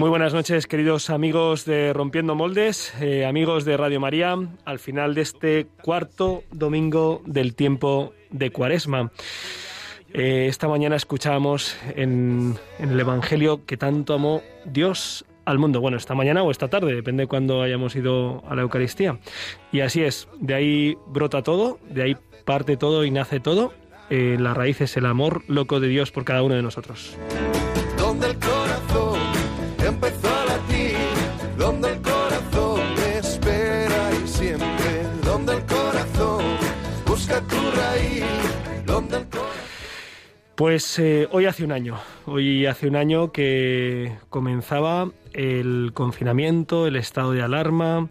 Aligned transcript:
Muy 0.00 0.08
buenas 0.08 0.32
noches, 0.32 0.66
queridos 0.66 1.10
amigos 1.10 1.66
de 1.66 1.92
Rompiendo 1.92 2.34
Moldes, 2.34 2.94
eh, 3.02 3.26
amigos 3.26 3.66
de 3.66 3.76
Radio 3.76 4.00
María, 4.00 4.34
al 4.64 4.78
final 4.78 5.14
de 5.14 5.20
este 5.20 5.66
cuarto 5.82 6.42
domingo 6.50 7.20
del 7.26 7.54
tiempo 7.54 8.14
de 8.30 8.50
Cuaresma. 8.50 9.12
Eh, 10.14 10.46
esta 10.48 10.68
mañana 10.68 10.96
escuchábamos 10.96 11.76
en, 11.96 12.54
en, 12.78 12.92
el 12.92 12.98
Evangelio 12.98 13.66
que 13.66 13.76
tanto 13.76 14.14
amó 14.14 14.40
Dios 14.64 15.26
al 15.44 15.58
mundo. 15.58 15.82
Bueno, 15.82 15.98
esta 15.98 16.14
mañana 16.14 16.42
o 16.44 16.50
esta 16.50 16.68
tarde, 16.68 16.94
depende 16.94 17.24
de 17.24 17.26
cuándo 17.26 17.60
hayamos 17.60 17.94
ido 17.94 18.42
a 18.48 18.54
la 18.54 18.62
Eucaristía. 18.62 19.18
Y 19.70 19.80
así 19.80 20.02
es, 20.02 20.28
de 20.40 20.54
ahí 20.54 20.96
brota 21.08 21.42
todo, 21.42 21.78
de 21.90 22.04
ahí 22.04 22.16
parte 22.46 22.78
todo 22.78 23.04
y 23.04 23.10
nace 23.10 23.38
todo. 23.38 23.74
Eh, 24.08 24.38
la 24.40 24.54
raíz 24.54 24.80
es 24.80 24.96
el 24.96 25.04
amor 25.04 25.42
loco 25.46 25.78
de 25.78 25.88
Dios 25.88 26.10
por 26.10 26.24
cada 26.24 26.42
uno 26.42 26.54
de 26.54 26.62
nosotros. 26.62 27.18
Pues 40.60 40.98
eh, 40.98 41.26
hoy 41.32 41.46
hace 41.46 41.64
un 41.64 41.72
año, 41.72 41.98
hoy 42.26 42.66
hace 42.66 42.86
un 42.86 42.94
año 42.94 43.32
que 43.32 44.18
comenzaba 44.28 45.10
el 45.32 45.92
confinamiento, 45.94 46.86
el 46.86 46.96
estado 46.96 47.32
de 47.32 47.40
alarma, 47.40 48.10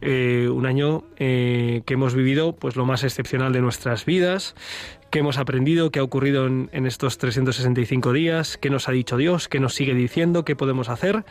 eh, 0.00 0.48
un 0.50 0.64
año 0.64 1.04
eh, 1.18 1.82
que 1.84 1.92
hemos 1.92 2.14
vivido 2.14 2.56
pues 2.56 2.74
lo 2.74 2.86
más 2.86 3.04
excepcional 3.04 3.52
de 3.52 3.60
nuestras 3.60 4.06
vidas, 4.06 4.54
qué 5.10 5.20
hemos 5.20 5.38
aprendido, 5.38 5.90
qué 5.90 5.98
ha 5.98 6.02
ocurrido 6.02 6.46
en, 6.46 6.70
en, 6.72 6.86
estos 6.86 7.18
365 7.18 8.12
días, 8.12 8.56
qué 8.56 8.70
nos 8.70 8.88
ha 8.88 8.92
dicho 8.92 9.16
Dios, 9.16 9.48
qué 9.48 9.60
nos 9.60 9.74
sigue 9.74 9.94
diciendo, 9.94 10.44
qué 10.44 10.56
podemos 10.56 10.88
hacer. 10.88 11.24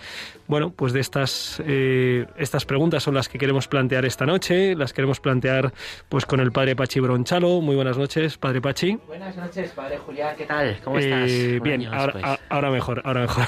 Bueno, 0.48 0.72
pues 0.72 0.94
de 0.94 1.00
estas, 1.00 1.62
eh, 1.66 2.26
estas 2.38 2.66
preguntas 2.66 3.04
son 3.04 3.14
las 3.14 3.30
que 3.30 3.38
queremos 3.38 3.68
plantear 3.68 4.06
esta 4.06 4.26
noche, 4.26 4.76
las 4.76 4.94
queremos 4.94 5.20
plantear 5.20 5.74
pues 6.10 6.26
con 6.26 6.40
el 6.40 6.52
padre 6.52 6.76
Pachi 6.76 7.00
Bronchalo. 7.00 7.62
Muy 7.62 7.76
buenas 7.76 7.98
noches, 7.98 8.38
padre 8.38 8.62
Pachi. 8.62 8.98
Buenas 9.08 9.36
noches, 9.36 9.72
padre 9.72 9.98
Julián, 10.00 10.36
¿qué 10.36 10.46
tal? 10.46 10.80
¿Cómo 10.84 10.98
estás? 10.98 11.30
Eh, 11.30 11.60
bien, 11.64 11.86
ahora, 11.86 12.40
ahora, 12.50 12.72
mejor, 12.72 13.02
ahora 13.06 13.22
mejor. 13.22 13.46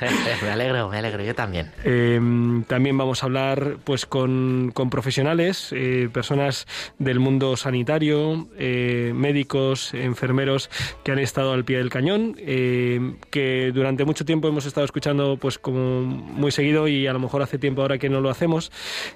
me 0.42 0.50
alegro, 0.50 0.88
me 0.88 0.98
alegro, 0.98 1.22
yo 1.22 1.34
también. 1.34 1.72
Eh, 1.88 2.20
también 2.66 2.98
vamos 2.98 3.22
a 3.22 3.26
hablar 3.26 3.76
pues 3.84 4.06
con, 4.06 4.70
con 4.74 4.90
profesionales, 4.90 5.72
eh, 5.72 6.08
personas 6.12 6.66
del 6.98 7.20
mundo 7.20 7.56
sanitario, 7.56 8.48
eh, 8.58 9.12
médicos, 9.66 9.94
enfermeros 9.94 10.70
que 11.02 11.12
han 11.12 11.18
estado 11.18 11.52
al 11.52 11.64
pie 11.64 11.78
del 11.78 11.90
cañón, 11.90 12.36
eh, 12.38 13.14
que 13.30 13.72
durante 13.72 14.04
mucho 14.04 14.24
tiempo 14.24 14.48
hemos 14.48 14.66
estado 14.66 14.84
escuchando 14.84 15.36
pues 15.36 15.58
como 15.58 16.02
muy 16.02 16.50
seguido 16.50 16.88
y 16.88 17.06
a 17.06 17.12
lo 17.12 17.18
mejor 17.18 17.42
hace 17.42 17.58
tiempo 17.58 17.82
ahora 17.82 17.98
que 17.98 18.08
no 18.08 18.20
lo 18.20 18.30
hacemos. 18.30 18.70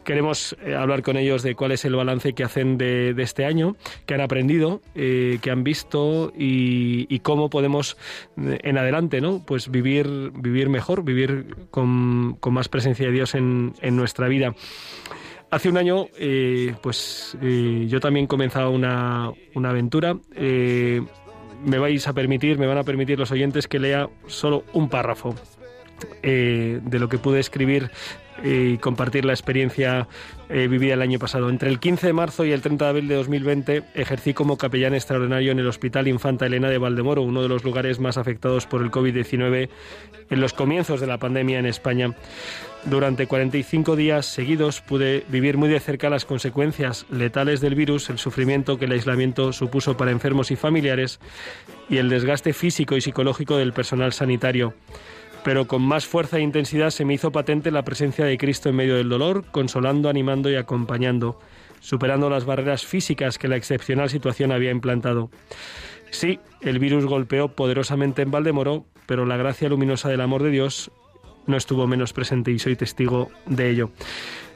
Queremos 0.05 0.57
eh, 0.65 0.75
hablar 0.75 1.03
con 1.03 1.17
ellos 1.17 1.43
de 1.43 1.55
cuál 1.55 1.73
es 1.73 1.85
el 1.85 1.95
balance 1.95 2.33
que 2.33 2.45
hacen 2.45 2.79
de, 2.79 3.15
de 3.15 3.23
este 3.23 3.45
año, 3.45 3.77
que 4.07 4.15
han 4.15 4.21
aprendido, 4.21 4.81
eh, 4.95 5.39
que 5.43 5.51
han 5.51 5.65
visto 5.65 6.33
y, 6.37 7.07
y, 7.09 7.21
cómo 7.21 7.51
podemos 7.51 7.97
en 8.37 8.79
adelante, 8.79 9.21
¿no? 9.21 9.43
Pues 9.45 9.71
vivir, 9.71 10.33
vivir 10.35 10.69
mejor, 10.69 11.05
vivir 11.05 11.55
con, 11.71 12.37
con 12.41 12.55
más 12.55 12.69
presencia 12.69 13.07
de 13.07 13.13
Dios 13.13 13.35
en, 13.35 13.75
en 13.81 13.97
nuestra 13.97 14.29
vida. 14.29 14.55
Hace 15.51 15.69
un 15.69 15.77
año, 15.77 16.07
eh, 16.17 16.75
pues 16.81 17.37
eh, 17.43 17.87
yo 17.89 17.99
también 17.99 18.29
comenzaba 18.29 18.69
una, 18.69 19.33
una 19.55 19.71
aventura. 19.71 20.17
Eh, 20.37 21.03
me 21.65 21.79
vais 21.79 22.07
a 22.07 22.13
permitir, 22.13 22.57
me 22.57 22.67
van 22.67 22.79
a 22.79 22.85
permitir 22.85 23.19
los 23.19 23.33
oyentes 23.33 23.67
que 23.67 23.81
lea 23.81 24.09
solo 24.29 24.65
un 24.73 24.89
párrafo 24.89 25.35
de 26.23 26.99
lo 26.99 27.11
que 27.11 27.19
pude 27.19 27.41
escribir 27.41 27.91
y 28.43 28.79
compartir 28.79 29.25
la 29.25 29.33
experiencia 29.33 30.09
eh, 30.49 30.67
vivida 30.69 30.95
el 30.95 31.03
año 31.03 31.19
pasado. 31.19 31.49
Entre 31.49 31.69
el 31.69 31.79
15 31.79 32.09
de 32.09 32.13
marzo 32.13 32.45
y 32.45 32.53
el 32.53 32.61
30 32.61 32.85
de 32.85 32.89
abril 32.89 33.09
de 33.09 33.15
2020 33.17 33.83
ejercí 33.95 34.35
como 34.35 34.57
capellán 34.57 34.95
extraordinario 34.95 35.53
en 35.53 35.59
el 35.59 35.67
Hospital 35.67 36.09
Infanta 36.09 36.47
Elena 36.47 36.69
de 36.69 36.79
Valdemoro, 36.79 37.23
uno 37.23 37.43
de 37.43 37.49
los 37.49 37.65
lugares 37.65 38.01
más 38.01 38.17
afectados 38.17 38.67
por 38.67 38.83
el 38.83 38.91
COVID-19 38.91 39.69
en 40.31 40.41
los 40.41 40.53
comienzos 40.53 41.01
de 41.01 41.07
la 41.07 41.19
pandemia 41.19 41.59
en 41.59 41.67
España. 41.67 42.15
Durante 42.85 43.27
45 43.27 43.95
días 43.95 44.25
seguidos 44.27 44.81
pude 44.81 45.25
vivir 45.29 45.59
muy 45.59 45.69
de 45.69 45.81
cerca 45.81 46.09
las 46.09 46.25
consecuencias 46.25 47.05
letales 47.11 47.61
del 47.61 47.75
virus, 47.75 48.09
el 48.09 48.19
sufrimiento 48.19 48.79
que 48.79 48.87
el 48.87 48.93
aislamiento 48.93 49.53
supuso 49.53 49.97
para 49.97 50.11
enfermos 50.11 50.51
y 50.51 50.57
familiares 50.57 51.21
y 51.91 51.99
el 51.99 52.09
desgaste 52.09 52.53
físico 52.53 52.97
y 52.97 53.01
psicológico 53.01 53.57
del 53.59 53.75
personal 53.75 54.13
sanitario 54.13 54.75
pero 55.45 55.67
con 55.67 55.83
más 55.83 56.07
fuerza 56.07 56.39
e 56.39 56.43
intensidad 56.43 56.91
se 56.91 57.05
me 57.05 57.15
hizo 57.15 57.33
patente 57.33 57.71
la 57.71 57.83
presencia 57.83 58.25
de 58.25 58.37
Cristo 58.39 58.69
en 58.69 58.77
medio 58.77 58.97
del 58.97 59.09
dolor, 59.09 59.45
consolando, 59.51 60.09
animando 60.09 60.51
y 60.51 60.57
acompañando, 60.57 61.39
superando 61.81 62.29
las 62.29 62.45
barreras 62.45 62.85
físicas 62.85 63.39
que 63.39 63.49
la 63.49 63.57
excepcional 63.57 64.11
situación 64.11 64.53
había 64.53 64.71
implantado. 64.71 65.31
Sí, 66.11 66.41
el 66.61 66.79
virus 66.79 67.07
golpeó 67.07 67.49
poderosamente 67.49 68.23
en 68.23 68.31
Valdemoro, 68.31 68.85
pero 69.07 69.25
la 69.27 69.37
gracia 69.37 69.69
luminosa 69.69 70.09
del 70.09 70.21
amor 70.21 70.43
de 70.43 70.51
Dios 70.51 70.91
no 71.51 71.57
estuvo 71.57 71.87
menos 71.87 72.13
presente 72.13 72.51
y 72.51 72.59
soy 72.59 72.77
testigo 72.77 73.31
de 73.47 73.71
ello. 73.71 73.91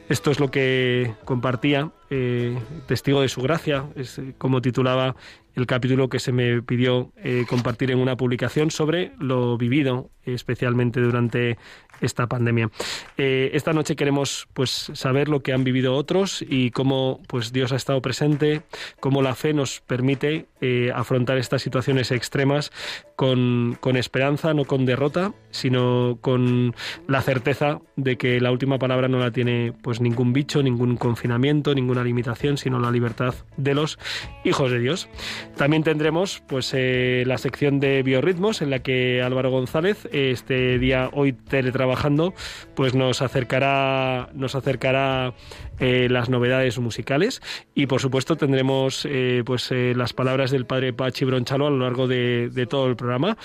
Esto 0.09 0.31
es 0.31 0.39
lo 0.39 0.51
que 0.51 1.13
compartía, 1.25 1.91
eh, 2.09 2.57
testigo 2.87 3.21
de 3.21 3.29
su 3.29 3.41
gracia, 3.41 3.85
es 3.95 4.21
como 4.37 4.61
titulaba 4.61 5.15
el 5.55 5.65
capítulo 5.65 6.09
que 6.09 6.19
se 6.19 6.31
me 6.31 6.61
pidió 6.61 7.11
eh, 7.15 7.45
compartir 7.47 7.91
en 7.91 7.99
una 7.99 8.17
publicación 8.17 8.71
sobre 8.71 9.13
lo 9.19 9.57
vivido, 9.57 10.09
especialmente 10.25 10.99
durante 10.99 11.57
esta 12.01 12.27
pandemia. 12.27 12.69
Eh, 13.17 13.51
esta 13.53 13.71
noche 13.71 13.95
queremos 13.95 14.47
pues 14.53 14.91
saber 14.93 15.29
lo 15.29 15.41
que 15.41 15.53
han 15.53 15.63
vivido 15.63 15.95
otros 15.95 16.43
y 16.47 16.71
cómo 16.71 17.21
pues 17.27 17.53
Dios 17.53 17.71
ha 17.71 17.77
estado 17.77 18.01
presente, 18.01 18.63
cómo 18.99 19.21
la 19.21 19.33
fe 19.33 19.53
nos 19.53 19.79
permite 19.81 20.47
eh, 20.59 20.91
afrontar 20.93 21.37
estas 21.37 21.61
situaciones 21.61 22.11
extremas 22.11 22.71
con, 23.15 23.77
con, 23.79 23.95
esperanza, 23.95 24.53
no 24.53 24.65
con 24.65 24.85
derrota, 24.85 25.33
sino 25.51 26.17
con 26.19 26.75
la 27.07 27.21
certeza 27.21 27.79
de 27.95 28.17
que 28.17 28.41
la 28.41 28.51
última 28.51 28.77
palabra 28.77 29.07
no 29.07 29.19
la 29.19 29.31
tiene 29.31 29.73
pues 29.81 30.01
ningún 30.01 30.33
bicho, 30.33 30.61
ningún 30.61 30.97
confinamiento, 30.97 31.73
ninguna 31.95 32.03
limitación, 32.03 32.57
sino 32.57 32.79
la 32.79 32.91
libertad 32.91 33.33
de 33.57 33.73
los 33.73 33.97
hijos 34.43 34.71
de 34.71 34.79
Dios. 34.79 35.07
También 35.55 35.83
tendremos 35.83 36.43
pues 36.47 36.71
eh, 36.73 37.23
la 37.25 37.37
sección 37.37 37.79
de 37.79 38.03
biorritmos 38.03 38.61
en 38.61 38.69
la 38.69 38.79
que 38.79 39.21
Álvaro 39.21 39.49
González 39.49 40.07
este 40.11 40.77
día 40.77 41.09
hoy 41.13 41.33
teletrabajando 41.33 42.33
pues 42.75 42.95
nos 42.95 43.21
acercará 43.21 44.29
nos 44.33 44.55
acercará 44.55 45.33
eh, 45.79 46.07
las 46.09 46.29
novedades 46.29 46.79
musicales 46.79 47.41
y 47.73 47.87
por 47.87 47.99
supuesto 47.99 48.37
tendremos 48.37 49.05
eh, 49.09 49.43
pues 49.45 49.71
eh, 49.71 49.93
las 49.95 50.13
palabras 50.13 50.51
del 50.51 50.65
padre 50.65 50.93
Pachi 50.93 51.25
Bronchalo 51.25 51.67
a 51.67 51.69
lo 51.69 51.79
largo 51.79 52.07
de, 52.07 52.49
de 52.49 52.65
todo 52.65 52.87
el 52.87 52.95
programa. 52.95 53.37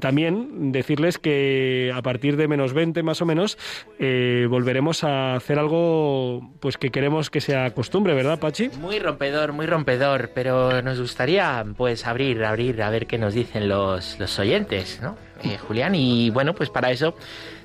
También 0.00 0.72
decirles 0.72 1.18
que 1.18 1.92
a 1.94 2.02
partir 2.02 2.36
de 2.36 2.48
menos 2.48 2.72
20 2.72 3.00
más 3.04 3.22
o 3.22 3.26
menos 3.26 3.56
volveremos 3.96 5.04
a 5.04 5.36
hacer 5.36 5.56
algo 5.56 6.50
pues 6.58 6.76
que 6.76 6.90
queremos 6.90 7.30
que 7.30 7.40
sea 7.40 7.72
costumbre, 7.74 8.12
¿verdad 8.12 8.40
Pachi? 8.40 8.70
Muy 8.70 8.98
rompedor, 8.98 9.52
muy 9.52 9.66
rompedor, 9.66 10.32
pero 10.34 10.82
nos 10.82 11.00
gustaría 11.00 11.64
pues 11.76 12.08
abrir, 12.08 12.42
abrir 12.42 12.82
a 12.82 12.90
ver 12.90 13.06
qué 13.06 13.18
nos 13.18 13.34
dicen 13.34 13.68
los, 13.68 14.18
los 14.18 14.36
oyentes, 14.40 14.98
¿no? 15.00 15.16
Julián, 15.68 15.94
y 15.94 16.30
bueno, 16.30 16.54
pues 16.56 16.70
para 16.70 16.90
eso 16.90 17.14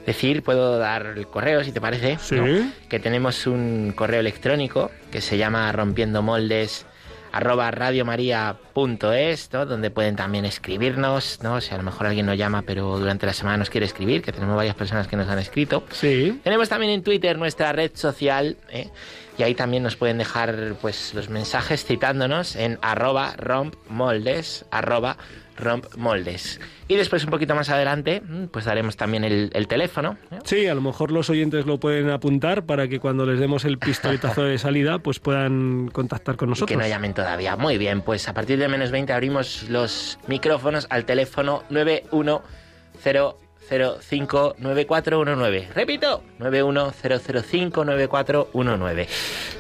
decir, 0.06 0.44
puedo 0.44 0.78
dar 0.78 1.06
el 1.18 1.28
correo 1.28 1.64
si 1.64 1.72
te 1.72 1.82
parece, 1.82 2.18
sí. 2.20 2.36
¿no? 2.36 2.72
que 2.90 3.00
tenemos 3.00 3.48
un 3.48 3.94
correo 3.96 4.20
electrónico 4.20 4.92
que 5.12 5.22
se 5.22 5.38
llama 5.38 5.72
rompiendo 5.72 6.22
moldes 6.22 6.86
arroba 7.34 7.72
radiomaria.es, 7.72 9.50
¿no? 9.52 9.66
donde 9.66 9.90
pueden 9.90 10.16
también 10.16 10.46
escribirnos, 10.46 11.40
¿no? 11.42 11.60
Si 11.62 11.74
a 11.74 11.78
lo 11.78 11.84
mejor 11.84 12.06
alguien 12.06 12.28
nos 12.28 12.38
llama, 12.38 12.62
pero 12.62 13.00
durante 13.00 13.26
la 13.26 13.34
semana 13.34 13.58
nos 13.58 13.72
quiere 13.72 13.88
escribir, 13.88 14.22
que 14.22 14.32
tenemos 14.32 14.56
varias 14.56 14.76
personas 14.76 15.08
que 15.08 15.16
nos 15.16 15.28
han 15.28 15.40
escrito. 15.40 15.84
Sí. 15.90 16.40
Tenemos 16.44 16.70
también 16.70 16.92
en 16.92 17.02
Twitter 17.02 17.40
nuestra 17.40 17.72
red 17.72 17.92
social, 17.96 18.58
¿eh? 18.70 18.90
Y 19.38 19.44
ahí 19.44 19.56
también 19.56 19.84
nos 19.84 19.96
pueden 19.96 20.18
dejar 20.18 20.76
pues 20.82 21.14
los 21.14 21.30
mensajes 21.30 21.86
citándonos 21.86 22.56
en 22.56 22.78
arroba 22.82 23.36
rompmoldes, 23.38 24.66
arroba 24.72 25.18
rompmoldes. 25.58 26.60
Y 26.88 26.96
después 26.96 27.24
un 27.24 27.32
poquito 27.32 27.56
más 27.56 27.70
adelante 27.70 28.22
mm, 28.22 28.46
pues 28.46 28.66
daremos 28.66 28.98
también 28.98 29.24
el, 29.24 29.68
teléfono. 29.68 30.18
¿eh? 30.32 30.40
Sí, 30.44 30.68
a 30.68 30.76
lo 30.76 30.82
mejor 30.82 31.12
los 31.12 31.30
oyentes 31.30 31.66
lo 31.66 31.80
pueden 31.80 32.10
apuntar 32.10 32.66
para 32.66 32.88
que 32.88 33.00
cuando 33.00 33.26
les 33.26 33.40
demos 33.40 33.66
el 33.66 33.78
pistoletazo 33.78 34.44
de 34.44 34.58
salida 34.58 35.00
pues 35.00 35.20
puedan 35.20 35.90
contactar 35.90 36.36
con 36.36 36.50
nosotros. 36.50 36.76
que 36.76 36.82
no 36.82 36.88
llamen 36.88 37.14
todavía. 37.14 37.56
Muy 37.56 37.78
bien, 37.78 38.02
pues 38.02 38.28
a 38.28 38.34
partir 38.34 38.60
de 38.60 38.68
menos 38.68 38.92
20 38.92 39.14
abrimos 39.14 39.70
los 39.70 40.20
micrófonos 40.28 40.88
al 40.90 41.06
teléfono 41.06 41.64
910 41.70 43.43
059419. 43.70 45.68
Repito, 45.74 46.22
910059419. 46.40 49.08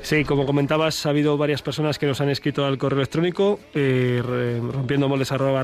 Sí, 0.01 0.25
como 0.25 0.45
comentabas, 0.45 1.05
ha 1.05 1.09
habido 1.09 1.37
varias 1.37 1.61
personas 1.61 1.97
que 1.97 2.05
nos 2.05 2.19
han 2.21 2.29
escrito 2.29 2.65
al 2.65 2.77
correo 2.77 2.99
electrónico 2.99 3.59
eh, 3.73 4.21
rompiendo 4.23 5.09
moldes 5.09 5.31
arroba 5.31 5.63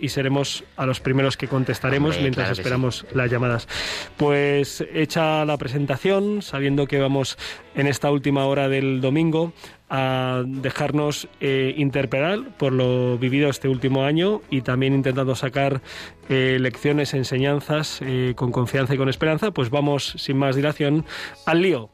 y 0.00 0.08
seremos 0.08 0.64
a 0.76 0.86
los 0.86 1.00
primeros 1.00 1.36
que 1.36 1.48
contestaremos 1.48 2.18
mientras 2.20 2.50
esperamos 2.50 3.06
las 3.12 3.30
llamadas. 3.30 3.68
Pues 4.16 4.84
hecha 4.92 5.44
la 5.44 5.58
presentación, 5.58 6.42
sabiendo 6.42 6.86
que 6.86 6.98
vamos 6.98 7.36
en 7.74 7.86
esta 7.86 8.10
última 8.10 8.46
hora 8.46 8.68
del 8.68 9.00
domingo 9.00 9.52
a 9.90 10.42
dejarnos 10.46 11.28
eh, 11.40 11.74
interpelar 11.76 12.40
por 12.56 12.72
lo 12.72 13.18
vivido 13.18 13.50
este 13.50 13.68
último 13.68 14.04
año 14.04 14.40
y 14.48 14.62
también 14.62 14.94
intentando 14.94 15.34
sacar 15.34 15.82
eh, 16.28 16.58
lecciones, 16.60 17.12
enseñanzas 17.12 18.00
eh, 18.02 18.34
con 18.36 18.52
confianza 18.52 18.94
y 18.94 18.98
con 18.98 19.08
esperanza, 19.08 19.50
pues 19.50 19.70
vamos 19.70 20.14
sin 20.16 20.36
más 20.38 20.54
dilación 20.54 21.04
al 21.44 21.62
lío. 21.62 21.90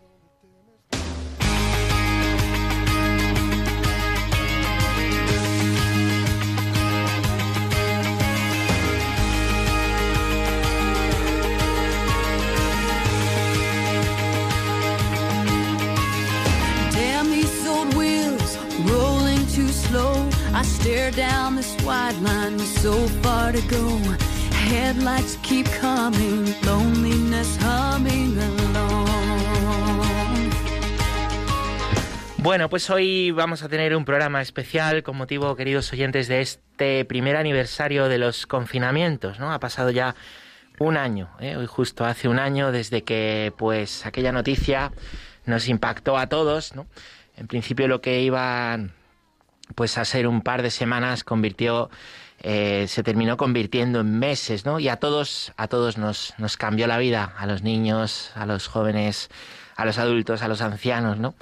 Keep 25.43 25.67
coming, 25.81 26.55
loneliness 26.65 27.59
humming 27.61 28.37
Bueno, 32.39 32.69
pues 32.71 32.89
hoy 32.91 33.33
vamos 33.33 33.65
a 33.65 33.69
tener 33.69 33.97
un 33.97 34.05
programa 34.05 34.41
especial 34.41 35.03
con 35.03 35.17
motivo, 35.17 35.57
queridos 35.57 35.93
oyentes, 35.93 36.29
de 36.29 36.41
este 36.41 37.05
primer 37.05 37.35
aniversario 37.35 38.09
de 38.09 38.19
los 38.19 38.47
confinamientos, 38.47 39.41
¿no? 39.41 39.53
Ha 39.53 39.59
pasado 39.59 39.91
ya 39.91 40.15
un 40.79 40.97
año, 40.97 41.29
¿eh? 41.41 41.57
hoy 41.57 41.67
justo 41.67 42.05
hace 42.05 42.29
un 42.29 42.39
año 42.39 42.71
desde 42.71 43.03
que, 43.03 43.53
pues, 43.59 44.07
aquella 44.07 44.31
noticia 44.31 44.93
nos 45.45 45.69
impactó 45.69 46.17
a 46.17 46.29
todos, 46.29 46.77
¿no? 46.77 46.87
En 47.37 47.49
principio 47.49 47.89
lo 47.89 48.01
que 48.01 48.21
iba, 48.21 48.79
pues, 49.75 49.99
a 49.99 50.05
ser 50.05 50.27
un 50.27 50.43
par 50.43 50.63
de 50.63 50.71
semanas 50.71 51.25
convirtió 51.25 51.91
eh, 52.41 52.87
se 52.89 53.03
terminó 53.03 53.37
convirtiendo 53.37 54.01
en 54.01 54.19
meses, 54.19 54.67
¿no? 54.67 54.79
Y 54.79 54.89
a 54.89 54.97
todos, 54.97 55.53
a 55.57 55.69
todos 55.69 55.97
nos, 55.97 56.35
nos 56.39 56.57
cambió 56.57 56.87
la 56.87 56.99
vida, 56.99 57.35
a 57.39 57.47
los 57.47 57.63
niños, 57.63 58.31
a 58.35 58.45
los 58.45 58.69
jóvenes, 58.69 59.31
a 59.75 59.85
los 59.85 59.99
adultos, 59.99 60.43
a 60.43 60.49
los 60.49 60.61
ancianos, 60.61 61.19
¿no? 61.19 61.35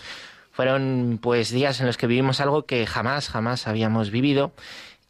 Fueron 0.53 1.19
pues 1.21 1.51
días 1.51 1.81
en 1.81 1.87
los 1.87 1.97
que 1.97 2.07
vivimos 2.07 2.41
algo 2.41 2.65
que 2.65 2.87
jamás, 2.87 3.29
jamás 3.29 3.67
habíamos 3.67 4.11
vivido 4.11 4.53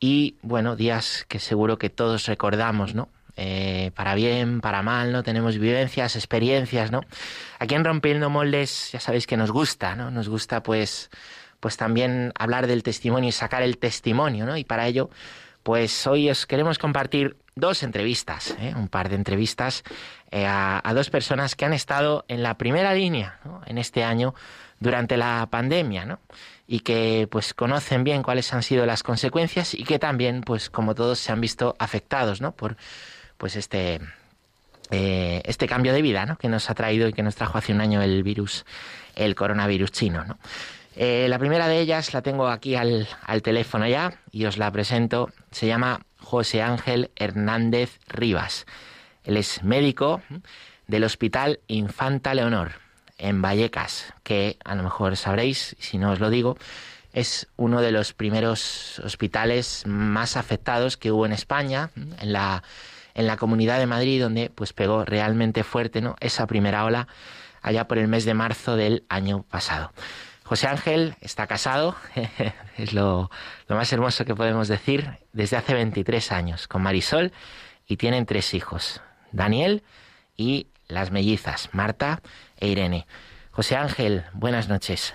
y 0.00 0.36
bueno, 0.42 0.74
días 0.74 1.26
que 1.28 1.38
seguro 1.38 1.78
que 1.78 1.90
todos 1.90 2.26
recordamos, 2.26 2.94
¿no? 2.94 3.08
Eh, 3.36 3.90
para 3.94 4.14
bien, 4.14 4.60
para 4.60 4.82
mal, 4.82 5.12
¿no? 5.12 5.22
Tenemos 5.22 5.58
vivencias, 5.58 6.16
experiencias, 6.16 6.90
¿no? 6.90 7.02
Aquí 7.58 7.74
en 7.74 7.84
Rompiendo 7.84 8.30
Moldes 8.30 8.90
ya 8.92 9.00
sabéis 9.00 9.26
que 9.26 9.36
nos 9.36 9.50
gusta, 9.50 9.96
¿no? 9.96 10.10
Nos 10.10 10.28
gusta 10.28 10.62
pues, 10.62 11.10
pues 11.64 11.78
también 11.78 12.30
hablar 12.38 12.66
del 12.66 12.82
testimonio 12.82 13.30
y 13.30 13.32
sacar 13.32 13.62
el 13.62 13.78
testimonio, 13.78 14.44
¿no? 14.44 14.58
Y 14.58 14.64
para 14.64 14.86
ello 14.86 15.08
pues 15.62 16.06
hoy 16.06 16.28
os 16.28 16.44
queremos 16.44 16.78
compartir 16.78 17.38
dos 17.54 17.82
entrevistas, 17.82 18.54
¿eh? 18.60 18.74
un 18.76 18.88
par 18.88 19.08
de 19.08 19.14
entrevistas 19.14 19.82
eh, 20.30 20.44
a, 20.46 20.92
dos 20.94 21.08
personas 21.08 21.56
que 21.56 21.64
han 21.64 21.72
estado 21.72 22.26
en 22.28 22.42
la 22.42 22.58
primera 22.58 22.92
línea 22.92 23.38
en 23.64 23.78
este 23.78 24.04
año 24.04 24.34
durante 24.78 25.16
la 25.16 25.48
pandemia, 25.50 26.04
¿no? 26.04 26.18
y 26.68 26.80
que 26.80 27.28
pues 27.30 27.54
conocen 27.54 28.04
bien 28.04 28.22
cuáles 28.22 28.52
han 28.52 28.62
sido 28.62 28.84
las 28.84 29.02
consecuencias 29.02 29.72
y 29.72 29.84
que 29.84 29.98
también, 29.98 30.42
pues 30.42 30.68
como 30.68 30.94
todos, 30.94 31.18
se 31.18 31.32
han 31.32 31.40
visto 31.40 31.76
afectados, 31.78 32.42
¿no? 32.42 32.52
por 32.52 32.76
pues 33.38 33.56
este 33.56 34.02
eh, 34.90 35.40
este 35.46 35.66
cambio 35.66 35.94
de 35.94 36.02
vida, 36.02 36.26
¿no? 36.26 36.36
que 36.36 36.50
nos 36.50 36.68
ha 36.68 36.74
traído 36.74 37.08
y 37.08 37.14
que 37.14 37.22
nos 37.22 37.36
trajo 37.36 37.56
hace 37.56 37.72
un 37.72 37.80
año 37.80 38.02
el 38.02 38.22
virus, 38.22 38.66
el 39.14 39.34
coronavirus 39.34 39.92
chino, 39.92 40.26
¿no? 40.26 40.38
Eh, 40.96 41.26
la 41.28 41.38
primera 41.38 41.66
de 41.66 41.80
ellas 41.80 42.14
la 42.14 42.22
tengo 42.22 42.46
aquí 42.48 42.76
al, 42.76 43.08
teléfono 43.42 43.86
ya 43.86 44.20
y 44.30 44.44
os 44.44 44.58
la 44.58 44.70
presento. 44.70 45.30
Se 45.50 45.66
llama 45.66 46.06
José 46.18 46.62
Ángel 46.62 47.10
Hernández 47.16 47.98
Rivas. 48.06 48.66
Él 49.24 49.36
es 49.36 49.64
médico 49.64 50.22
del 50.86 51.04
Hospital 51.04 51.60
Infanta 51.66 52.34
Leonor 52.34 52.72
en 53.18 53.42
Vallecas, 53.42 54.12
que 54.22 54.58
a 54.64 54.74
lo 54.74 54.82
mejor 54.82 55.16
sabréis, 55.16 55.76
si 55.78 55.98
no 55.98 56.12
os 56.12 56.20
lo 56.20 56.30
digo, 56.30 56.56
es 57.12 57.48
uno 57.56 57.80
de 57.80 57.92
los 57.92 58.12
primeros 58.12 58.98
hospitales 58.98 59.84
más 59.86 60.36
afectados 60.36 60.96
que 60.96 61.12
hubo 61.12 61.26
en 61.26 61.32
España, 61.32 61.90
en 61.96 62.32
la, 62.32 62.62
en 63.14 63.26
la 63.26 63.36
Comunidad 63.36 63.78
de 63.78 63.86
Madrid, 63.86 64.20
donde 64.20 64.50
pues 64.50 64.72
pegó 64.72 65.04
realmente 65.04 65.62
fuerte 65.62 66.00
¿no? 66.00 66.16
esa 66.20 66.46
primera 66.46 66.84
ola 66.84 67.06
allá 67.62 67.86
por 67.88 67.98
el 67.98 68.08
mes 68.08 68.24
de 68.24 68.34
marzo 68.34 68.76
del 68.76 69.04
año 69.08 69.44
pasado. 69.44 69.92
José 70.44 70.68
Ángel 70.68 71.14
está 71.22 71.46
casado, 71.46 71.96
es 72.76 72.92
lo, 72.92 73.30
más 73.68 73.92
hermoso 73.92 74.26
que 74.26 74.34
podemos 74.34 74.68
decir, 74.68 75.06
desde 75.32 75.56
hace 75.56 75.72
23 75.72 76.32
años, 76.32 76.68
con 76.68 76.82
Marisol, 76.82 77.32
y 77.86 77.96
tienen 77.96 78.26
tres 78.26 78.52
hijos, 78.52 79.02
Daniel 79.32 79.82
y 80.36 80.66
las 80.86 81.10
mellizas, 81.10 81.70
Marta 81.72 82.20
e 82.58 82.68
Irene. 82.68 83.06
José 83.52 83.76
Ángel, 83.76 84.24
buenas 84.34 84.68
noches. 84.68 85.14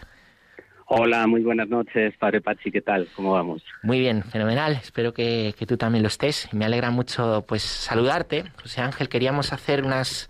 Hola, 0.87 1.27
muy 1.27 1.43
buenas 1.43 1.69
noches, 1.69 2.15
padre 2.17 2.41
Pachi, 2.41 2.71
¿qué 2.71 2.81
tal? 2.81 3.07
¿Cómo 3.15 3.33
vamos? 3.33 3.61
Muy 3.83 3.99
bien, 3.99 4.23
fenomenal, 4.23 4.73
espero 4.81 5.13
que, 5.13 5.53
que 5.55 5.67
tú 5.67 5.77
también 5.77 6.01
lo 6.01 6.07
estés. 6.07 6.51
Me 6.51 6.65
alegra 6.65 6.89
mucho 6.89 7.45
pues 7.47 7.61
saludarte. 7.61 8.45
José 8.63 8.81
Ángel, 8.81 9.09
queríamos 9.09 9.53
hacer 9.53 9.85
unas 9.85 10.27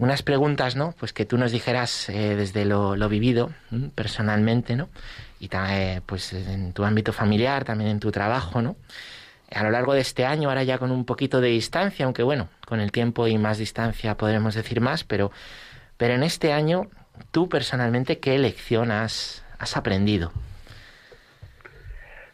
unas 0.00 0.22
preguntas, 0.22 0.76
¿no? 0.76 0.94
Pues 0.98 1.12
que 1.12 1.26
tú 1.26 1.36
nos 1.36 1.52
dijeras 1.52 2.08
eh, 2.08 2.34
desde 2.34 2.64
lo, 2.64 2.96
vivido 3.08 3.50
personalmente, 3.94 4.74
¿no? 4.74 4.88
Y 5.38 5.48
también, 5.48 6.02
pues 6.06 6.32
en 6.32 6.72
tu 6.72 6.84
ámbito 6.84 7.12
familiar, 7.12 7.64
también 7.64 7.90
en 7.90 8.00
tu 8.00 8.10
trabajo, 8.10 8.62
¿no? 8.62 8.76
A 9.54 9.62
lo 9.62 9.70
largo 9.70 9.92
de 9.92 10.00
este 10.00 10.24
año, 10.24 10.48
ahora 10.48 10.62
ya 10.62 10.78
con 10.78 10.90
un 10.90 11.04
poquito 11.04 11.42
de 11.42 11.48
distancia, 11.48 12.06
aunque 12.06 12.22
bueno, 12.22 12.48
con 12.66 12.80
el 12.80 12.92
tiempo 12.92 13.28
y 13.28 13.36
más 13.36 13.58
distancia 13.58 14.16
podremos 14.16 14.54
decir 14.54 14.80
más, 14.80 15.04
pero, 15.04 15.32
pero 15.98 16.14
en 16.14 16.22
este 16.22 16.54
año, 16.54 16.88
tú 17.30 17.50
personalmente, 17.50 18.20
¿qué 18.20 18.38
lección 18.38 18.90
has, 18.90 19.44
has 19.58 19.76
aprendido? 19.76 20.32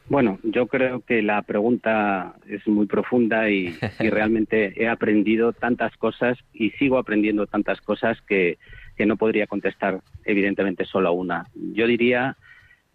Bueno, 0.08 0.38
yo 0.44 0.68
creo 0.68 1.00
que 1.00 1.20
la 1.20 1.42
pregunta 1.42 2.36
es 2.48 2.66
muy 2.68 2.86
profunda 2.86 3.50
y, 3.50 3.76
realmente 3.98 4.72
he 4.80 4.88
aprendido 4.88 5.52
tantas 5.52 5.96
cosas 5.96 6.38
y 6.52 6.70
sigo 6.70 6.98
aprendiendo 6.98 7.46
tantas 7.46 7.80
cosas 7.80 8.20
que, 8.22 8.58
no 9.04 9.16
podría 9.18 9.46
contestar 9.46 10.00
evidentemente 10.24 10.86
solo 10.86 11.12
una. 11.12 11.44
Yo 11.54 11.86
diría 11.86 12.36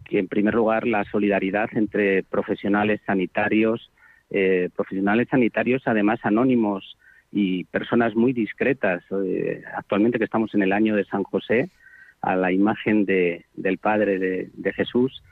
que 0.04 0.18
en 0.18 0.26
primer 0.26 0.52
lugar 0.54 0.84
la 0.84 1.04
solidaridad 1.04 1.68
entre 1.74 2.24
profesionales 2.24 3.00
sanitarios, 3.06 3.92
eh, 4.28 4.68
profesionales 4.74 5.28
sanitarios 5.30 5.82
además 5.86 6.18
anónimos 6.24 6.98
y 7.30 7.64
personas 7.64 8.16
muy 8.16 8.32
discretas. 8.32 9.04
Eh, 9.24 9.62
actualmente 9.76 10.18
que 10.18 10.24
estamos 10.24 10.52
en 10.54 10.62
el 10.62 10.72
año 10.72 10.96
de 10.96 11.04
San 11.04 11.22
José, 11.22 11.70
a 12.20 12.34
la 12.34 12.50
imagen 12.50 13.04
de, 13.04 13.44
del 13.54 13.78
Padre 13.78 14.18
de 14.52 14.72
Jesús, 14.72 15.22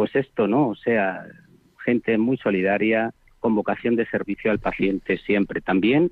pues 0.00 0.16
esto, 0.16 0.48
¿no? 0.48 0.68
O 0.68 0.74
sea, 0.76 1.26
gente 1.84 2.16
muy 2.16 2.38
solidaria, 2.38 3.12
con 3.38 3.54
vocación 3.54 3.96
de 3.96 4.06
servicio 4.06 4.50
al 4.50 4.58
paciente 4.58 5.18
siempre. 5.18 5.60
También 5.60 6.10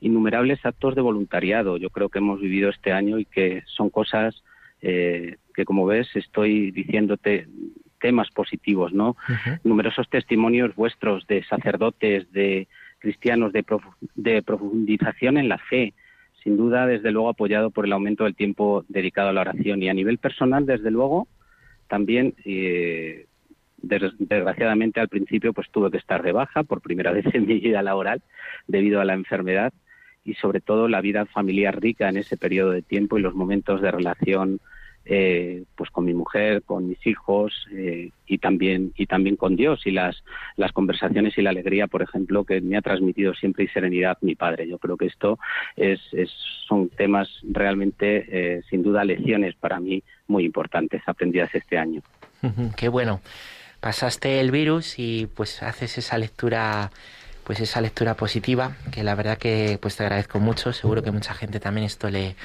innumerables 0.00 0.62
actos 0.66 0.94
de 0.94 1.00
voluntariado, 1.00 1.78
yo 1.78 1.88
creo 1.88 2.10
que 2.10 2.18
hemos 2.18 2.38
vivido 2.38 2.68
este 2.68 2.92
año 2.92 3.18
y 3.18 3.24
que 3.24 3.62
son 3.64 3.88
cosas 3.88 4.44
eh, 4.82 5.36
que, 5.54 5.64
como 5.64 5.86
ves, 5.86 6.06
estoy 6.14 6.70
diciéndote 6.70 7.48
temas 7.98 8.28
positivos, 8.28 8.92
¿no? 8.92 9.16
Numerosos 9.64 10.06
testimonios 10.10 10.74
vuestros 10.74 11.26
de 11.26 11.44
sacerdotes, 11.44 12.30
de 12.30 12.68
cristianos, 12.98 13.54
de, 13.54 13.64
de 14.16 14.42
profundización 14.42 15.38
en 15.38 15.48
la 15.48 15.56
fe, 15.56 15.94
sin 16.42 16.58
duda, 16.58 16.86
desde 16.86 17.10
luego, 17.10 17.30
apoyado 17.30 17.70
por 17.70 17.86
el 17.86 17.92
aumento 17.94 18.24
del 18.24 18.36
tiempo 18.36 18.84
dedicado 18.90 19.30
a 19.30 19.32
la 19.32 19.40
oración. 19.40 19.82
Y 19.82 19.88
a 19.88 19.94
nivel 19.94 20.18
personal, 20.18 20.66
desde 20.66 20.90
luego, 20.90 21.26
también, 21.94 22.34
eh, 22.44 23.26
desgraciadamente, 23.76 24.98
al 24.98 25.08
principio, 25.08 25.52
pues 25.52 25.70
tuve 25.70 25.92
que 25.92 25.96
estar 25.96 26.24
de 26.24 26.32
baja 26.32 26.64
por 26.64 26.80
primera 26.80 27.12
vez 27.16 27.24
en 27.32 27.46
mi 27.46 27.60
vida 27.60 27.82
laboral 27.82 28.20
debido 28.66 29.00
a 29.00 29.04
la 29.04 29.14
enfermedad 29.14 29.72
y, 30.24 30.34
sobre 30.34 30.60
todo, 30.60 30.88
la 30.88 31.00
vida 31.00 31.24
familiar 31.24 31.80
rica 31.80 32.08
en 32.08 32.16
ese 32.16 32.36
periodo 32.36 32.72
de 32.72 32.82
tiempo 32.82 33.16
y 33.16 33.22
los 33.22 33.36
momentos 33.36 33.80
de 33.80 33.92
relación 33.92 34.60
eh, 35.06 35.64
pues 35.76 35.90
con 35.90 36.04
mi 36.04 36.14
mujer, 36.14 36.62
con 36.62 36.88
mis 36.88 37.06
hijos 37.06 37.66
eh, 37.72 38.10
y 38.26 38.38
también 38.38 38.92
y 38.96 39.06
también 39.06 39.36
con 39.36 39.54
Dios 39.54 39.86
y 39.86 39.90
las 39.90 40.24
las 40.56 40.72
conversaciones 40.72 41.36
y 41.36 41.42
la 41.42 41.50
alegría, 41.50 41.86
por 41.86 42.02
ejemplo, 42.02 42.44
que 42.44 42.60
me 42.60 42.76
ha 42.76 42.82
transmitido 42.82 43.34
siempre 43.34 43.64
y 43.64 43.68
serenidad 43.68 44.16
mi 44.22 44.34
padre. 44.34 44.66
Yo 44.66 44.78
creo 44.78 44.96
que 44.96 45.06
esto 45.06 45.38
es, 45.76 46.00
son 46.66 46.88
temas 46.88 47.28
realmente 47.42 48.26
eh, 48.28 48.62
sin 48.70 48.82
duda 48.82 49.04
lecciones 49.04 49.54
para 49.56 49.78
mí 49.78 50.02
muy 50.26 50.44
importantes 50.44 51.02
aprendidas 51.06 51.54
este 51.54 51.76
año. 51.76 52.00
Qué 52.76 52.88
bueno. 52.88 53.20
Pasaste 53.80 54.40
el 54.40 54.50
virus 54.50 54.98
y 54.98 55.26
pues 55.26 55.62
haces 55.62 55.98
esa 55.98 56.16
lectura 56.16 56.90
pues 57.44 57.60
esa 57.60 57.82
lectura 57.82 58.14
positiva 58.14 58.72
que 58.90 59.02
la 59.02 59.14
verdad 59.14 59.36
que 59.36 59.78
pues 59.80 59.96
te 59.96 60.02
agradezco 60.04 60.40
mucho. 60.40 60.72
Seguro 60.72 61.02
que 61.02 61.10
mucha 61.10 61.34
gente 61.34 61.60
también 61.60 61.84
esto 61.84 62.08
le 62.08 62.36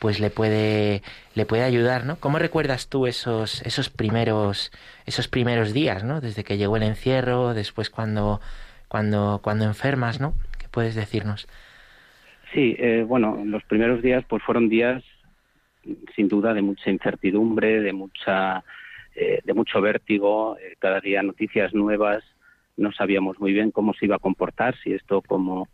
pues 0.00 0.18
le 0.18 0.30
puede 0.30 1.02
le 1.34 1.46
puede 1.46 1.62
ayudar, 1.62 2.06
¿no? 2.06 2.16
¿Cómo 2.16 2.38
recuerdas 2.38 2.88
tú 2.88 3.06
esos 3.06 3.62
esos 3.62 3.90
primeros 3.90 4.72
esos 5.06 5.28
primeros 5.28 5.72
días, 5.72 6.02
¿no? 6.02 6.20
Desde 6.20 6.42
que 6.42 6.56
llegó 6.56 6.76
el 6.76 6.82
encierro, 6.82 7.54
después 7.54 7.90
cuando 7.90 8.40
cuando 8.88 9.40
cuando 9.42 9.66
enfermas, 9.66 10.18
¿no? 10.18 10.34
¿Qué 10.58 10.66
puedes 10.68 10.94
decirnos? 10.94 11.46
Sí, 12.52 12.74
eh, 12.78 13.04
bueno, 13.06 13.42
los 13.44 13.62
primeros 13.64 14.02
días 14.02 14.24
pues 14.26 14.42
fueron 14.42 14.68
días 14.68 15.04
sin 16.16 16.28
duda 16.28 16.54
de 16.54 16.62
mucha 16.62 16.90
incertidumbre, 16.90 17.80
de 17.80 17.92
mucha 17.92 18.64
eh, 19.14 19.40
de 19.44 19.54
mucho 19.54 19.82
vértigo, 19.82 20.56
eh, 20.58 20.76
cada 20.78 21.00
día 21.00 21.22
noticias 21.22 21.74
nuevas, 21.74 22.24
no 22.78 22.90
sabíamos 22.92 23.38
muy 23.38 23.52
bien 23.52 23.70
cómo 23.70 23.92
se 23.92 24.06
iba 24.06 24.16
a 24.16 24.20
comportar, 24.20 24.74
si 24.82 24.94
esto 24.94 25.20
como 25.20 25.68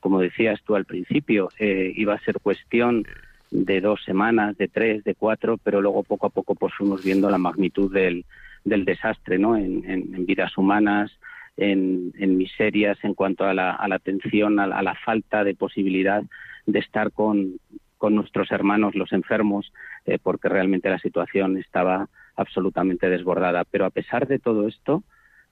como 0.00 0.20
decías 0.20 0.60
tú 0.62 0.76
al 0.76 0.84
principio, 0.84 1.48
iba 1.58 2.14
a 2.14 2.20
ser 2.20 2.38
cuestión 2.38 3.04
de 3.50 3.80
dos 3.80 4.02
semanas, 4.04 4.56
de 4.56 4.68
tres, 4.68 5.04
de 5.04 5.14
cuatro, 5.14 5.58
pero 5.58 5.80
luego 5.80 6.02
poco 6.02 6.26
a 6.26 6.30
poco 6.30 6.54
pues 6.54 6.74
fuimos 6.74 7.02
viendo 7.02 7.30
la 7.30 7.38
magnitud 7.38 7.92
del, 7.92 8.24
del 8.64 8.84
desastre, 8.84 9.38
¿no? 9.38 9.56
En, 9.56 9.88
en, 9.88 10.26
vidas 10.26 10.56
humanas, 10.58 11.10
en, 11.56 12.12
en, 12.18 12.36
miserias, 12.36 12.98
en 13.02 13.14
cuanto 13.14 13.44
a 13.44 13.54
la, 13.54 13.72
a 13.72 13.88
la 13.88 13.96
atención, 13.96 14.60
a 14.60 14.66
la, 14.66 14.94
falta 14.94 15.44
de 15.44 15.54
posibilidad 15.54 16.22
de 16.66 16.78
estar 16.78 17.12
con, 17.12 17.58
con 17.96 18.14
nuestros 18.14 18.50
hermanos, 18.52 18.94
los 18.94 19.12
enfermos, 19.12 19.72
eh, 20.04 20.18
porque 20.22 20.48
realmente 20.48 20.90
la 20.90 20.98
situación 20.98 21.56
estaba 21.56 22.08
absolutamente 22.36 23.08
desbordada. 23.08 23.64
Pero 23.64 23.86
a 23.86 23.90
pesar 23.90 24.28
de 24.28 24.38
todo 24.38 24.68
esto, 24.68 25.02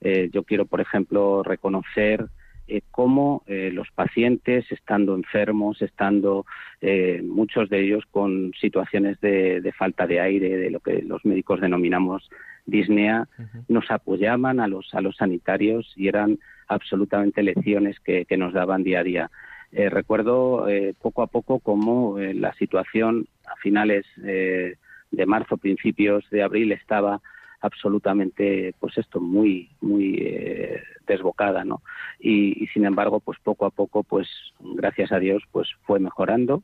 eh, 0.01 0.29
yo 0.33 0.45
quiero, 0.45 0.67
por 0.67 0.81
ejemplo, 0.81 1.43
reconocer 1.43 2.27
eh, 2.69 2.83
cómo 2.91 3.45
eh, 3.47 3.71
los 3.73 3.91
pacientes, 3.93 4.71
estando 4.73 5.15
enfermos, 5.15 5.81
estando 5.83 6.47
eh, 6.81 7.23
muchos 7.25 7.69
de 7.69 7.81
ellos 7.81 8.05
con 8.11 8.53
situaciones 8.61 9.21
de, 9.21 9.73
falta 9.77 10.07
de 10.07 10.21
aire, 10.21 10.57
de 10.57 10.71
lo 10.71 10.81
que 10.81 11.03
los 11.03 11.25
médicos 11.25 11.61
denominamos 11.61 12.29
disnea, 12.65 13.29
nos 13.69 13.89
apoyaban 13.93 14.59
a 14.59 14.67
los, 14.67 14.93
a 14.95 15.01
los 15.01 15.17
sanitarios 15.17 15.93
y 15.95 16.09
eran 16.09 16.39
absolutamente 16.67 17.45
lecciones 17.45 18.01
que, 18.01 18.27
nos 18.37 18.53
daban 18.53 18.83
día 18.83 19.01
a 19.01 19.05
día. 19.05 19.31
recuerdo 19.71 20.67
poco 21.01 21.23
a 21.23 21.29
poco 21.29 21.61
cómo 21.61 22.19
la 22.19 22.53
situación 22.55 23.29
a 23.47 23.55
finales 23.63 24.05
de 24.17 25.27
marzo, 25.27 25.57
principios 25.59 26.29
de 26.31 26.43
abril 26.43 26.73
estaba 26.73 27.21
absolutamente 27.61 28.75
pues 28.79 28.99
esto 28.99 29.21
muy 29.21 29.71
muy 29.81 30.19
eh, 30.21 30.83
desbocada 31.07 31.65
no 31.65 31.83
y, 32.19 32.67
sin 32.73 32.85
embargo 32.85 33.21
pues 33.21 33.39
poco 33.43 33.67
a 33.67 33.71
poco 33.71 34.03
pues 34.03 34.29
gracias 34.61 35.13
a 35.13 35.19
Dios 35.19 35.43
pues 35.53 35.69
fue 35.85 36.01
mejorando 36.01 36.63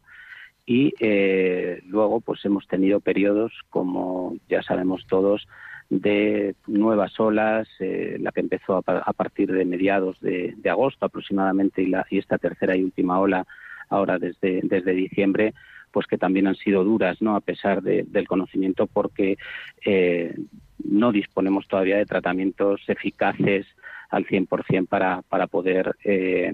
y 0.67 0.93
eh, 1.01 1.83
luego 1.87 2.21
pues 2.21 2.45
hemos 2.45 2.67
tenido 2.69 3.01
periodos 3.01 3.53
como 3.71 4.37
ya 4.49 4.63
sabemos 4.63 5.07
todos 5.07 5.47
de 5.91 6.55
nuevas 6.67 7.19
olas 7.19 7.69
eh, 7.81 8.17
la 8.21 8.33
que 8.33 8.41
empezó 8.41 8.77
a, 8.77 9.13
partir 9.13 9.53
de 9.53 9.65
mediados 9.65 10.19
de, 10.21 10.55
agosto 10.71 11.07
aproximadamente 11.07 11.83
y, 11.83 11.87
la, 11.87 12.07
y 12.11 12.19
esta 12.19 12.39
tercera 12.39 12.77
y 12.77 12.85
última 12.85 13.19
ola 13.19 13.47
ahora 13.89 14.19
desde 14.19 14.61
desde 14.63 14.93
diciembre 14.93 15.53
pues 15.93 16.07
que 16.07 16.19
también 16.19 16.49
han 16.49 16.57
sido 16.57 16.83
duras, 16.83 17.21
¿no? 17.23 17.37
A 17.37 17.41
pesar 17.41 17.83
del 17.83 18.27
conocimiento, 18.27 18.87
porque 18.87 19.37
eh, 19.85 20.35
no 20.85 21.13
disponemos 21.13 21.67
todavía 21.69 21.97
de 21.97 22.07
tratamientos 22.07 22.81
eficaces 22.89 23.67
al 24.11 24.27
100% 24.27 24.89
para, 24.89 25.23
para 25.23 25.47
poder 25.47 25.97
eh, 26.05 26.53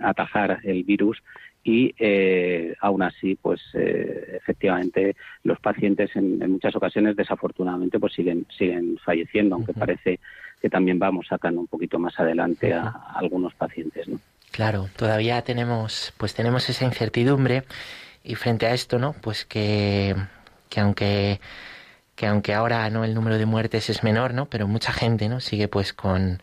atajar 0.00 0.60
el 0.64 0.82
virus 0.84 1.22
y 1.62 1.94
eh, 1.98 2.74
aún 2.80 3.02
así 3.02 3.36
pues 3.40 3.60
eh, 3.74 4.38
efectivamente 4.40 5.14
los 5.42 5.60
pacientes 5.60 6.10
en, 6.16 6.38
muchas 6.50 6.74
ocasiones 6.74 7.16
desafortunadamente 7.16 7.98
pues 7.98 8.14
siguen 8.14 8.46
siguen 8.56 8.98
falleciendo 9.04 9.56
aunque 9.56 9.74
parece 9.74 10.20
que 10.60 10.70
también 10.70 10.98
vamos 10.98 11.26
sacando 11.28 11.60
un 11.60 11.66
poquito 11.66 11.98
más 11.98 12.18
adelante 12.18 12.72
a, 12.72 12.84
a, 12.84 13.18
algunos 13.18 13.54
pacientes 13.54 14.08
¿no? 14.08 14.18
claro 14.52 14.88
todavía 14.96 15.42
tenemos 15.42 16.14
pues 16.16 16.34
tenemos 16.34 16.68
esa 16.70 16.86
incertidumbre 16.86 17.64
y 18.24 18.36
frente 18.36 18.64
a 18.66 18.72
esto 18.72 18.98
no 18.98 19.14
pues 19.20 19.44
que 19.44 20.14
que 20.70 20.80
aunque 20.80 21.40
que 22.20 22.26
aunque 22.26 22.52
ahora 22.52 22.90
no 22.90 23.02
el 23.02 23.14
número 23.14 23.38
de 23.38 23.46
muertes 23.46 23.88
es 23.88 24.02
menor, 24.02 24.34
¿no? 24.34 24.44
Pero 24.44 24.68
mucha 24.68 24.92
gente, 24.92 25.30
¿no? 25.30 25.40
Sigue 25.40 25.68
pues 25.68 25.94
con, 25.94 26.42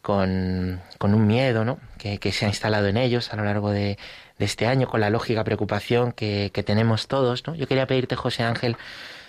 con, 0.00 0.80
con 0.96 1.12
un 1.12 1.26
miedo, 1.26 1.66
¿no? 1.66 1.78
Que, 1.98 2.16
que, 2.16 2.32
se 2.32 2.46
ha 2.46 2.48
instalado 2.48 2.86
en 2.86 2.96
ellos 2.96 3.30
a 3.30 3.36
lo 3.36 3.44
largo 3.44 3.72
de, 3.72 3.98
este 4.38 4.66
año, 4.66 4.88
con 4.88 5.02
la 5.02 5.10
lógica 5.10 5.44
preocupación 5.44 6.12
que, 6.12 6.50
que, 6.54 6.62
tenemos 6.62 7.08
todos, 7.08 7.46
¿no? 7.46 7.54
Yo 7.54 7.68
quería 7.68 7.86
pedirte, 7.86 8.16
José 8.16 8.42
Ángel, 8.42 8.78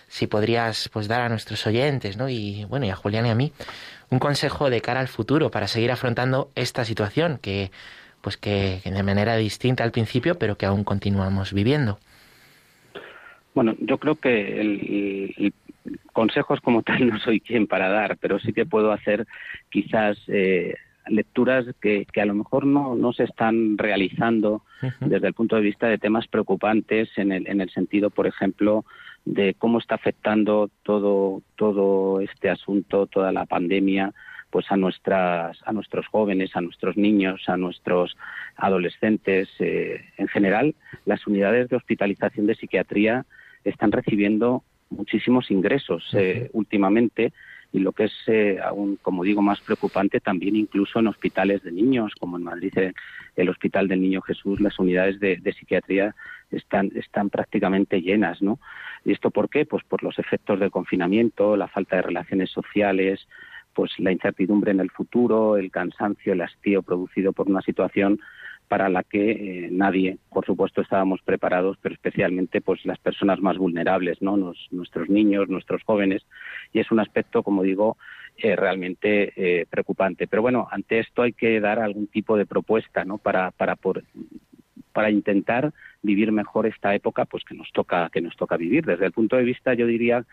si 0.08 0.26
podrías 0.26 0.88
pues 0.88 1.10
dar 1.10 1.20
a 1.20 1.28
nuestros 1.28 1.68
oyentes, 1.68 2.16
¿no? 2.16 2.30
Y 2.30 2.64
bueno, 2.64 2.86
y 2.86 2.90
a 2.90 2.96
Julián 2.96 3.26
y 3.26 3.30
a 3.32 3.36
mí, 3.36 3.52
un 4.10 4.20
consejo 4.20 4.70
de 4.70 4.80
cara 4.80 5.02
al 5.02 5.10
futuro 5.10 5.52
para 5.52 5.68
seguir 5.68 5.92
afrontando 5.92 6.50
esta 6.56 6.86
situación 6.86 7.40
que 7.42 7.72
pues 8.22 8.38
que, 8.38 8.80
de 8.86 9.04
manera 9.04 9.36
distinta 9.36 9.84
al 9.84 9.92
principio, 9.92 10.36
pero 10.40 10.56
que 10.58 10.66
aún 10.66 10.86
continuamos 10.86 11.52
viviendo. 11.52 12.00
Bueno, 13.54 13.76
yo 13.80 13.98
creo 13.98 14.16
que 14.16 14.62
el, 14.62 15.54
consejos 16.12 16.62
como 16.62 16.84
tal 16.84 17.08
no 17.08 17.20
soy 17.20 17.40
quien 17.40 17.68
para 17.68 17.90
dar, 17.90 18.18
pero 18.18 18.40
sí 18.40 18.54
que 18.54 18.66
puedo 18.66 18.92
hacer 18.92 19.26
quizás 19.70 20.18
eh, 20.28 20.76
lecturas 21.08 21.66
que, 21.82 22.06
que, 22.12 22.22
a 22.22 22.26
lo 22.26 22.34
mejor 22.34 22.66
no, 22.66 22.96
no 22.96 23.14
se 23.14 23.24
están 23.24 23.78
realizando 23.78 24.64
desde 25.00 25.28
el 25.28 25.34
punto 25.34 25.56
de 25.56 25.62
vista 25.62 25.88
de 25.88 25.98
temas 25.98 26.28
preocupantes 26.28 27.10
en 27.18 27.32
el, 27.32 27.48
en 27.48 27.62
el 27.62 27.70
sentido, 27.70 28.10
por 28.10 28.28
ejemplo, 28.28 28.86
de 29.26 29.54
cómo 29.54 29.80
está 29.80 29.96
afectando 29.96 30.70
todo, 30.84 31.42
todo 31.56 32.20
este 32.20 32.50
asunto, 32.50 33.08
toda 33.08 33.32
la 33.32 33.46
pandemia, 33.46 34.14
pues 34.50 34.72
a 34.72 34.78
nuestras 34.78 35.58
a 35.66 35.72
nuestros 35.72 36.06
jóvenes, 36.08 36.56
a 36.56 36.62
nuestros 36.62 36.96
niños, 36.96 37.42
a 37.48 37.58
nuestros 37.58 38.16
adolescentes, 38.56 39.50
eh, 39.60 40.02
en 40.18 40.28
general, 40.28 40.76
las 41.06 41.26
unidades 41.26 41.70
de 41.70 41.78
hospitalización 41.78 42.46
de 42.46 42.56
psiquiatría 42.56 43.26
están 43.64 43.92
recibiendo 43.92 44.64
muchísimos 44.94 45.52
ingresos 45.52 46.04
eh, 46.14 46.50
últimamente 46.54 47.34
y 47.74 47.80
lo 47.80 47.92
que 47.92 48.06
es 48.06 48.14
eh, 48.28 48.60
aún, 48.64 48.98
como 49.02 49.24
digo, 49.24 49.42
más 49.42 49.60
preocupante 49.62 50.20
también 50.20 50.56
incluso 50.56 51.00
en 51.00 51.08
hospitales 51.08 51.64
de 51.64 51.72
niños, 51.72 52.14
como 52.20 52.38
en 52.38 52.44
Madrid 52.44 52.72
eh, 52.78 52.94
el 53.36 53.50
Hospital 53.50 53.88
del 53.88 54.02
Niño 54.02 54.22
Jesús, 54.22 54.62
las 54.62 54.78
unidades 54.78 55.20
de, 55.20 55.54
psiquiatría 55.58 56.16
están, 56.52 56.92
están 56.96 57.32
prácticamente 57.32 58.00
llenas, 58.00 58.44
¿no? 58.44 58.60
¿Y 59.04 59.12
esto 59.12 59.32
por 59.32 59.50
qué? 59.50 59.66
Pues 59.66 59.84
por 59.84 60.04
los 60.04 60.20
efectos 60.20 60.60
del 60.60 60.70
confinamiento, 60.70 61.58
la 61.58 61.68
falta 61.68 61.96
de 61.96 62.04
relaciones 62.04 62.52
sociales, 62.52 63.28
pues 63.74 63.92
la 63.98 64.12
incertidumbre 64.12 64.72
en 64.72 64.80
el 64.80 64.92
futuro, 64.92 65.58
el 65.58 65.72
cansancio, 65.72 66.34
el 66.34 66.42
hastío 66.42 66.84
producido 66.84 67.34
por 67.34 67.50
una 67.50 67.62
situación 67.62 68.20
para 68.68 68.90
la 68.90 69.04
que 69.04 69.32
eh, 69.32 69.70
nadie, 69.72 70.18
por 70.30 70.46
supuesto, 70.46 70.82
estábamos 70.82 71.22
preparados, 71.22 71.78
pero 71.82 71.96
especialmente 71.96 72.62
pues 72.62 72.86
las 72.86 73.00
personas 73.00 73.40
más 73.40 73.58
vulnerables, 73.58 74.22
¿no? 74.22 74.38
nuestros 74.72 75.10
niños, 75.10 75.50
nuestros 75.50 75.84
jóvenes, 75.84 76.24
y 76.72 76.80
es 76.80 76.92
un 76.92 77.00
aspecto, 77.00 77.44
como 77.44 77.64
digo, 77.64 77.98
eh, 78.38 78.56
realmente 78.56 79.34
eh, 79.36 79.66
preocupante. 79.70 80.28
Pero 80.28 80.42
bueno, 80.42 80.68
ante 80.72 81.00
esto 81.00 81.22
hay 81.22 81.34
que 81.34 81.60
dar 81.60 81.80
algún 81.80 82.08
tipo 82.08 82.36
de 82.36 82.48
propuesta, 82.48 83.06
¿no? 83.06 83.20
Para 83.20 83.52
para 83.52 83.76
por, 83.76 84.04
para 84.92 85.12
intentar 85.12 85.72
vivir 86.02 86.32
mejor 86.32 86.66
esta 86.66 86.96
época, 86.96 87.26
pues 87.26 87.44
que 87.44 87.54
nos 87.54 87.72
toca 87.72 88.10
que 88.12 88.22
nos 88.22 88.36
toca 88.36 88.58
vivir. 88.58 88.86
Desde 88.86 89.06
el 89.06 89.12
punto 89.12 89.36
de 89.36 89.44
vista, 89.44 89.76
yo 89.76 89.86
diría 89.86 90.26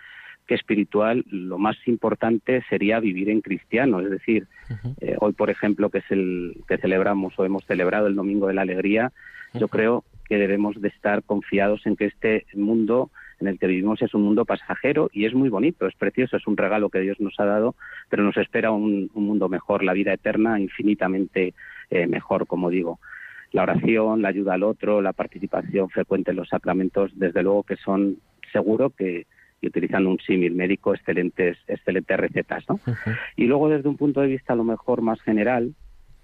que 0.50 0.56
espiritual 0.56 1.24
lo 1.30 1.58
más 1.58 1.76
importante 1.86 2.64
sería 2.68 2.98
vivir 2.98 3.30
en 3.30 3.40
cristiano, 3.40 4.00
es 4.00 4.10
decir, 4.10 4.48
eh, 5.00 5.14
hoy 5.20 5.32
por 5.32 5.48
ejemplo 5.48 5.90
que 5.90 5.98
es 5.98 6.10
el 6.10 6.56
que 6.66 6.76
celebramos 6.76 7.38
o 7.38 7.44
hemos 7.44 7.64
celebrado 7.66 8.08
el 8.08 8.16
Domingo 8.16 8.48
de 8.48 8.54
la 8.54 8.62
Alegría, 8.62 9.12
yo 9.54 9.68
creo 9.68 10.02
que 10.28 10.38
debemos 10.38 10.80
de 10.80 10.88
estar 10.88 11.22
confiados 11.22 11.86
en 11.86 11.94
que 11.94 12.06
este 12.06 12.46
mundo 12.52 13.12
en 13.38 13.46
el 13.46 13.60
que 13.60 13.68
vivimos 13.68 14.02
es 14.02 14.12
un 14.12 14.22
mundo 14.22 14.44
pasajero 14.44 15.08
y 15.12 15.24
es 15.26 15.34
muy 15.34 15.50
bonito, 15.50 15.86
es 15.86 15.94
precioso, 15.94 16.36
es 16.36 16.48
un 16.48 16.56
regalo 16.56 16.90
que 16.90 16.98
Dios 16.98 17.20
nos 17.20 17.38
ha 17.38 17.44
dado, 17.44 17.76
pero 18.08 18.24
nos 18.24 18.36
espera 18.36 18.72
un, 18.72 19.08
mundo 19.14 19.48
mejor, 19.48 19.84
la 19.84 19.92
vida 19.92 20.12
eterna 20.12 20.58
infinitamente 20.58 21.54
eh, 21.90 22.08
mejor, 22.08 22.48
como 22.48 22.70
digo. 22.70 22.98
La 23.52 23.62
oración, 23.62 24.20
la 24.20 24.30
ayuda 24.30 24.54
al 24.54 24.64
otro, 24.64 25.00
la 25.00 25.12
participación 25.12 25.90
frecuente 25.90 26.32
en 26.32 26.38
los 26.38 26.48
sacramentos, 26.48 27.12
desde 27.14 27.44
luego 27.44 27.62
que 27.62 27.76
son 27.76 28.16
seguro 28.52 28.90
que, 28.90 29.26
y 29.60 29.66
utilizando 29.66 30.10
un 30.10 30.18
símil 30.18 30.54
médico, 30.54 30.94
excelentes, 30.94 31.58
excelentes 31.66 32.16
recetas. 32.18 32.64
¿no? 32.68 32.80
Y 33.36 33.46
luego, 33.46 33.68
desde 33.68 33.88
un 33.88 33.96
punto 33.96 34.20
de 34.20 34.28
vista 34.28 34.52
a 34.52 34.56
lo 34.56 34.64
mejor 34.64 35.02
más 35.02 35.20
general, 35.22 35.74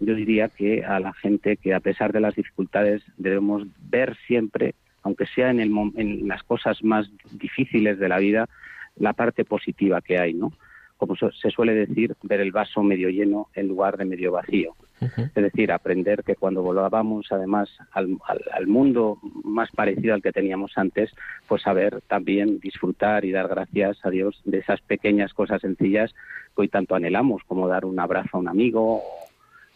yo 0.01 0.15
diría 0.15 0.49
que 0.49 0.85
a 0.85 1.01
la 1.01 1.13
gente 1.15 1.57
que 1.57 1.75
a 1.75 1.81
pesar 1.81 2.13
de 2.13 2.21
las 2.21 2.35
dificultades 2.35 3.03
debemos 3.17 3.67
ver 3.81 4.17
siempre, 4.27 4.75
aunque 5.03 5.27
sea 5.27 5.51
en, 5.51 5.61
el, 5.61 5.73
en 5.97 6.29
las 6.29 6.43
cosas 6.43 6.83
más 6.83 7.11
difíciles 7.33 7.99
de 7.99 8.09
la 8.09 8.19
vida, 8.19 8.49
la 8.97 9.13
parte 9.13 9.45
positiva 9.45 10.01
que 10.01 10.19
hay, 10.19 10.35
¿no? 10.35 10.53
Como 10.97 11.15
se 11.17 11.51
suele 11.51 11.75
decir, 11.75 12.17
ver 12.23 12.41
el 12.41 12.53
vaso 12.53 12.83
medio 12.83 13.11
lleno 13.11 13.49
en 13.55 13.69
lugar 13.69 13.97
de 13.97 14.05
medio 14.05 14.33
vacío. 14.33 14.75
Es 14.99 15.35
decir, 15.35 15.73
aprender 15.73 16.25
que 16.25 16.37
cuando 16.37 16.63
volvamos 16.63 17.27
además 17.31 17.69
al, 17.93 18.17
al, 18.27 18.67
mundo 18.67 19.19
más 19.45 19.71
parecido 19.71 20.15
al 20.15 20.23
que 20.23 20.33
teníamos 20.33 20.73
antes, 20.77 21.13
pues 21.47 21.63
saber 21.63 22.01
también 22.09 22.61
disfrutar 22.61 23.27
y 23.27 23.31
dar 23.31 23.47
gracias 23.47 23.99
a 24.05 24.11
Dios 24.11 24.41
de 24.47 24.59
esas 24.59 24.81
pequeñas 24.81 25.35
cosas 25.35 25.61
sencillas 25.61 26.15
que 26.55 26.63
hoy 26.63 26.69
tanto 26.69 26.95
anhelamos, 26.95 27.43
como 27.45 27.69
dar 27.69 27.85
un 27.85 28.01
abrazo 28.01 28.39
a 28.39 28.41
un 28.41 28.49
amigo 28.49 29.03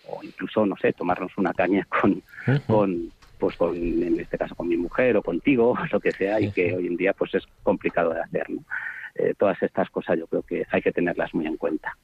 o, 0.08 0.22
incluso, 0.22 0.64
no 0.64 0.76
sé, 0.76 0.94
tomarnos 0.94 1.36
una 1.36 1.52
caña 1.52 1.86
con, 2.00 2.22
con 2.66 3.12
pues 3.38 3.56
con, 3.56 3.74
en 3.74 4.20
este 4.20 4.38
caso 4.38 4.54
con 4.54 4.68
mi 4.68 4.76
mujer 4.76 5.16
o 5.16 5.22
contigo, 5.22 5.74
lo 5.92 5.98
que 5.98 6.12
sea, 6.12 6.40
y 6.40 6.52
que 6.52 6.76
hoy 6.76 6.86
en 6.86 6.96
día 6.96 7.12
pues 7.12 7.34
es 7.34 7.44
complicado 7.62 8.14
de 8.14 8.20
hacer. 8.20 8.48
¿no? 8.50 8.62
Eh, 9.20 9.34
todas 9.38 9.62
estas 9.62 9.90
cosas 9.90 10.18
yo 10.18 10.26
creo 10.26 10.42
que 10.42 10.66
hay 10.70 10.80
que 10.80 10.92
tenerlas 10.92 11.34
muy 11.34 11.46
en 11.46 11.56
cuenta. 11.56 11.96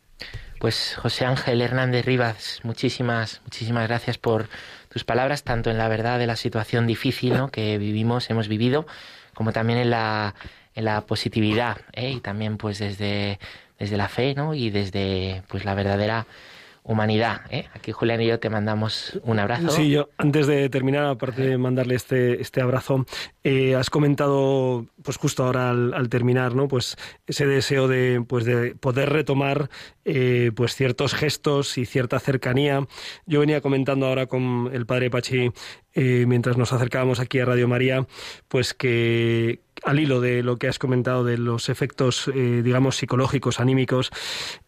Pues 0.59 0.97
José 0.97 1.25
Ángel 1.25 1.61
Hernández 1.63 2.05
Rivas, 2.05 2.61
muchísimas, 2.63 3.41
muchísimas 3.45 3.89
gracias 3.89 4.19
por 4.19 4.49
tus 4.89 5.05
palabras, 5.05 5.43
tanto 5.43 5.71
en 5.71 5.79
la 5.79 5.89
verdad 5.89 6.19
de 6.19 6.27
la 6.27 6.37
situación 6.37 6.87
difícil 6.87 7.35
que 7.53 7.79
vivimos, 7.79 8.29
hemos 8.31 8.49
vivido, 8.49 8.87
como 9.35 9.53
también 9.53 9.79
en 9.79 9.91
la, 9.91 10.35
en 10.75 10.85
la 10.85 11.03
positividad, 11.03 11.79
¿eh? 11.93 12.11
y 12.11 12.21
también 12.21 12.59
pues 12.59 12.79
desde, 12.79 13.39
desde 13.79 13.97
la 13.97 14.09
fe, 14.09 14.35
¿no? 14.35 14.55
Y 14.55 14.71
desde 14.71 15.43
pues 15.49 15.65
la 15.65 15.75
verdadera 15.75 16.27
humanidad. 16.87 17.41
¿eh? 17.51 17.67
Aquí 17.75 17.93
Julián 17.93 18.23
y 18.23 18.29
yo 18.29 18.39
te 18.39 18.49
mandamos 18.49 19.19
un 19.25 19.39
abrazo. 19.41 19.71
Sí, 19.71 19.91
yo 19.91 20.09
antes 20.19 20.47
de 20.47 20.69
terminar, 20.69 21.05
aparte 21.05 21.43
de 21.43 21.59
mandarle 21.59 21.97
este, 21.97 22.41
este 22.41 22.61
abrazo, 22.61 23.05
eh, 23.43 23.75
has 23.75 23.91
comentado, 23.91 24.87
pues 25.03 25.17
justo 25.17 25.45
ahora 25.45 25.71
al, 25.71 26.09
terminar, 26.09 26.55
¿no? 26.55 26.69
Pues 26.69 26.97
ese 27.27 27.47
deseo 27.47 27.89
de, 27.89 28.25
pues 28.27 28.45
de 28.45 28.77
poder 28.77 29.11
retomar 29.11 29.69
eh, 30.05 30.53
pues 30.55 30.77
ciertos 30.77 31.15
gestos 31.15 31.77
y 31.77 31.87
cierta 31.87 32.21
cercanía. 32.21 32.87
Yo 33.27 33.41
venía 33.41 33.61
comentando 33.61 34.07
ahora 34.07 34.27
con 34.27 34.71
el 34.73 34.87
padre 34.87 35.11
Pachi 35.11 35.51
eh, 35.95 36.25
mientras 36.29 36.57
nos 36.57 36.73
acercábamos 36.73 37.21
aquí 37.21 37.41
a 37.41 37.47
Radio 37.47 37.67
María, 37.69 38.07
pues 38.49 38.75
que 38.75 39.61
al 39.87 40.01
hilo 40.01 40.21
de 40.21 40.43
lo 40.43 40.57
que 40.57 40.67
has 40.67 40.81
comentado 40.81 41.25
de 41.25 41.39
los 41.39 41.69
efectos, 41.69 42.29
eh, 42.35 42.63
digamos, 42.63 42.97
psicológicos, 42.97 43.61
anímicos, 43.61 44.11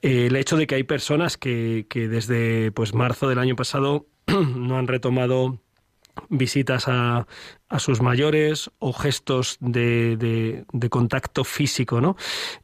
eh, 0.01 0.27
el 0.27 0.37
hecho 0.37 0.57
de 0.57 0.69
que 0.69 0.77
hay 0.77 0.85
personas 0.85 1.37
que, 1.37 1.87
que 1.91 2.07
desde 2.09 2.71
pues 2.71 2.95
marzo 2.95 3.29
del 3.29 3.41
año 3.41 3.57
pasado 3.57 4.07
no 4.27 4.79
han 4.79 4.87
retomado 4.87 5.61
visitas 6.29 6.85
a, 6.87 7.27
a 7.69 7.79
sus 7.79 8.01
mayores 8.01 8.71
o 8.79 8.93
gestos 8.93 9.59
de, 9.61 10.17
de, 10.17 10.89
contacto 10.89 11.45
físico, 11.45 12.01
¿no? 12.01 12.17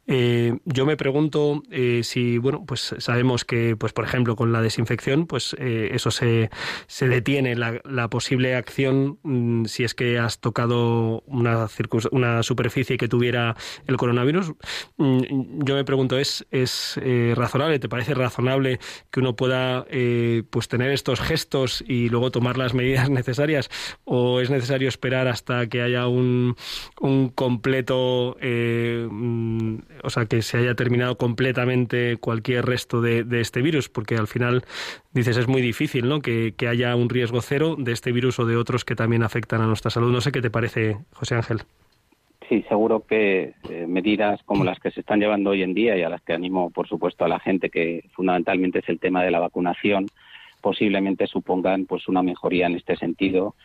Eh, 0.07 0.57
yo 0.65 0.85
me 0.85 0.97
pregunto 0.97 1.61
eh, 1.69 2.01
si, 2.03 2.39
bueno, 2.39 2.65
pues 2.65 2.95
sabemos 2.97 3.45
que, 3.45 3.75
pues 3.75 3.93
por 3.93 4.05
ejemplo, 4.05 4.35
con 4.35 4.51
la 4.51 4.61
desinfección, 4.61 5.27
pues 5.27 5.55
eh, 5.59 5.89
eso 5.93 6.09
se, 6.09 6.49
se 6.87 7.07
detiene, 7.07 7.55
la, 7.55 8.09
posible 8.09 8.55
acción, 8.55 9.19
mm, 9.23 9.65
si 9.65 9.83
es 9.83 9.93
que 9.93 10.17
has 10.17 10.39
tocado 10.39 11.21
una, 11.27 11.67
una 12.11 12.43
superficie 12.43 12.97
que 12.97 13.07
tuviera 13.07 13.55
el 13.87 13.97
coronavirus. 13.97 14.53
Mm, 14.97 15.63
yo 15.63 15.75
me 15.75 15.83
pregunto, 15.83 16.17
¿es, 16.17 16.45
es 16.49 16.99
razonable, 17.35 17.79
te 17.79 17.89
parece 17.89 18.13
razonable 18.13 18.79
que 19.11 19.19
uno 19.19 19.35
pueda, 19.35 19.85
pues 20.49 20.67
tener 20.67 20.91
estos 20.91 21.19
gestos 21.19 21.83
y 21.87 22.09
luego 22.09 22.31
tomar 22.31 22.57
las 22.57 22.73
medidas 22.73 23.09
necesarias 23.09 23.69
o 24.03 24.39
es 24.39 24.49
necesario 24.49 24.89
esperar 24.95 25.27
hasta 25.27 25.67
que 25.67 25.81
haya 25.81 26.07
un, 26.07 26.55
un 27.01 27.29
completo, 27.29 28.37
eh, 28.39 29.07
mm, 29.09 29.77
o 30.03 30.09
sea, 30.09 30.25
que 30.25 30.41
se 30.41 30.57
haya 30.57 30.73
terminado 30.73 31.17
completamente 31.17 32.15
cualquier 32.17 32.65
resto 32.65 33.01
de, 33.01 33.23
de, 33.25 33.41
este 33.41 33.61
virus, 33.61 33.89
porque 33.89 34.15
al 34.15 34.27
final, 34.27 34.63
dices, 35.13 35.35
es 35.35 35.47
muy 35.47 35.61
difícil, 35.61 36.07
¿no? 36.07 36.21
Que, 36.21 36.53
que 36.55 36.69
haya 36.69 36.95
un 36.95 37.09
riesgo 37.09 37.41
cero 37.41 37.75
de 37.77 37.91
este 37.91 38.13
virus 38.13 38.39
o 38.39 38.45
de 38.45 38.55
otros 38.55 38.85
que 38.85 38.95
también 38.95 39.23
afectan 39.23 39.61
a 39.61 39.67
nuestra 39.67 39.91
salud. 39.91 40.11
No 40.11 40.21
sé 40.21 40.31
qué 40.31 40.41
te 40.41 40.49
parece, 40.49 40.97
José 41.11 41.35
Ángel. 41.35 41.59
Sí, 42.47 42.63
seguro 42.69 43.03
que 43.05 43.53
eh, 43.69 43.85
medidas 43.87 44.41
como 44.43 44.63
las 44.63 44.79
que 44.79 44.91
se 44.91 44.99
están 44.99 45.19
llevando 45.19 45.49
hoy 45.49 45.63
en 45.63 45.73
día 45.73 45.97
y 45.97 46.03
a 46.03 46.09
las 46.09 46.21
que 46.21 46.33
animo, 46.33 46.69
por 46.69 46.87
supuesto, 46.87 47.25
a 47.25 47.27
la 47.27 47.39
gente, 47.39 47.69
que 47.69 48.05
fundamentalmente 48.13 48.79
es 48.79 48.89
el 48.89 48.99
tema 48.99 49.23
de 49.23 49.31
la 49.31 49.39
vacunación, 49.39 50.05
posiblemente 50.61 51.27
supongan 51.27 51.85
pues 51.85 52.07
una 52.07 52.23
mejoría 52.23 52.67
en 52.67 52.75
este 52.75 52.95
sentido 52.95 53.55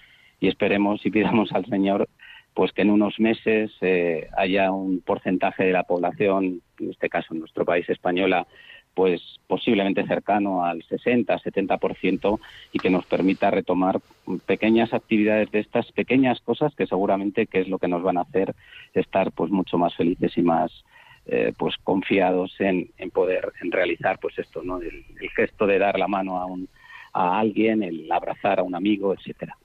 y 0.40 0.48
esperemos 0.48 1.04
y 1.04 1.10
pidamos 1.10 1.52
al 1.52 1.66
Señor 1.66 2.08
pues 2.54 2.72
que 2.72 2.82
en 2.82 2.90
unos 2.90 3.18
meses 3.20 3.70
eh, 3.80 4.28
haya 4.36 4.72
un 4.72 5.00
porcentaje 5.00 5.64
de 5.64 5.72
la 5.72 5.84
población, 5.84 6.62
en 6.80 6.90
este 6.90 7.08
caso 7.08 7.32
en 7.32 7.40
nuestro 7.40 7.64
país 7.64 7.88
española, 7.88 8.46
pues 8.94 9.22
posiblemente 9.46 10.06
cercano 10.06 10.64
al 10.64 10.82
60-70% 10.82 12.40
y 12.72 12.78
que 12.78 12.90
nos 12.90 13.06
permita 13.06 13.50
retomar 13.50 14.00
pequeñas 14.46 14.92
actividades 14.92 15.50
de 15.52 15.60
estas 15.60 15.90
pequeñas 15.92 16.40
cosas 16.40 16.74
que 16.74 16.86
seguramente 16.86 17.46
que 17.46 17.60
es 17.60 17.68
lo 17.68 17.78
que 17.78 17.88
nos 17.88 18.02
van 18.02 18.18
a 18.18 18.22
hacer 18.22 18.54
estar 18.92 19.30
pues 19.32 19.50
mucho 19.50 19.78
más 19.78 19.94
felices 19.94 20.36
y 20.36 20.42
más 20.42 20.84
eh, 21.26 21.52
pues 21.56 21.76
confiados 21.84 22.54
en, 22.58 22.90
poder 23.12 23.52
en 23.62 23.70
realizar 23.70 24.18
pues 24.18 24.38
esto 24.38 24.62
no 24.62 24.78
el, 24.80 25.04
el, 25.20 25.30
gesto 25.30 25.66
de 25.66 25.78
dar 25.78 25.98
la 25.98 26.08
mano 26.08 26.38
a 26.38 26.46
un 26.46 26.68
a 27.12 27.38
alguien 27.38 27.82
el 27.82 28.10
abrazar 28.10 28.58
a 28.58 28.64
un 28.64 28.74
amigo 28.74 29.14
etcétera 29.14 29.56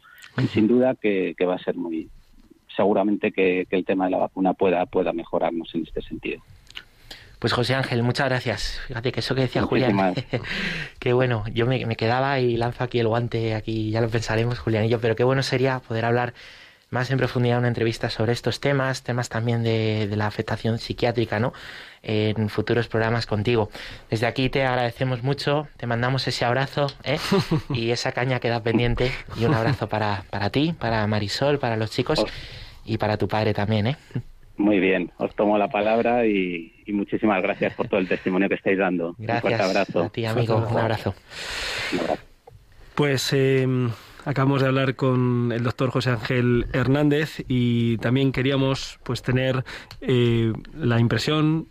sin 0.52 0.68
duda 0.68 0.96
que, 0.96 1.36
va 1.46 1.56
a 1.56 1.60
ser 1.60 1.76
muy 1.76 2.10
seguramente 2.76 3.32
que, 3.32 3.68
el 3.70 3.86
tema 3.86 4.06
de 4.06 4.12
la 4.12 4.18
vacuna 4.18 4.54
pueda 4.54 4.86
pueda 4.86 5.14
mejorarnos 5.14 5.74
en 5.76 5.84
este 5.84 6.02
sentido. 6.02 6.42
Pues 7.40 7.54
José 7.54 7.76
Ángel, 7.76 8.02
muchas 8.02 8.28
gracias. 8.28 8.82
Fíjate 8.88 9.12
que 9.12 9.20
eso 9.20 9.36
que 9.36 9.42
decía 9.42 9.62
Julián, 9.62 10.16
qué 11.00 11.14
bueno, 11.14 11.44
yo 11.54 11.68
me, 11.68 11.86
me, 11.86 11.96
quedaba 11.96 12.40
y 12.40 12.58
lanzo 12.58 12.84
aquí 12.84 13.00
el 13.00 13.08
guante, 13.08 13.54
aquí 13.56 13.92
ya 13.92 14.02
lo 14.02 14.10
pensaremos 14.10 14.60
Julián 14.60 14.86
y 14.86 14.90
yo, 14.90 15.00
pero 15.00 15.16
qué 15.16 15.24
bueno 15.24 15.44
sería 15.44 15.80
poder 15.80 16.06
hablar 16.06 16.34
más 16.90 17.12
en 17.12 17.18
profundidad 17.18 17.60
una 17.60 17.68
entrevista 17.68 18.10
sobre 18.10 18.32
estos 18.32 18.60
temas, 18.60 19.04
temas 19.04 19.30
también 19.30 19.64
de, 19.64 20.08
de 20.08 20.16
la 20.16 20.28
afectación 20.28 20.78
psiquiátrica, 20.80 21.40
¿no? 21.40 21.54
en 22.06 22.50
futuros 22.50 22.88
programas 22.88 23.26
contigo. 23.26 23.70
Desde 24.10 24.28
aquí 24.28 24.50
te 24.50 24.64
agradecemos 24.64 25.24
mucho, 25.24 25.68
te 25.78 25.88
mandamos 25.88 26.28
ese 26.28 26.46
abrazo 26.46 26.88
¿eh? 27.04 27.18
y 27.74 27.92
esa 27.92 28.12
caña 28.12 28.40
queda 28.40 28.62
pendiente 28.62 29.12
y 29.40 29.46
un 29.46 29.54
abrazo 29.54 29.90
para, 29.90 30.24
para 30.30 30.50
ti, 30.50 30.74
para 30.78 31.06
Marisol, 31.08 31.60
para 31.60 31.78
los 31.78 31.92
chicos 31.92 32.26
y 32.86 32.98
para 32.98 33.18
tu 33.18 33.28
padre 33.28 33.54
también. 33.54 33.88
¿eh? 33.88 33.98
Muy 34.58 34.80
bien, 34.80 35.12
os 35.18 35.36
tomo 35.36 35.58
la 35.58 35.68
palabra 35.68 36.26
y, 36.26 36.72
muchísimas 36.88 37.42
gracias 37.42 37.74
por 37.74 37.88
todo 37.88 38.00
el 38.00 38.08
testimonio 38.08 38.48
que 38.48 38.56
estáis 38.56 38.78
dando. 38.78 39.16
Gracias. 39.18 39.44
Un 39.44 39.50
fuerte 39.50 39.64
abrazo. 39.64 40.04
A 40.04 40.10
ti, 40.10 40.26
amigo. 40.26 40.68
Un 40.70 40.78
abrazo. 40.78 41.16
Pues 42.94 43.34
eh, 43.34 43.68
acabamos 44.26 44.62
de 44.62 44.68
hablar 44.68 44.96
con 44.96 45.52
el 45.54 45.64
doctor 45.64 45.92
José 45.92 46.10
Ángel 46.10 46.68
Hernández 46.74 47.44
y 47.48 47.98
también 47.98 48.32
queríamos 48.32 49.00
pues 49.04 49.22
tener 49.22 49.64
eh, 50.02 50.52
la 50.74 51.00
impresión 51.00 51.70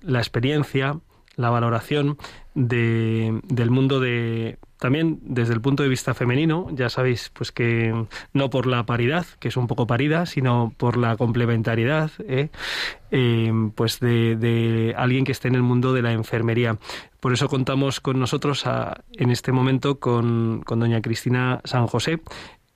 la 0.00 0.20
experiencia, 0.20 1.00
la 1.36 1.50
valoración 1.50 2.16
de, 2.54 3.40
del 3.44 3.70
mundo 3.70 4.00
de 4.00 4.58
también 4.78 5.18
desde 5.22 5.54
el 5.54 5.60
punto 5.60 5.82
de 5.82 5.88
vista 5.88 6.14
femenino, 6.14 6.68
ya 6.72 6.88
sabéis, 6.88 7.30
pues 7.32 7.52
que 7.52 7.94
no 8.32 8.50
por 8.50 8.66
la 8.66 8.84
paridad, 8.84 9.26
que 9.38 9.48
es 9.48 9.56
un 9.56 9.66
poco 9.66 9.86
parida, 9.86 10.26
sino 10.26 10.72
por 10.76 10.96
la 10.96 11.16
complementariedad, 11.16 12.10
¿eh? 12.26 12.50
Eh, 13.10 13.52
pues 13.74 14.00
de, 14.00 14.36
de, 14.36 14.94
alguien 14.96 15.24
que 15.24 15.32
esté 15.32 15.48
en 15.48 15.54
el 15.54 15.62
mundo 15.62 15.92
de 15.92 16.02
la 16.02 16.12
enfermería. 16.12 16.76
Por 17.20 17.32
eso 17.32 17.48
contamos 17.48 18.00
con 18.00 18.18
nosotros 18.18 18.64
en 19.12 19.30
este 19.30 19.52
momento 19.52 19.98
con, 19.98 20.62
con 20.64 20.80
doña 20.80 21.00
Cristina 21.00 21.60
San 21.64 21.86
José. 21.86 22.20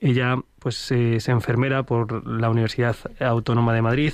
Ella 0.01 0.37
pues 0.59 0.91
eh, 0.93 1.17
es 1.17 1.29
enfermera 1.29 1.83
por 1.83 2.27
la 2.27 2.51
Universidad 2.51 2.97
Autónoma 3.21 3.75
de 3.75 3.83
Madrid, 3.83 4.13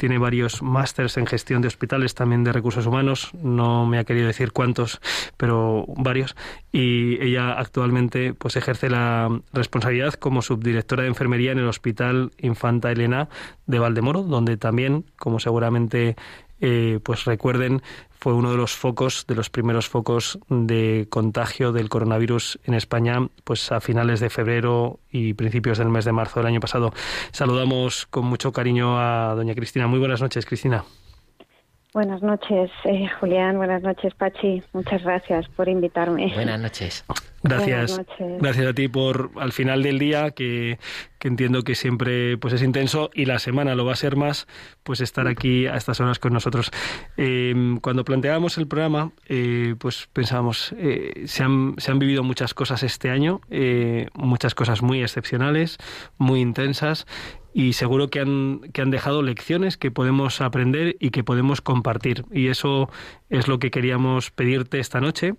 tiene 0.00 0.16
varios 0.16 0.62
másters 0.62 1.18
en 1.18 1.26
gestión 1.26 1.60
de 1.60 1.68
hospitales, 1.68 2.14
también 2.14 2.42
de 2.42 2.54
recursos 2.54 2.86
humanos, 2.86 3.32
no 3.34 3.84
me 3.84 3.98
ha 3.98 4.04
querido 4.04 4.28
decir 4.28 4.50
cuántos, 4.50 4.98
pero 5.36 5.84
varios, 5.88 6.36
y 6.72 7.22
ella 7.22 7.52
actualmente 7.52 8.32
pues 8.32 8.56
ejerce 8.56 8.88
la 8.88 9.28
responsabilidad 9.52 10.14
como 10.14 10.40
subdirectora 10.40 11.02
de 11.02 11.08
enfermería 11.08 11.52
en 11.52 11.58
el 11.58 11.68
Hospital 11.68 12.30
Infanta 12.38 12.90
Elena 12.90 13.28
de 13.66 13.78
Valdemoro, 13.78 14.22
donde 14.22 14.56
también, 14.56 15.04
como 15.18 15.38
seguramente 15.38 16.16
eh, 16.60 17.00
pues 17.02 17.24
recuerden, 17.24 17.82
fue 18.10 18.34
uno 18.34 18.50
de 18.50 18.56
los 18.56 18.76
focos, 18.76 19.24
de 19.26 19.34
los 19.34 19.48
primeros 19.50 19.88
focos 19.88 20.38
de 20.48 21.06
contagio 21.08 21.72
del 21.72 21.88
coronavirus 21.88 22.60
en 22.64 22.74
España, 22.74 23.28
pues 23.44 23.72
a 23.72 23.80
finales 23.80 24.20
de 24.20 24.30
febrero 24.30 25.00
y 25.10 25.34
principios 25.34 25.78
del 25.78 25.88
mes 25.88 26.04
de 26.04 26.12
marzo 26.12 26.40
del 26.40 26.46
año 26.46 26.60
pasado. 26.60 26.92
Saludamos 27.32 28.06
con 28.06 28.26
mucho 28.26 28.52
cariño 28.52 29.00
a 29.00 29.34
doña 29.34 29.54
Cristina. 29.54 29.86
Muy 29.86 29.98
buenas 29.98 30.20
noches, 30.20 30.44
Cristina. 30.44 30.84
Buenas 31.92 32.22
noches, 32.22 32.70
eh, 32.84 33.08
Julián. 33.18 33.56
Buenas 33.56 33.82
noches, 33.82 34.14
Pachi. 34.14 34.62
Muchas 34.72 35.02
gracias 35.02 35.48
por 35.48 35.68
invitarme. 35.68 36.32
Buenas 36.34 36.60
noches. 36.60 37.04
Gracias. 37.42 38.00
Gracias 38.18 38.66
a 38.66 38.74
ti 38.74 38.88
por 38.88 39.30
al 39.36 39.52
final 39.52 39.82
del 39.82 39.98
día 39.98 40.32
que, 40.32 40.78
que, 41.18 41.28
entiendo 41.28 41.62
que 41.62 41.74
siempre 41.74 42.36
pues 42.36 42.52
es 42.52 42.62
intenso 42.62 43.10
y 43.14 43.24
la 43.24 43.38
semana 43.38 43.74
lo 43.74 43.84
va 43.86 43.92
a 43.92 43.96
ser 43.96 44.16
más 44.16 44.46
pues 44.82 45.00
estar 45.00 45.26
aquí 45.26 45.66
a 45.66 45.76
estas 45.76 46.00
horas 46.00 46.18
con 46.18 46.32
nosotros. 46.34 46.70
Eh, 47.16 47.78
cuando 47.80 48.04
planteábamos 48.04 48.58
el 48.58 48.66
programa 48.66 49.12
eh, 49.26 49.74
pues 49.78 50.08
pensábamos 50.12 50.74
eh, 50.76 51.22
se, 51.26 51.42
han, 51.42 51.74
se 51.78 51.90
han 51.90 51.98
vivido 51.98 52.22
muchas 52.22 52.52
cosas 52.52 52.82
este 52.82 53.10
año 53.10 53.40
muchas 54.14 54.54
cosas 54.54 54.82
muy 54.82 55.02
excepcionales 55.02 55.78
muy 56.18 56.40
intensas 56.40 57.06
y 57.52 57.72
seguro 57.72 58.08
que 58.08 58.20
han, 58.20 58.60
que 58.72 58.82
han 58.82 58.90
dejado 58.90 59.22
lecciones 59.22 59.76
que 59.76 59.90
podemos 59.90 60.40
aprender 60.40 60.96
y 61.00 61.10
que 61.10 61.24
podemos 61.24 61.60
compartir. 61.60 62.24
Y 62.30 62.48
eso 62.48 62.90
es 63.28 63.48
lo 63.48 63.58
que 63.58 63.70
queríamos 63.70 64.30
pedirte 64.30 64.78
esta 64.78 65.00
noche, 65.00 65.34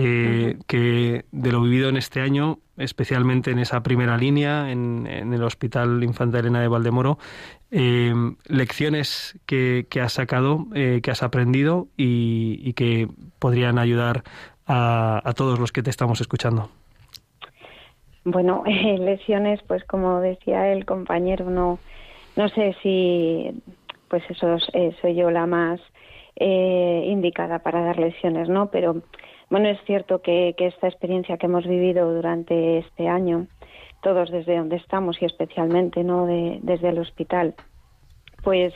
eh, 0.00 0.58
que 0.68 1.24
de 1.32 1.50
lo 1.50 1.60
vivido 1.60 1.88
en 1.88 1.96
este 1.96 2.20
año, 2.20 2.60
especialmente 2.76 3.50
en 3.50 3.58
esa 3.58 3.82
primera 3.82 4.16
línea, 4.16 4.70
en, 4.70 5.08
el 5.08 5.42
Hospital 5.42 6.04
Infanta 6.04 6.38
Elena 6.38 6.60
de 6.60 6.68
Valdemoro, 6.68 7.18
eh, 7.72 8.14
lecciones 8.46 9.36
que, 9.44 9.88
que, 9.90 10.00
has 10.00 10.12
sacado, 10.12 10.66
eh, 10.72 11.00
que 11.02 11.10
has 11.10 11.24
aprendido 11.24 11.88
y, 11.96 12.60
y 12.62 12.74
que 12.74 13.08
podrían 13.40 13.76
ayudar 13.80 14.22
a, 14.68 15.20
a 15.24 15.32
todos 15.32 15.58
los 15.58 15.72
que 15.72 15.82
te 15.82 15.90
estamos 15.90 16.20
escuchando. 16.20 16.70
Bueno, 18.22 18.62
lesiones, 18.66 19.60
pues 19.66 19.82
como 19.84 20.20
decía 20.20 20.72
el 20.72 20.86
compañero, 20.86 21.50
no, 21.50 21.80
no 22.36 22.48
sé 22.50 22.76
si, 22.84 23.50
pues 24.06 24.22
eso 24.30 24.58
eh, 24.74 24.94
soy 25.00 25.16
yo 25.16 25.32
la 25.32 25.46
más 25.46 25.80
eh, 26.36 27.02
indicada 27.06 27.58
para 27.58 27.82
dar 27.82 27.98
lesiones, 27.98 28.48
¿no? 28.48 28.70
Pero 28.70 29.02
bueno, 29.50 29.68
es 29.68 29.78
cierto 29.86 30.20
que, 30.20 30.54
esta 30.58 30.88
experiencia 30.88 31.38
que 31.38 31.46
hemos 31.46 31.66
vivido 31.66 32.12
durante 32.12 32.78
este 32.78 33.08
año, 33.08 33.46
todos 34.02 34.30
desde 34.30 34.56
donde 34.56 34.76
estamos 34.76 35.20
y 35.20 35.24
especialmente, 35.24 36.04
¿no? 36.04 36.26
De, 36.26 36.58
desde 36.62 36.90
el 36.90 36.98
hospital, 36.98 37.54
pues, 38.42 38.74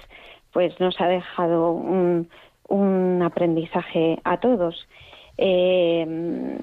pues 0.52 0.78
nos 0.80 1.00
ha 1.00 1.08
dejado 1.08 1.72
un, 1.72 2.28
aprendizaje 3.22 4.18
a 4.24 4.40
todos. 4.40 4.88
Eh, 5.36 6.58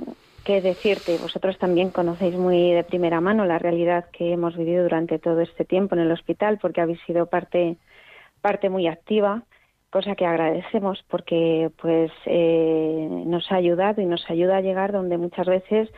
decirte, 0.58 1.18
vosotros 1.22 1.58
también 1.60 1.92
conocéis 1.92 2.36
muy 2.36 2.72
de 2.72 2.84
primera 2.84 3.22
mano 3.22 3.46
la 3.46 3.60
realidad 3.60 4.06
que 4.12 4.34
hemos 4.34 4.58
vivido 4.58 4.84
durante 4.84 5.20
todo 5.20 5.42
este 5.42 5.64
tiempo 5.66 5.96
en 5.96 6.02
el 6.02 6.12
hospital, 6.12 6.58
porque 6.60 6.82
habéis 6.82 7.00
sido 7.06 7.28
parte, 7.28 7.78
parte 8.42 8.70
muy 8.70 8.88
activa, 8.88 9.44
cosa 9.90 10.16
que 10.16 10.26
agradecemos 10.26 11.04
porque 11.10 11.72
pues 11.82 12.12
eh, 12.26 13.08
nos 13.26 13.52
ha 13.52 13.56
ayudado 13.56 14.02
y 14.02 14.06
nos 14.06 14.30
ayuda 14.30 14.58
a 14.58 14.62
llegar 14.62 14.92
donde 14.92 15.18
muchas 15.18 15.48
veces 15.48 15.90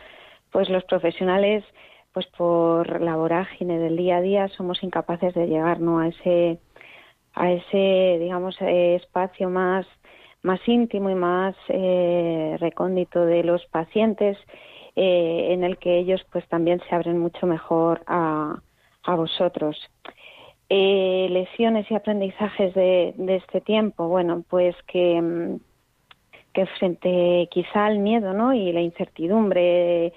pues 0.51 0.69
los 0.69 0.83
profesionales 0.85 1.63
pues 2.13 2.27
por 2.27 3.01
la 3.01 3.15
vorágine 3.15 3.79
del 3.79 3.97
día 3.97 4.17
a 4.17 4.21
día 4.21 4.47
somos 4.49 4.83
incapaces 4.83 5.33
de 5.33 5.47
llegar 5.47 5.79
¿no? 5.79 5.99
a 5.99 6.07
ese 6.07 6.59
a 7.33 7.51
ese 7.51 8.17
digamos 8.19 8.55
eh, 8.61 8.95
espacio 8.95 9.49
más 9.49 9.85
más 10.43 10.59
íntimo 10.67 11.09
y 11.09 11.15
más 11.15 11.55
eh, 11.67 12.57
recóndito 12.59 13.25
de 13.25 13.43
los 13.43 13.65
pacientes, 13.67 14.37
eh, 14.95 15.47
en 15.51 15.63
el 15.63 15.77
que 15.77 15.99
ellos 15.99 16.21
pues 16.31 16.47
también 16.47 16.81
se 16.87 16.95
abren 16.95 17.19
mucho 17.19 17.45
mejor 17.45 18.01
a, 18.07 18.59
a 19.03 19.15
vosotros. 19.15 19.77
Eh, 20.73 21.27
lesiones 21.29 21.91
y 21.91 21.95
aprendizajes 21.95 22.73
de, 22.73 23.13
de, 23.17 23.35
este 23.35 23.59
tiempo, 23.59 24.07
bueno, 24.07 24.45
pues 24.49 24.73
que, 24.87 25.21
mm, 25.21 25.59
que 26.53 26.65
frente 26.65 27.49
quizá 27.51 27.87
al 27.87 27.99
miedo 27.99 28.31
¿no? 28.31 28.53
y 28.53 28.71
la 28.71 28.79
incertidumbre 28.79 30.13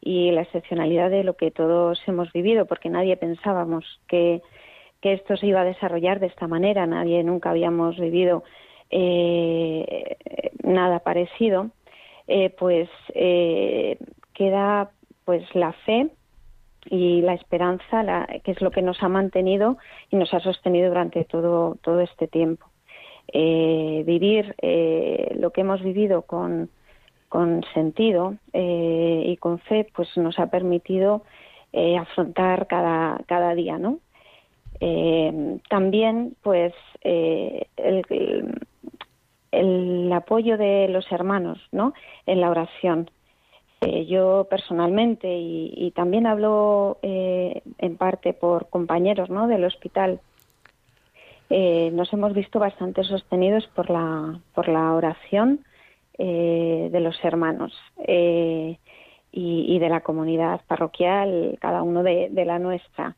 y 0.00 0.30
la 0.30 0.40
excepcionalidad 0.40 1.10
de 1.10 1.24
lo 1.24 1.34
que 1.34 1.50
todos 1.50 2.00
hemos 2.06 2.32
vivido, 2.32 2.64
porque 2.64 2.88
nadie 2.88 3.18
pensábamos 3.18 3.84
que, 4.08 4.40
que 5.02 5.12
esto 5.12 5.36
se 5.36 5.48
iba 5.48 5.60
a 5.60 5.64
desarrollar 5.64 6.20
de 6.20 6.28
esta 6.28 6.46
manera, 6.46 6.86
nadie 6.86 7.22
nunca 7.22 7.50
habíamos 7.50 7.98
vivido 7.98 8.44
eh, 8.88 10.16
nada 10.62 11.00
parecido, 11.00 11.68
eh, 12.28 12.48
pues 12.48 12.88
eh, 13.14 13.98
queda 14.32 14.90
pues 15.26 15.44
la 15.54 15.74
fe 15.84 16.08
y 16.90 17.20
la 17.22 17.34
esperanza, 17.34 18.02
la, 18.02 18.26
que 18.44 18.52
es 18.52 18.60
lo 18.60 18.70
que 18.70 18.82
nos 18.82 19.02
ha 19.02 19.08
mantenido 19.08 19.78
y 20.10 20.16
nos 20.16 20.32
ha 20.34 20.40
sostenido 20.40 20.88
durante 20.88 21.24
todo, 21.24 21.76
todo 21.82 22.00
este 22.00 22.28
tiempo. 22.28 22.66
Eh, 23.30 24.04
vivir 24.06 24.54
eh, 24.62 25.36
lo 25.38 25.50
que 25.50 25.60
hemos 25.60 25.82
vivido 25.82 26.22
con, 26.22 26.70
con 27.28 27.62
sentido 27.74 28.36
eh, 28.54 29.22
y 29.26 29.36
con 29.36 29.58
fe, 29.58 29.86
pues 29.94 30.08
nos 30.16 30.38
ha 30.38 30.50
permitido 30.50 31.22
afrontar 32.00 32.66
cada, 32.66 33.20
cada 33.26 33.54
día, 33.54 33.78
¿no? 33.78 33.98
también, 35.68 36.34
pues, 36.42 36.72
el, 37.02 38.02
el 39.52 40.12
apoyo 40.12 40.56
de 40.56 40.88
los 40.88 41.10
hermanos 41.12 41.58
¿no? 41.72 41.92
en 42.26 42.40
la 42.40 42.50
oración. 42.50 43.10
Eh, 43.80 44.06
yo 44.06 44.46
personalmente 44.50 45.28
y, 45.32 45.92
también 45.94 46.26
hablo 46.26 46.98
eh, 47.02 47.62
en 47.78 47.96
parte 47.96 48.32
por 48.32 48.68
compañeros 48.68 49.30
¿no? 49.30 49.46
del 49.46 49.64
hospital, 49.64 50.20
eh, 51.50 51.90
nos 51.92 52.12
hemos 52.12 52.34
visto 52.34 52.58
bastante 52.58 53.04
sostenidos 53.04 53.66
por 53.68 53.88
la, 53.88 54.40
por 54.54 54.68
la 54.68 54.94
oración 54.94 55.64
de 56.18 56.98
los 57.00 57.16
hermanos 57.24 57.72
y, 58.00 59.78
de 59.78 59.88
la 59.88 60.00
comunidad 60.00 60.62
parroquial, 60.66 61.56
cada 61.60 61.84
uno 61.84 62.02
de, 62.02 62.28
de, 62.32 62.44
la 62.44 62.58
nuestra, 62.58 63.14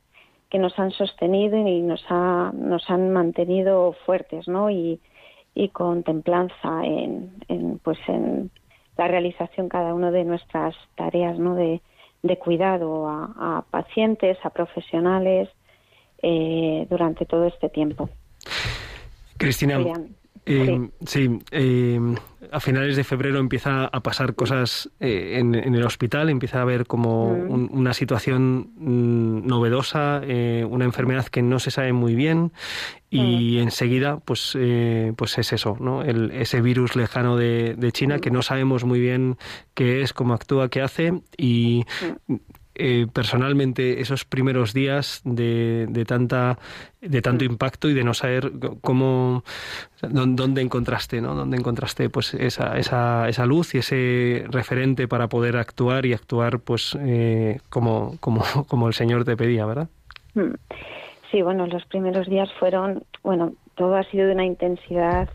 que 0.51 0.59
nos 0.59 0.79
han 0.79 0.91
sostenido 0.91 1.57
y 1.57 1.81
nos, 1.81 2.05
ha, 2.11 2.53
nos 2.55 2.91
han 2.91 3.11
mantenido 3.11 3.95
fuertes 4.05 4.47
¿no? 4.49 4.69
y, 4.69 5.01
y 5.55 5.69
con 5.71 6.03
templanza 6.03 6.85
en, 6.85 7.33
en, 7.49 7.79
pues 7.79 7.99
en 8.07 8.51
la 9.01 9.09
realización 9.09 9.71
cada 9.71 9.95
uno 9.95 10.13
de 10.13 10.25
nuestras 10.25 10.75
tareas 10.95 11.39
¿no? 11.39 11.55
de, 11.55 11.81
de 12.23 12.37
cuidado 12.37 13.09
a, 13.09 13.33
a, 13.39 13.63
pacientes, 13.71 14.37
a 14.45 14.51
profesionales 14.51 15.49
eh, 16.23 16.87
durante 16.91 17.25
todo 17.25 17.47
este 17.47 17.71
tiempo. 17.71 18.11
Cristina, 19.39 19.79
eh, 20.51 20.91
sí, 21.07 21.39
eh, 21.51 22.01
a 22.53 22.61
finales 22.61 22.97
de 22.97 23.05
febrero 23.05 23.39
empieza 23.39 23.87
a 23.87 24.01
pasar 24.01 24.35
cosas 24.35 24.91
eh, 25.01 25.37
en, 25.39 25.55
en, 25.55 25.75
el 25.75 25.85
hospital, 25.85 26.31
empieza 26.31 26.59
a 26.59 26.63
haber 26.63 26.87
como 26.87 27.35
mm. 27.35 27.51
un, 27.51 27.71
una 27.73 27.95
situación 27.95 28.71
mm, 28.77 29.47
novedosa, 29.47 30.21
eh, 30.25 30.67
una 30.69 30.85
enfermedad 30.85 31.27
que 31.27 31.43
no 31.43 31.59
se 31.59 31.71
sabe 31.71 31.93
muy 31.93 32.15
bien 32.15 32.53
y 33.11 33.57
mm. 33.59 33.63
enseguida 33.63 34.19
pues 34.19 34.57
eh, 34.59 35.13
pues 35.17 35.39
es 35.39 35.53
eso, 35.53 35.77
¿no? 35.81 36.03
El, 36.03 36.31
ese 36.33 36.61
virus 36.61 36.97
lejano 36.97 37.37
de, 37.37 37.75
de 37.77 37.93
China 37.93 38.19
que 38.19 38.31
no 38.31 38.43
sabemos 38.43 38.85
muy 38.85 39.01
bien 39.01 39.37
qué 39.75 40.03
es, 40.03 40.13
cómo 40.13 40.35
actúa, 40.35 40.69
qué 40.69 40.83
hace 40.83 41.21
y 41.37 41.85
eh, 42.83 43.07
personalmente 43.13 44.01
esos 44.01 44.25
primeros 44.25 44.73
días 44.73 45.21
de, 45.25 45.87
de, 45.91 46.05
tanta 46.07 46.59
de 47.03 47.21
tanto 47.21 47.45
impacto 47.45 47.91
y 47.91 47.95
de 47.95 48.05
no 48.05 48.15
saber 48.15 48.53
cómo 48.81 49.45
dónde 50.01 50.63
encontraste 50.63 51.21
no 51.21 51.35
dónde 51.35 51.59
encontraste 51.59 52.09
pues 52.09 52.33
esa, 52.33 52.79
esa, 52.79 53.29
esa 53.29 53.45
luz 53.45 53.75
y 53.75 53.79
ese 53.79 54.47
referente 54.49 55.09
para 55.09 55.29
poder 55.29 55.59
actuar 55.59 56.07
y 56.07 56.15
actuar 56.15 56.61
pues 56.61 56.97
eh, 57.01 57.61
como, 57.69 58.17
como 58.21 58.43
como 58.69 58.89
el 58.89 58.95
señor 58.95 59.27
te 59.27 59.37
pedía 59.37 59.67
verdad 59.67 59.89
mm. 60.35 60.55
sí 61.31 61.43
bueno 61.43 61.67
los 61.67 61.85
primeros 61.85 62.29
días 62.29 62.49
fueron 62.59 63.05
bueno 63.23 63.53
todo 63.75 63.95
ha 63.97 64.05
sido 64.05 64.27
de 64.27 64.33
una 64.33 64.47
intensidad 64.47 65.29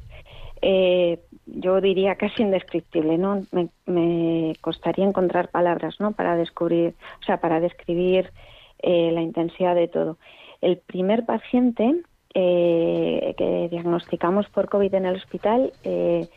eh, 0.64 1.20
yo 1.46 1.82
diría 1.82 2.16
casi 2.16 2.42
indescriptible, 2.42 3.18
¿no? 3.18 3.44
Me, 3.86 4.54
costaría 4.62 5.06
encontrar 5.06 5.50
palabras, 5.50 6.00
¿no? 6.00 6.12
Para 6.14 6.36
descubrir, 6.36 6.96
o 7.22 7.24
sea, 7.24 7.38
para 7.38 7.60
describir 7.60 8.32
eh, 8.80 9.12
la 9.12 9.22
intensidad 9.22 9.76
de 9.76 9.88
todo. 9.88 10.18
El 10.62 10.78
primer 10.78 11.26
paciente 11.26 12.02
eh, 12.34 13.34
que 13.38 13.70
diagnosticamos 13.70 14.48
por 14.50 14.68
COVID 14.70 14.94
en 14.94 15.06
el 15.06 15.16
hospital 15.16 15.72
eh, 15.84 16.28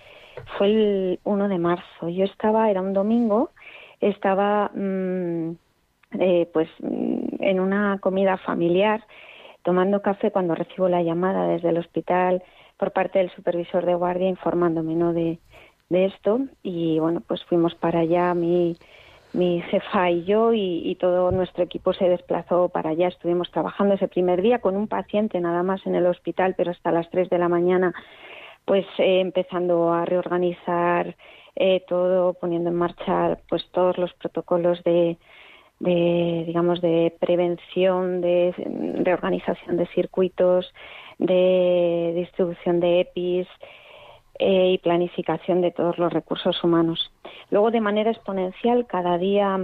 fue 0.57 0.69
el 0.69 1.21
1 1.25 1.49
de 1.49 1.59
marzo. 1.59 2.09
Yo 2.09 2.25
estaba, 2.25 2.71
era 2.71 2.83
un 2.83 2.93
domingo, 2.93 3.51
estaba 4.01 4.71
mm, 4.75 5.51
eh, 6.21 6.49
pues 6.53 6.69
mm, 6.81 7.43
en 7.43 7.61
una 7.61 7.99
comida 8.01 8.37
familiar 8.39 9.05
tomando 9.63 10.01
café 10.01 10.31
cuando 10.31 10.55
recibo 10.55 10.89
la 10.89 11.03
llamada 11.03 11.49
desde 11.49 11.71
el 11.71 11.79
hospital 11.79 12.43
por 12.79 12.93
parte 12.93 13.19
del 13.19 13.31
supervisor 13.31 13.85
de 13.85 13.95
guardia 13.95 14.29
informándome 14.29 14.95
¿no? 14.95 15.13
de, 15.13 15.39
de 15.89 16.07
esto 16.07 16.41
y 16.63 16.99
bueno 16.99 17.23
pues 17.27 17.45
fuimos 17.45 17.75
para 17.75 18.01
allá 18.01 18.33
mi 18.35 18.77
mi 19.33 19.61
jefa 19.63 20.11
y 20.11 20.25
yo 20.25 20.53
y, 20.55 20.97
todo 21.01 21.31
nuestro 21.31 21.65
equipo 21.65 21.93
se 21.93 22.09
desplazó 22.09 22.69
para 22.69 22.91
allá. 22.91 23.09
Estuvimos 23.09 23.51
trabajando 23.51 23.95
ese 23.95 24.09
primer 24.09 24.43
día 24.43 24.61
con 24.61 24.77
un 24.77 24.89
paciente 24.89 25.41
nada 25.41 25.63
más 25.63 25.87
en 25.87 25.95
el 25.95 26.07
hospital, 26.07 26.55
pero 26.57 26.71
hasta 26.71 26.93
las 26.93 27.09
3 27.11 27.29
de 27.29 27.39
la 27.39 27.49
mañana, 27.49 27.93
pues 28.65 28.87
eh, 28.99 29.21
empezando 29.21 29.93
a 29.93 30.05
reorganizar 30.05 31.15
eh, 31.57 31.85
todo, 31.87 32.35
poniendo 32.35 32.71
en 32.71 32.77
marcha 32.77 33.39
pues 33.49 33.67
todos 33.73 33.99
los 33.99 34.13
protocolos 34.15 34.83
de, 34.85 35.19
de 35.81 36.45
digamos 36.47 36.81
de 36.81 37.15
prevención, 37.21 38.21
de 38.21 38.55
reorganización 39.05 39.77
de 39.77 39.87
circuitos, 39.89 40.73
de 41.19 42.13
distribución 42.15 42.81
de 42.81 43.01
EPIs, 43.01 43.49
eh, 44.41 44.75
y 44.75 44.79
planificación 44.79 45.61
de 45.63 45.73
todos 45.73 45.99
los 45.99 46.13
recursos 46.13 46.63
humanos. 46.63 47.11
Luego, 47.51 47.73
de 47.73 47.81
manera 47.81 48.13
exponencial, 48.13 48.87
cada 48.87 49.19
día, 49.19 49.59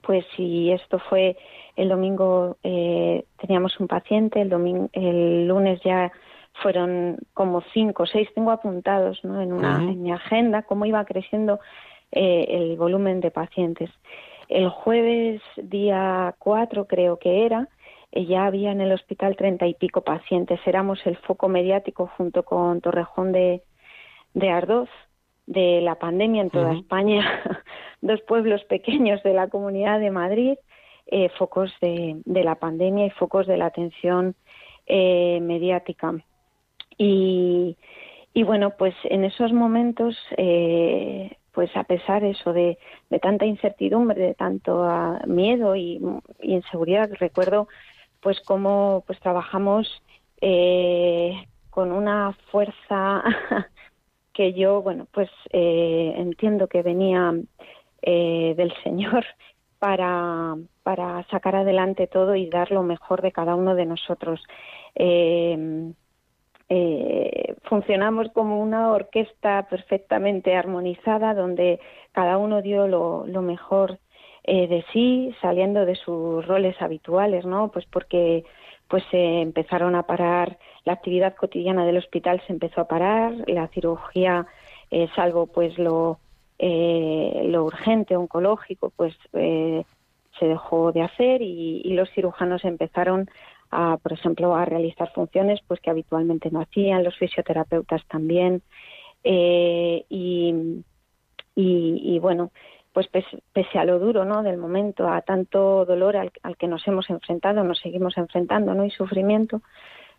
pues 0.00 0.24
si 0.34 0.70
esto 0.72 0.98
fue 0.98 1.36
el 1.76 1.90
domingo, 1.90 2.56
eh, 2.62 3.26
teníamos 3.38 3.78
un 3.80 3.88
paciente, 3.88 4.40
el, 4.40 4.48
domingo, 4.48 4.88
el 4.94 5.46
lunes 5.46 5.78
ya 5.84 6.10
fueron 6.62 7.18
como 7.34 7.60
cinco 7.74 8.04
o 8.04 8.06
seis, 8.06 8.30
tengo 8.34 8.50
apuntados 8.50 9.22
¿no? 9.24 9.42
en, 9.42 9.52
una, 9.52 9.76
en 9.76 10.02
mi 10.02 10.10
agenda, 10.10 10.62
cómo 10.62 10.86
iba 10.86 11.04
creciendo 11.04 11.60
eh, 12.12 12.46
el 12.48 12.78
volumen 12.78 13.20
de 13.20 13.30
pacientes. 13.30 13.90
El 14.48 14.70
jueves, 14.70 15.42
día 15.56 16.34
cuatro, 16.38 16.86
creo 16.86 17.18
que 17.18 17.44
era, 17.44 17.68
ya 18.12 18.46
había 18.46 18.72
en 18.72 18.80
el 18.80 18.92
hospital 18.92 19.36
treinta 19.36 19.66
y 19.66 19.74
pico 19.74 20.02
pacientes. 20.02 20.60
Éramos 20.66 21.00
el 21.06 21.16
foco 21.16 21.48
mediático 21.48 22.10
junto 22.16 22.44
con 22.44 22.80
Torrejón 22.80 23.32
de, 23.32 23.62
de 24.34 24.50
Ardoz 24.50 24.90
de 25.46 25.80
la 25.80 25.96
pandemia 25.96 26.42
en 26.42 26.50
toda 26.50 26.72
España, 26.72 27.24
dos 28.00 28.20
pueblos 28.22 28.62
pequeños 28.64 29.22
de 29.22 29.34
la 29.34 29.48
Comunidad 29.48 30.00
de 30.00 30.10
Madrid, 30.10 30.54
eh, 31.06 31.28
focos 31.38 31.72
de, 31.80 32.20
de, 32.24 32.44
la 32.44 32.54
pandemia 32.54 33.06
y 33.06 33.10
focos 33.10 33.46
de 33.46 33.56
la 33.56 33.66
atención 33.66 34.34
eh, 34.86 35.40
mediática. 35.42 36.14
Y, 36.96 37.76
y, 38.32 38.42
bueno, 38.44 38.70
pues 38.78 38.94
en 39.04 39.24
esos 39.24 39.52
momentos, 39.52 40.16
eh, 40.36 41.36
pues 41.52 41.76
a 41.76 41.84
pesar 41.84 42.24
eso 42.24 42.52
de, 42.52 42.78
de, 43.10 43.18
tanta 43.18 43.44
incertidumbre, 43.44 44.20
de 44.20 44.34
tanto 44.34 44.84
ah, 44.84 45.20
miedo 45.26 45.74
y, 45.74 46.00
y, 46.40 46.54
inseguridad, 46.54 47.10
recuerdo 47.18 47.68
pues 48.22 48.40
cómo 48.46 49.04
pues 49.06 49.20
trabajamos 49.20 50.02
con 51.72 51.90
una 51.90 52.36
fuerza 52.50 53.22
que 54.32 54.52
yo, 54.52 54.82
bueno, 54.82 55.06
pues 55.10 55.30
eh, 55.50 56.12
entiendo 56.16 56.68
que 56.68 56.82
venía 56.82 57.32
eh, 58.02 58.54
del 58.56 58.72
Señor 58.82 59.24
para, 59.78 60.56
para 60.82 61.26
sacar 61.30 61.56
adelante 61.56 62.06
todo 62.06 62.34
y 62.34 62.48
dar 62.48 62.70
lo 62.70 62.82
mejor 62.82 63.22
de 63.22 63.32
cada 63.32 63.54
uno 63.54 63.74
de 63.74 63.86
nosotros. 63.86 64.42
Eh, 64.94 65.86
funcionamos 67.64 68.28
como 68.32 68.62
una 68.62 68.92
orquesta 68.92 69.66
perfectamente 69.68 70.54
armonizada 70.54 71.34
donde 71.34 71.80
cada 72.12 72.38
uno 72.38 72.62
dio 72.62 72.86
lo, 72.86 73.26
lo 73.26 73.42
mejor 73.42 73.98
de 74.44 74.84
sí, 74.92 75.34
saliendo 75.40 75.86
de 75.86 75.94
sus 75.94 76.46
roles 76.46 76.80
habituales, 76.82 77.44
¿no? 77.44 77.70
Pues 77.70 77.86
porque 77.86 78.44
pues 78.92 79.04
se 79.10 79.40
empezaron 79.40 79.94
a 79.94 80.02
parar, 80.02 80.58
la 80.84 80.92
actividad 80.92 81.34
cotidiana 81.34 81.86
del 81.86 81.96
hospital 81.96 82.42
se 82.46 82.52
empezó 82.52 82.82
a 82.82 82.88
parar, 82.88 83.32
la 83.46 83.68
cirugía, 83.68 84.46
eh, 84.90 85.08
salvo 85.16 85.46
pues 85.46 85.78
lo, 85.78 86.18
eh, 86.58 87.44
lo 87.46 87.64
urgente, 87.64 88.14
oncológico, 88.14 88.92
pues 88.94 89.16
eh, 89.32 89.82
se 90.38 90.46
dejó 90.46 90.92
de 90.92 91.00
hacer 91.00 91.40
y, 91.40 91.94
los 91.94 92.10
cirujanos 92.10 92.66
empezaron 92.66 93.30
a, 93.70 93.96
por 93.96 94.12
ejemplo, 94.12 94.54
a 94.54 94.66
realizar 94.66 95.10
funciones 95.14 95.60
pues 95.66 95.80
que 95.80 95.88
habitualmente 95.88 96.50
no 96.50 96.60
hacían, 96.60 97.02
los 97.02 97.16
fisioterapeutas 97.16 98.04
también. 98.08 98.60
y, 99.24 100.84
y, 101.54 102.18
bueno, 102.18 102.50
pues 102.92 103.08
pese, 103.08 103.78
a 103.78 103.84
lo 103.84 103.98
duro 103.98 104.24
¿no? 104.24 104.42
del 104.42 104.58
momento, 104.58 105.08
a 105.08 105.22
tanto 105.22 105.84
dolor 105.84 106.16
al, 106.16 106.56
que 106.58 106.68
nos 106.68 106.86
hemos 106.86 107.08
enfrentado, 107.10 107.64
nos 107.64 107.78
seguimos 107.80 108.16
enfrentando, 108.16 108.74
¿no? 108.74 108.84
y 108.84 108.90
sufrimiento, 108.90 109.62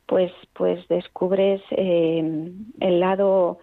pues, 0.05 0.31
pues 0.53 0.87
descubres 0.87 1.61
eh, 1.71 2.51
el 2.79 2.99
lado 2.99 3.59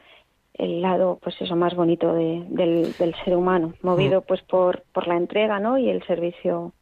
el 0.54 0.82
lado 0.82 1.18
pues 1.22 1.40
eso 1.40 1.56
más 1.56 1.74
bonito 1.74 2.12
del, 2.12 2.94
ser 3.24 3.36
humano 3.36 3.72
movido 3.82 4.20
mm. 4.20 4.24
pues 4.26 4.42
por, 4.42 4.82
por 4.92 5.06
la 5.06 5.16
entrega 5.16 5.58
no 5.60 5.78
y 5.78 5.88
el 5.88 6.04
servicio 6.06 6.72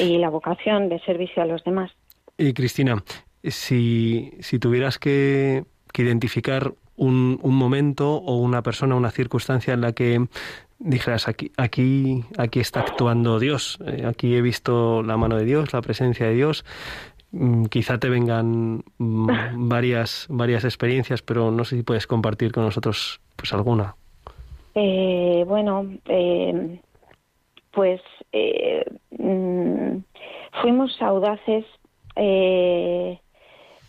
y 0.00 0.18
la 0.18 0.28
vocación 0.28 0.88
de 0.88 0.98
servicio 1.00 1.42
a 1.42 1.46
los 1.46 1.62
demás 1.64 1.92
y 2.36 2.52
Cristina 2.52 3.02
si, 3.44 4.32
si 4.40 4.58
tuvieras 4.58 4.98
que, 4.98 5.64
que 5.92 6.02
identificar 6.02 6.72
un, 6.96 7.38
un, 7.42 7.54
momento 7.54 8.16
o 8.16 8.36
una 8.36 8.62
persona, 8.62 8.94
una 8.94 9.10
circunstancia 9.10 9.74
en 9.74 9.80
la 9.80 9.92
que 9.92 10.26
dijeras, 10.82 11.28
aquí, 11.28 11.52
aquí, 11.56 12.24
aquí 12.38 12.60
está 12.60 12.80
actuando 12.80 13.38
Dios, 13.38 13.78
eh, 13.86 14.04
aquí 14.06 14.34
he 14.34 14.42
visto 14.42 15.02
la 15.02 15.16
mano 15.16 15.36
de 15.36 15.44
Dios, 15.44 15.72
la 15.72 15.80
presencia 15.80 16.26
de 16.26 16.34
Dios, 16.34 16.64
mm, 17.30 17.66
quizá 17.66 17.98
te 17.98 18.08
vengan 18.08 18.84
mm, 18.98 19.28
varias, 19.68 20.26
varias 20.28 20.64
experiencias, 20.64 21.22
pero 21.22 21.50
no 21.50 21.64
sé 21.64 21.76
si 21.76 21.82
puedes 21.82 22.06
compartir 22.06 22.52
con 22.52 22.64
nosotros 22.64 23.20
pues 23.36 23.52
alguna. 23.52 23.94
Eh, 24.74 25.44
bueno, 25.46 25.86
eh, 26.06 26.80
pues 27.70 28.00
mm, 29.18 29.96
fuimos 30.60 31.00
audaces 31.00 31.64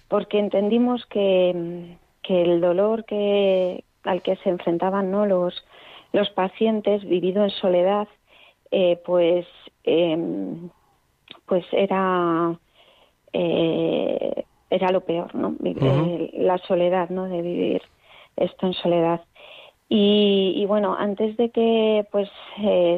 porque 0.08 0.39
entendimos 0.39 1.06
que, 1.08 1.97
que 2.21 2.41
el 2.41 2.62
dolor 2.62 3.03
que 3.06 3.84
al 4.03 4.21
que 4.21 4.36
se 4.38 4.49
enfrentaban 4.49 5.12
no 5.12 5.25
los 5.25 5.65
los 6.13 6.30
pacientes 6.30 7.04
vivido 7.04 7.43
en 7.43 7.49
soledad, 7.49 8.08
eh, 8.71 9.02
pues, 9.04 9.45
em, 9.84 10.69
pues 11.45 11.65
era, 11.71 12.58
eh, 13.34 14.45
era 14.69 14.91
lo 14.91 15.02
peor, 15.02 15.34
¿no? 15.36 15.56
Eh, 15.63 16.32
la 16.36 16.60
soledad, 16.60 17.10
¿no? 17.10 17.26
De 17.26 17.41
vivir 17.41 17.82
esto 18.38 18.67
en 18.67 18.73
soledad. 18.73 19.21
Y, 19.89 20.65
bueno, 20.67 20.95
antes 20.97 21.38
de 21.38 21.52
que 21.52 22.08
pues 22.12 22.28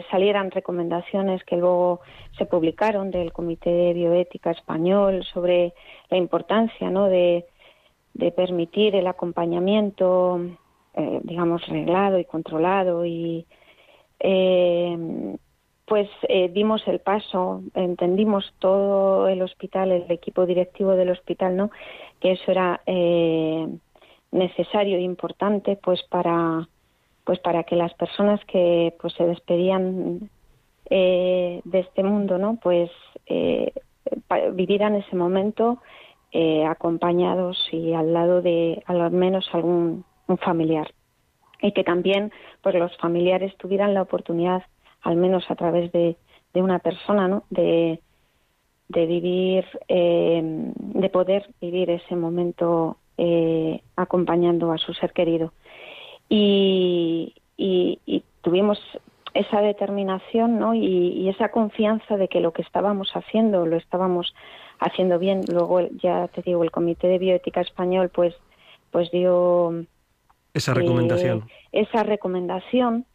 salieran 0.10 0.52
recomendaciones 0.52 1.44
que 1.44 1.58
luego 1.58 2.00
se 2.38 2.46
publicaron 2.46 3.12
del 3.12 3.34
Comité 3.34 3.70
de 3.70 3.94
Bioética 3.94 4.52
Español 4.52 5.26
sobre 5.26 5.74
la 6.10 6.16
importancia, 6.16 6.90
¿no? 6.90 7.08
De, 7.08 7.46
de 8.14 8.32
permitir 8.32 8.96
el 8.96 9.08
acompañamiento 9.08 10.40
eh, 10.98 11.20
digamos, 11.24 11.68
reglado 11.68 12.20
y 12.20 12.24
controlado 12.24 13.06
y 13.06 13.46
eh, 14.22 15.36
pues 15.86 16.08
eh, 16.30 16.48
dimos 16.48 16.88
el 16.88 17.00
paso, 17.00 17.64
entendimos 17.74 18.54
todo 18.60 19.28
el 19.28 19.42
hospital, 19.42 19.92
el 19.92 20.10
equipo 20.10 20.46
directivo 20.46 20.96
del 20.96 21.10
hospital, 21.10 21.58
¿no? 21.58 21.70
Que 22.22 22.32
eso 22.32 22.50
era 22.50 22.80
necesario 24.32 24.98
e 24.98 25.02
importante, 25.02 25.76
pues 25.76 26.02
para 26.04 26.66
pues 27.26 27.40
para 27.40 27.64
que 27.64 27.76
las 27.76 27.94
personas 27.96 28.40
que 28.46 28.96
pues 29.02 29.14
se 29.16 29.26
despedían 29.26 30.30
de 30.90 31.62
este 31.74 32.04
mundo, 32.04 32.38
¿no? 32.38 32.58
Pues 32.62 32.90
vivieran 34.54 34.96
ese 34.96 35.16
momento 35.16 35.80
acompañados 36.68 37.58
y 37.72 37.94
al 37.94 38.14
lado 38.14 38.42
de 38.42 38.82
al 38.86 39.12
menos 39.12 39.50
algún 39.54 40.06
un 40.28 40.38
familiar 40.38 40.94
y 41.62 41.72
que 41.72 41.84
también 41.84 42.32
pues 42.62 42.76
los 42.76 42.96
familiares 42.98 43.56
tuvieran 43.58 43.94
la 43.94 44.02
oportunidad 44.02 44.64
al 45.02 45.16
menos 45.16 45.50
a 45.50 45.56
través 45.56 45.92
de, 45.92 46.18
de 46.54 46.62
una 46.62 46.80
persona 46.80 47.28
¿no? 47.28 47.44
de, 47.50 48.00
de 48.90 49.06
vivir 49.06 49.66
eh, 49.88 50.42
de 50.44 51.10
poder 51.10 51.48
vivir 51.62 51.90
ese 51.90 52.16
momento 52.16 52.98
eh, 53.18 53.82
acompañando 53.96 54.72
a 54.72 54.78
su 54.78 54.94
ser 54.94 55.14
querido 55.14 55.54
y, 56.30 57.34
y, 57.58 58.24
tuvimos 58.42 58.80
esa 59.34 59.60
determinación 59.62 60.60
¿no? 60.60 60.74
y, 60.74 61.28
esa 61.30 61.50
confianza 61.50 62.18
de 62.18 62.28
que 62.28 62.40
lo 62.40 62.54
que 62.54 62.62
estábamos 62.62 63.12
haciendo 63.16 63.66
lo 63.66 63.76
estábamos 63.76 64.34
haciendo 64.80 65.20
bien. 65.20 65.42
Luego, 65.52 65.82
ya 65.82 66.28
te 66.28 66.42
digo, 66.42 66.64
el 66.64 66.72
Comité 66.72 67.08
de 67.08 67.18
Bioética 67.18 67.62
Español, 67.62 68.10
pues, 68.14 68.36
pues 68.92 69.10
dio 69.12 69.86
esa 70.56 70.74
recomendación. 70.74 71.44
Eh, 71.72 71.82
esa 71.84 72.04
recomendación 72.04 73.06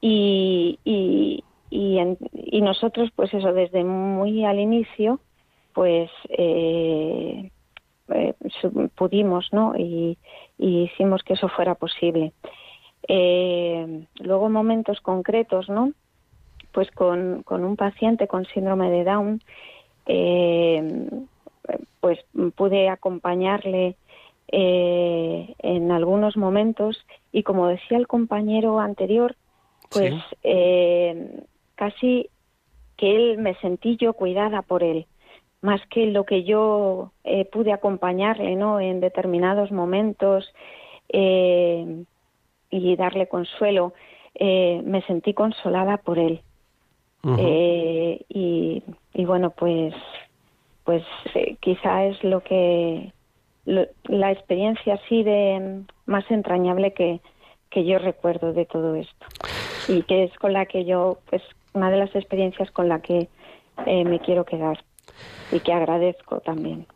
y, 0.00 0.78
y, 0.84 1.42
y, 1.70 2.60
nosotros, 2.60 3.10
pues 3.16 3.32
eso, 3.32 3.52
desde 3.52 3.82
muy 3.82 4.44
al 4.44 4.60
inicio, 4.60 5.18
pues 5.72 6.10
eh, 6.28 7.50
eh, 8.08 8.34
pudimos, 8.94 9.48
¿no? 9.52 9.74
Y, 9.76 10.18
hicimos 10.58 11.24
que 11.24 11.32
eso 11.32 11.48
fuera 11.48 11.74
posible. 11.74 12.32
luego, 13.08 14.48
momentos 14.48 15.00
concretos, 15.00 15.68
¿no? 15.68 15.92
Pues 16.72 16.88
con, 16.92 17.42
con 17.42 17.64
un 17.64 17.74
paciente 17.74 18.28
con 18.28 18.44
síndrome 18.44 18.88
de 18.90 19.04
Down, 19.04 19.40
pues 22.00 22.18
pude 22.54 22.88
acompañarle 22.88 23.96
eh, 24.54 25.54
en 25.60 25.90
algunos 25.90 26.36
momentos. 26.36 27.06
Y 27.32 27.42
como 27.42 27.68
decía 27.68 27.96
el 27.96 28.06
compañero 28.06 28.80
anterior, 28.80 29.34
pues 29.88 30.12
eh, 30.42 31.42
casi 31.74 32.28
que 32.98 33.16
él 33.16 33.38
me 33.38 33.54
sentí 33.56 33.96
yo 33.96 34.12
cuidada 34.12 34.60
por 34.60 34.82
él 34.82 35.06
más 35.62 35.80
que 35.86 36.06
lo 36.06 36.24
que 36.24 36.42
yo 36.42 37.12
eh, 37.22 37.44
pude 37.44 37.72
acompañarle 37.72 38.56
no 38.56 38.80
en 38.80 39.00
determinados 39.00 39.70
momentos 39.70 40.52
y 41.08 42.96
darle 42.96 43.28
consuelo 43.28 43.92
me 44.40 45.02
sentí 45.06 45.34
consolada 45.34 45.98
por 45.98 46.18
él. 46.18 46.40
Y, 48.28 48.82
y, 49.14 49.24
bueno 49.24 49.50
pues 49.50 49.94
pues 50.84 51.04
quizá 51.60 52.06
es 52.06 52.24
lo 52.24 52.40
que 52.40 53.12
la 53.64 54.32
experiencia 54.32 54.94
así 54.94 55.22
de 55.22 55.82
más 56.06 56.24
entrañable 56.30 56.92
que, 56.92 57.20
que 57.70 57.84
yo 57.84 57.98
recuerdo 57.98 58.52
de 58.52 58.66
todo 58.66 58.94
esto. 58.94 59.26
Y 59.88 60.02
que 60.02 60.24
es 60.24 60.32
con 60.38 60.52
la 60.52 60.66
que 60.66 60.84
yo 60.84 61.18
pues 61.28 61.42
una 61.72 61.90
de 61.90 61.98
las 61.98 62.14
experiencias 62.14 62.70
con 62.70 62.88
la 62.88 63.00
que 63.00 63.28
eh, 63.86 64.04
me 64.04 64.20
quiero 64.20 64.44
quedar 64.44 64.84
y 65.50 65.60
que 65.60 65.72
agradezco 65.72 66.40
también. 66.40 66.86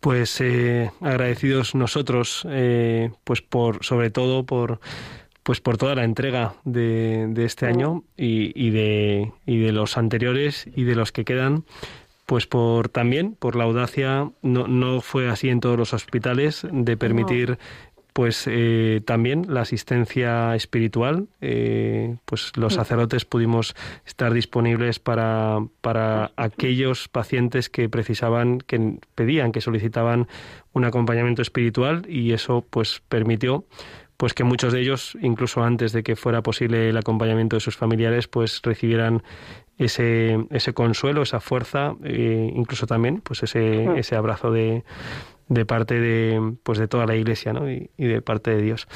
Pues 0.00 0.40
eh, 0.40 0.90
agradecidos 1.00 1.74
nosotros 1.74 2.46
eh, 2.48 3.10
pues 3.24 3.42
por 3.42 3.84
sobre 3.84 4.10
todo 4.10 4.44
por 4.44 4.80
pues 5.42 5.60
por 5.60 5.78
toda 5.78 5.94
la 5.94 6.04
entrega 6.04 6.54
de, 6.64 7.26
de 7.28 7.44
este 7.44 7.66
año 7.66 8.04
y, 8.16 8.52
y, 8.54 8.70
de, 8.70 9.32
y 9.46 9.58
de 9.58 9.72
los 9.72 9.96
anteriores 9.96 10.68
y 10.76 10.84
de 10.84 10.94
los 10.94 11.12
que 11.12 11.24
quedan 11.24 11.64
pues 12.30 12.46
por 12.46 12.88
también 12.88 13.34
por 13.34 13.56
la 13.56 13.64
audacia 13.64 14.30
no, 14.40 14.68
no 14.68 15.00
fue 15.00 15.28
así 15.28 15.48
en 15.48 15.58
todos 15.58 15.76
los 15.76 15.92
hospitales 15.92 16.64
de 16.70 16.96
permitir 16.96 17.58
pues 18.12 18.44
eh, 18.46 19.02
también 19.04 19.46
la 19.48 19.62
asistencia 19.62 20.54
espiritual. 20.54 21.26
Eh, 21.40 22.18
pues 22.26 22.52
los 22.56 22.74
sacerdotes 22.74 23.24
pudimos 23.24 23.74
estar 24.06 24.32
disponibles 24.32 25.00
para 25.00 25.58
para 25.80 26.30
aquellos 26.36 27.08
pacientes 27.08 27.68
que 27.68 27.88
precisaban 27.88 28.58
que 28.60 28.98
pedían 29.16 29.50
que 29.50 29.60
solicitaban 29.60 30.28
un 30.72 30.84
acompañamiento 30.84 31.42
espiritual 31.42 32.06
y 32.08 32.30
eso 32.30 32.64
pues 32.70 33.02
permitió 33.08 33.64
pues 34.20 34.34
que 34.34 34.44
muchos 34.44 34.74
de 34.74 34.82
ellos, 34.82 35.16
incluso 35.22 35.64
antes 35.64 35.92
de 35.92 36.02
que 36.02 36.14
fuera 36.14 36.42
posible 36.42 36.90
el 36.90 36.96
acompañamiento 36.98 37.56
de 37.56 37.60
sus 37.60 37.78
familiares, 37.78 38.28
pues 38.28 38.60
recibieran 38.62 39.22
ese, 39.78 40.46
ese 40.50 40.74
consuelo, 40.74 41.22
esa 41.22 41.40
fuerza, 41.40 41.94
eh, 42.04 42.52
incluso 42.54 42.86
también 42.86 43.22
pues 43.22 43.42
ese, 43.42 43.86
ese 43.98 44.16
abrazo 44.16 44.52
de, 44.52 44.84
de 45.48 45.64
parte 45.64 45.98
de, 45.98 46.52
pues 46.62 46.78
de 46.78 46.86
toda 46.86 47.06
la 47.06 47.16
Iglesia 47.16 47.54
¿no? 47.54 47.70
y, 47.70 47.88
de 47.96 48.20
parte 48.20 48.50
de 48.50 48.60
Dios. 48.60 48.88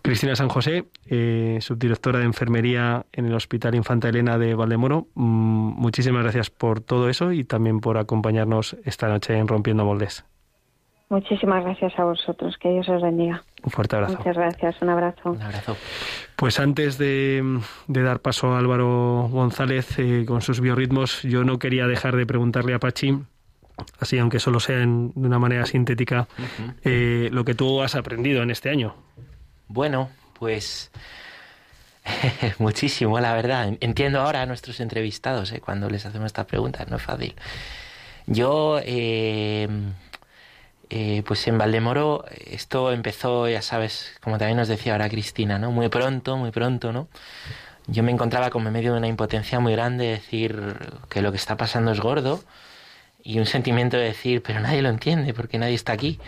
Cristina 0.00 0.34
San 0.34 0.48
José, 0.48 0.86
eh, 1.04 1.58
subdirectora 1.60 2.18
de 2.18 2.24
enfermería 2.24 3.04
en 3.12 3.26
el 3.26 3.34
Hospital 3.34 3.74
Infanta 3.74 4.08
Elena 4.08 4.38
de 4.38 4.54
Valdemoro, 4.54 5.08
mm, 5.14 5.74
muchísimas 5.78 6.22
gracias 6.22 6.48
por 6.48 6.80
todo 6.80 7.10
eso 7.10 7.32
y 7.32 7.44
también 7.44 7.80
por 7.80 7.98
acompañarnos 7.98 8.78
esta 8.86 9.08
noche 9.08 9.36
en 9.36 9.46
Rompiendo 9.46 9.84
Moldes. 9.84 10.24
Muchísimas 11.08 11.64
gracias 11.64 11.98
a 11.98 12.04
vosotros. 12.04 12.58
Que 12.58 12.70
Dios 12.70 12.88
os 12.88 13.02
bendiga. 13.02 13.42
Un 13.62 13.70
fuerte 13.70 13.96
abrazo. 13.96 14.18
Muchas 14.18 14.36
gracias. 14.36 14.82
Un 14.82 14.90
abrazo. 14.90 15.30
Un 15.30 15.42
abrazo. 15.42 15.76
Pues 16.36 16.60
antes 16.60 16.98
de, 16.98 17.42
dar 17.86 18.20
paso 18.20 18.54
a 18.54 18.58
Álvaro 18.58 19.28
González 19.30 19.98
eh, 19.98 20.24
con 20.26 20.42
sus 20.42 20.60
biorritmos, 20.60 21.22
yo 21.22 21.44
no 21.44 21.58
quería 21.58 21.86
dejar 21.86 22.14
de 22.16 22.26
preguntarle 22.26 22.74
a 22.74 22.78
Pachi, 22.78 23.18
así 24.00 24.18
aunque 24.18 24.38
solo 24.38 24.60
sea 24.60 24.76
de 24.76 24.86
una 24.86 25.38
manera 25.38 25.64
sintética, 25.64 26.28
eh, 26.84 27.28
lo 27.32 27.44
que 27.44 27.54
tú 27.54 27.82
has 27.82 27.94
aprendido 27.94 28.42
en 28.42 28.50
este 28.50 28.68
año. 28.68 28.94
Bueno, 29.66 30.10
pues 30.38 30.90
muchísimo, 32.58 33.18
la 33.20 33.34
verdad. 33.34 33.76
Entiendo 33.80 34.20
ahora 34.20 34.42
a 34.42 34.46
nuestros 34.46 34.80
entrevistados 34.80 35.52
eh, 35.52 35.60
cuando 35.60 35.88
les 35.90 36.06
hacemos 36.06 36.26
estas 36.26 36.46
preguntas, 36.46 36.88
no 36.88 36.96
es 36.96 37.02
fácil. 37.02 37.34
Yo 38.26 38.78
eh, 38.84 39.68
pues 41.26 41.46
en 41.48 41.58
Valdemoro 41.58 42.24
esto 42.50 42.92
empezó, 42.92 43.48
ya 43.48 43.62
sabes, 43.62 44.12
como 44.20 44.38
también 44.38 44.56
nos 44.56 44.68
decía 44.68 44.92
ahora 44.92 45.08
Cristina, 45.08 45.58
¿no? 45.58 45.70
Muy 45.70 45.88
pronto, 45.88 46.36
muy 46.36 46.50
pronto, 46.50 46.92
¿no? 46.92 47.08
Yo 47.86 48.02
me 48.02 48.12
encontraba 48.12 48.50
como 48.50 48.68
en 48.68 48.74
medio 48.74 48.92
de 48.92 48.98
una 48.98 49.08
impotencia 49.08 49.60
muy 49.60 49.72
grande, 49.72 50.04
de 50.04 50.10
decir 50.10 50.76
que 51.08 51.22
lo 51.22 51.30
que 51.30 51.38
está 51.38 51.56
pasando 51.56 51.90
es 51.92 52.00
gordo 52.00 52.42
y 53.22 53.38
un 53.38 53.46
sentimiento 53.46 53.96
de 53.96 54.04
decir, 54.04 54.42
pero 54.42 54.60
nadie 54.60 54.82
lo 54.82 54.88
entiende 54.90 55.34
porque 55.34 55.58
nadie 55.58 55.74
está 55.74 55.92
aquí. 55.92 56.18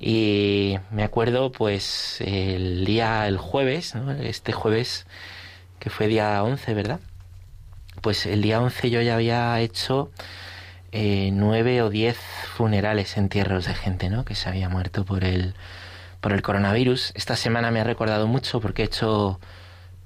Y 0.00 0.76
me 0.90 1.02
acuerdo 1.02 1.50
pues 1.52 2.20
el 2.20 2.84
día, 2.84 3.26
el 3.26 3.36
jueves, 3.36 3.94
¿no? 3.94 4.12
este 4.12 4.52
jueves 4.52 5.06
que 5.78 5.90
fue 5.90 6.06
día 6.06 6.42
11, 6.42 6.74
¿verdad? 6.74 7.00
Pues 8.00 8.26
el 8.26 8.42
día 8.42 8.60
11 8.60 8.90
yo 8.90 9.02
ya 9.02 9.14
había 9.14 9.60
hecho 9.60 10.10
eh, 10.92 11.30
nueve 11.32 11.82
o 11.82 11.90
diez 11.90 12.18
funerales, 12.56 13.16
entierros 13.16 13.66
de 13.66 13.74
gente, 13.74 14.10
¿no? 14.10 14.24
Que 14.24 14.34
se 14.34 14.48
había 14.48 14.68
muerto 14.68 15.04
por 15.04 15.24
el, 15.24 15.54
por 16.20 16.32
el 16.32 16.42
coronavirus. 16.42 17.12
Esta 17.14 17.36
semana 17.36 17.70
me 17.70 17.80
ha 17.80 17.84
recordado 17.84 18.26
mucho 18.26 18.60
porque 18.60 18.82
he 18.82 18.86
hecho 18.86 19.40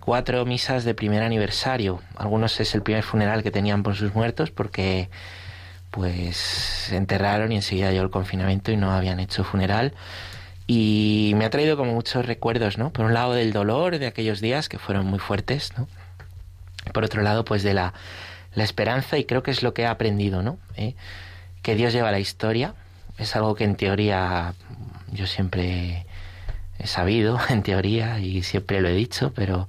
cuatro 0.01 0.45
misas 0.45 0.85
de 0.85 0.95
primer 0.95 1.23
aniversario. 1.23 2.01
Algunos 2.17 2.59
es 2.61 2.75
el 2.75 2.83
primer 2.83 3.05
funeral 3.05 3.43
que 3.43 3.51
tenían 3.51 3.83
por 3.83 3.95
sus 3.95 4.15
muertos 4.15 4.51
porque 4.51 5.09
pues 5.91 6.37
se 6.37 6.97
enterraron 6.97 7.53
y 7.53 7.57
enseguida 7.57 7.91
llegó 7.91 8.05
el 8.05 8.11
confinamiento 8.11 8.73
y 8.73 8.77
no 8.77 8.93
habían 8.93 9.21
hecho 9.21 9.45
funeral. 9.45 9.95
Y 10.67 11.33
me 11.37 11.45
ha 11.45 11.51
traído 11.51 11.77
como 11.77 11.93
muchos 11.93 12.25
recuerdos, 12.25 12.79
¿no? 12.79 12.93
Por 12.93 13.05
un 13.05 13.15
lado 13.15 13.35
del 13.35 13.53
dolor 13.53 13.99
de 13.99 14.07
aquellos 14.07 14.41
días 14.41 14.69
que 14.69 14.79
fueron 14.79 15.07
muy 15.07 15.19
fuertes, 15.19 15.73
¿no? 15.77 15.87
Por 16.93 17.05
otro 17.05 17.23
lado, 17.23 17.45
pues 17.45 17.63
de 17.63 17.75
la 17.75 17.93
la 18.55 18.65
esperanza 18.65 19.19
y 19.19 19.25
creo 19.25 19.43
que 19.43 19.51
es 19.51 19.63
lo 19.63 19.75
que 19.75 19.83
he 19.83 19.87
aprendido, 19.87 20.43
¿no? 20.43 20.59
¿Eh? 20.77 20.95
Que 21.63 21.75
Dios 21.75 21.93
lleva 21.93 22.11
la 22.11 22.21
historia, 22.21 22.75
es 23.19 23.37
algo 23.37 23.55
que 23.55 23.65
en 23.65 23.77
teoría 23.77 24.55
yo 25.13 25.27
siempre 25.27 26.07
he 26.79 26.87
sabido, 26.87 27.39
en 27.49 27.63
teoría, 27.63 28.19
y 28.19 28.43
siempre 28.43 28.81
lo 28.81 28.89
he 28.89 28.95
dicho, 28.95 29.33
pero 29.35 29.69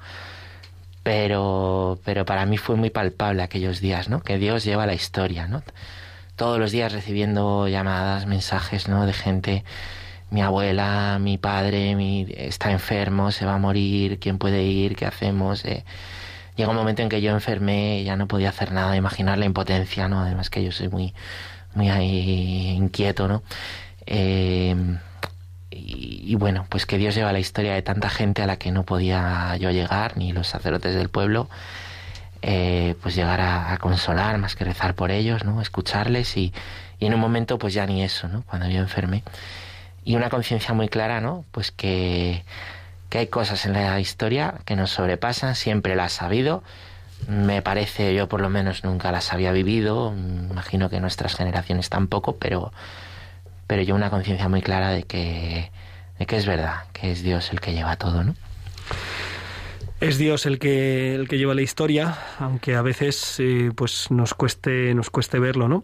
pero 1.04 2.00
pero 2.06 2.26
para 2.26 2.46
mí 2.46 2.58
fue 2.58 2.76
muy 2.76 2.90
palpable 2.90 3.44
aquellos 3.44 3.82
días, 3.82 4.10
¿no? 4.10 4.22
Que 4.22 4.38
Dios 4.38 4.64
lleva 4.64 4.86
la 4.86 4.94
historia, 4.94 5.48
¿no? 5.48 5.64
Todos 6.36 6.60
los 6.60 6.72
días 6.72 6.92
recibiendo 6.94 7.68
llamadas, 7.68 8.26
mensajes, 8.26 8.88
¿no? 8.88 9.06
De 9.06 9.14
gente, 9.14 9.64
mi 10.32 10.42
abuela, 10.42 11.20
mi 11.22 11.38
padre, 11.38 11.96
mi, 11.96 12.28
está 12.36 12.72
enfermo, 12.72 13.32
se 13.32 13.46
va 13.46 13.56
a 13.56 13.58
morir, 13.60 14.20
¿quién 14.20 14.38
puede 14.40 14.64
ir? 14.64 14.96
¿Qué 14.96 15.06
hacemos? 15.06 15.64
Eh, 15.66 15.86
llega 16.56 16.70
un 16.70 16.76
momento 16.76 17.02
en 17.02 17.10
que 17.10 17.22
yo 17.22 17.32
enfermé 17.32 18.00
y 18.00 18.04
ya 18.04 18.16
no 18.16 18.28
podía 18.28 18.50
hacer 18.50 18.72
nada, 18.72 18.96
imaginar 18.96 19.38
la 19.38 19.46
impotencia, 19.46 20.08
¿no? 20.08 20.22
Además 20.22 20.50
que 20.50 20.64
yo 20.64 20.72
soy 20.72 20.90
muy, 20.90 21.14
muy 21.74 21.90
ahí 21.90 22.72
inquieto, 22.78 23.28
¿no? 23.28 23.44
Eh, 24.06 24.76
y, 25.72 26.36
bueno, 26.36 26.66
pues 26.70 26.86
que 26.86 26.98
Dios 26.98 27.16
lleva 27.16 27.34
la 27.34 27.40
historia 27.40 27.74
de 27.74 27.82
tanta 27.82 28.10
gente 28.10 28.44
a 28.44 28.48
la 28.48 28.58
que 28.58 28.72
no 28.72 28.84
podía 28.84 29.56
yo 29.58 29.72
llegar, 29.72 30.18
ni 30.18 30.32
los 30.32 30.48
sacerdotes 30.48 30.96
del 30.96 31.10
pueblo, 31.10 31.50
eh, 32.42 32.96
pues 33.02 33.16
llegar 33.16 33.42
a, 33.42 33.78
consolar 33.80 34.38
más 34.38 34.56
que 34.56 34.66
rezar 34.66 34.96
por 34.96 35.12
ellos, 35.12 35.46
¿no? 35.46 35.62
Escucharles 35.62 36.38
y, 36.38 36.54
y 37.00 37.06
en 37.08 37.14
un 37.14 37.20
momento 37.20 37.58
pues 37.58 37.74
ya 37.74 37.86
ni 37.88 38.04
eso, 38.04 38.28
¿no? 38.28 38.44
Cuando 38.44 38.70
yo 38.70 38.80
enfermé. 38.80 39.24
Y 40.06 40.16
una 40.16 40.30
conciencia 40.30 40.74
muy 40.74 40.90
clara, 40.90 41.22
¿no? 41.22 41.46
Pues 41.52 41.72
que 41.72 42.44
que 43.14 43.20
hay 43.20 43.28
cosas 43.28 43.68
en 43.68 43.74
la 43.74 44.00
historia 44.00 44.56
que 44.66 44.76
nos 44.76 44.90
sobrepasan, 44.90 45.54
siempre 45.54 45.96
las 45.96 46.16
ha 46.16 46.24
sabido. 46.24 46.64
Me 47.28 47.62
parece, 47.62 48.16
yo 48.16 48.28
por 48.28 48.42
lo 48.42 48.50
menos 48.50 48.84
nunca 48.84 49.12
las 49.12 49.32
había 49.32 49.52
vivido, 49.52 50.12
imagino 50.50 50.90
que 50.90 51.00
nuestras 51.00 51.36
generaciones 51.36 51.90
tampoco, 51.90 52.38
pero, 52.38 52.74
pero 53.68 53.84
yo 53.84 53.94
una 53.94 54.10
conciencia 54.10 54.50
muy 54.50 54.64
clara 54.64 54.90
de 54.90 55.04
que, 55.04 55.70
de 56.18 56.26
que 56.26 56.38
es 56.38 56.48
verdad, 56.48 56.86
que 56.92 57.12
es 57.12 57.22
Dios 57.22 57.52
el 57.52 57.62
que 57.62 57.74
lleva 57.74 57.98
todo, 57.98 58.24
¿no? 58.24 58.34
Es 60.00 60.18
Dios 60.18 60.48
el 60.48 60.58
que, 60.58 61.14
el 61.14 61.28
que 61.28 61.38
lleva 61.38 61.54
la 61.54 61.62
historia, 61.62 62.18
aunque 62.40 62.74
a 62.74 62.82
veces 62.82 63.36
eh, 63.38 63.70
pues 63.76 64.10
nos 64.10 64.34
cueste, 64.34 64.96
nos 64.96 65.12
cueste 65.12 65.38
verlo, 65.38 65.68
¿no? 65.68 65.84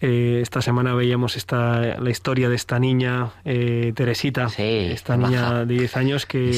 Eh, 0.00 0.38
esta 0.42 0.62
semana 0.62 0.94
veíamos 0.94 1.36
esta, 1.36 1.98
la 2.00 2.10
historia 2.10 2.48
de 2.48 2.54
esta 2.54 2.78
niña, 2.78 3.30
eh, 3.44 3.92
Teresita, 3.96 4.48
esta 4.56 5.16
niña 5.16 5.64
de 5.64 5.74
10 5.74 5.96
años 5.96 6.26
que, 6.26 6.50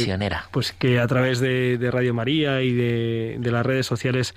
pues, 0.51 0.73
que 0.73 1.01
a 1.01 1.07
través 1.07 1.41
de, 1.41 1.79
Radio 1.91 2.13
María 2.13 2.63
y 2.63 2.73
de, 2.73 3.37
de, 3.41 3.51
las 3.51 3.65
redes 3.65 3.87
sociales 3.87 4.35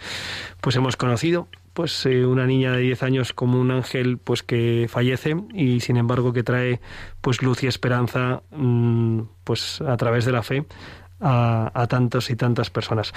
pues 0.62 0.76
hemos 0.76 0.96
conocido 0.96 1.48
pues 1.74 2.06
eh, 2.06 2.26
una 2.26 2.46
niña 2.46 2.72
de 2.72 2.80
10 2.80 3.04
años 3.04 3.34
como 3.34 3.60
un 3.60 3.72
ángel 3.72 4.18
pues 4.18 4.44
que 4.44 4.88
fallece 4.90 5.36
y 5.54 5.82
sin 5.82 5.98
embargo 5.98 6.32
que 6.32 6.44
trae 6.44 6.80
pues 7.22 7.42
luz 7.42 7.64
y 7.64 7.68
esperanza 7.68 8.44
mm, 8.52 9.22
pues 9.44 9.82
a 9.82 9.98
través 9.98 10.26
de 10.26 10.32
la 10.32 10.44
fe 10.44 10.66
a, 11.24 11.72
a, 11.74 11.88
tantos 11.88 12.30
y 12.30 12.36
tantas 12.36 12.70
personas. 12.70 13.14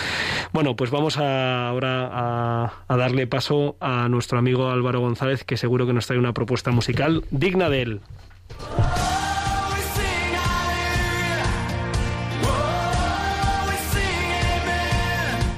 Bueno, 0.52 0.76
pues 0.76 0.90
vamos 0.90 1.18
a, 1.18 1.68
ahora 1.68 2.08
a, 2.12 2.72
a, 2.88 2.96
darle 2.96 3.26
paso 3.26 3.76
a 3.80 4.08
nuestro 4.08 4.38
amigo 4.38 4.70
Álvaro 4.70 5.00
González, 5.00 5.44
que 5.44 5.56
seguro 5.56 5.86
que 5.86 5.92
nos 5.92 6.06
trae 6.06 6.18
una 6.18 6.32
propuesta 6.32 6.70
musical 6.70 7.24
digna 7.30 7.68
de 7.68 7.82
él. 7.82 8.00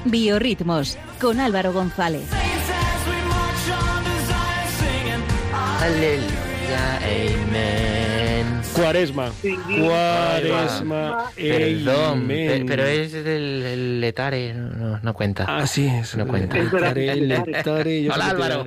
Biorritmos 0.05 0.97
con 1.21 1.39
Álvaro 1.39 1.71
González. 1.71 2.27
Aleluya. 5.81 6.38
Cuaresma. 8.79 9.31
Cuaresma. 9.77 11.31
Perdón, 11.35 12.27
pero 12.67 12.85
es 12.85 13.11
del 13.11 13.99
letare, 13.99 14.53
no, 14.53 14.99
no, 15.01 15.13
cuenta. 15.13 15.45
Ah, 15.47 15.67
sí, 15.67 15.87
es. 15.87 16.15
No 16.15 16.25
cuenta. 16.27 16.57
letare, 16.57 18.09
Hola, 18.09 18.29
Álvaro. 18.29 18.65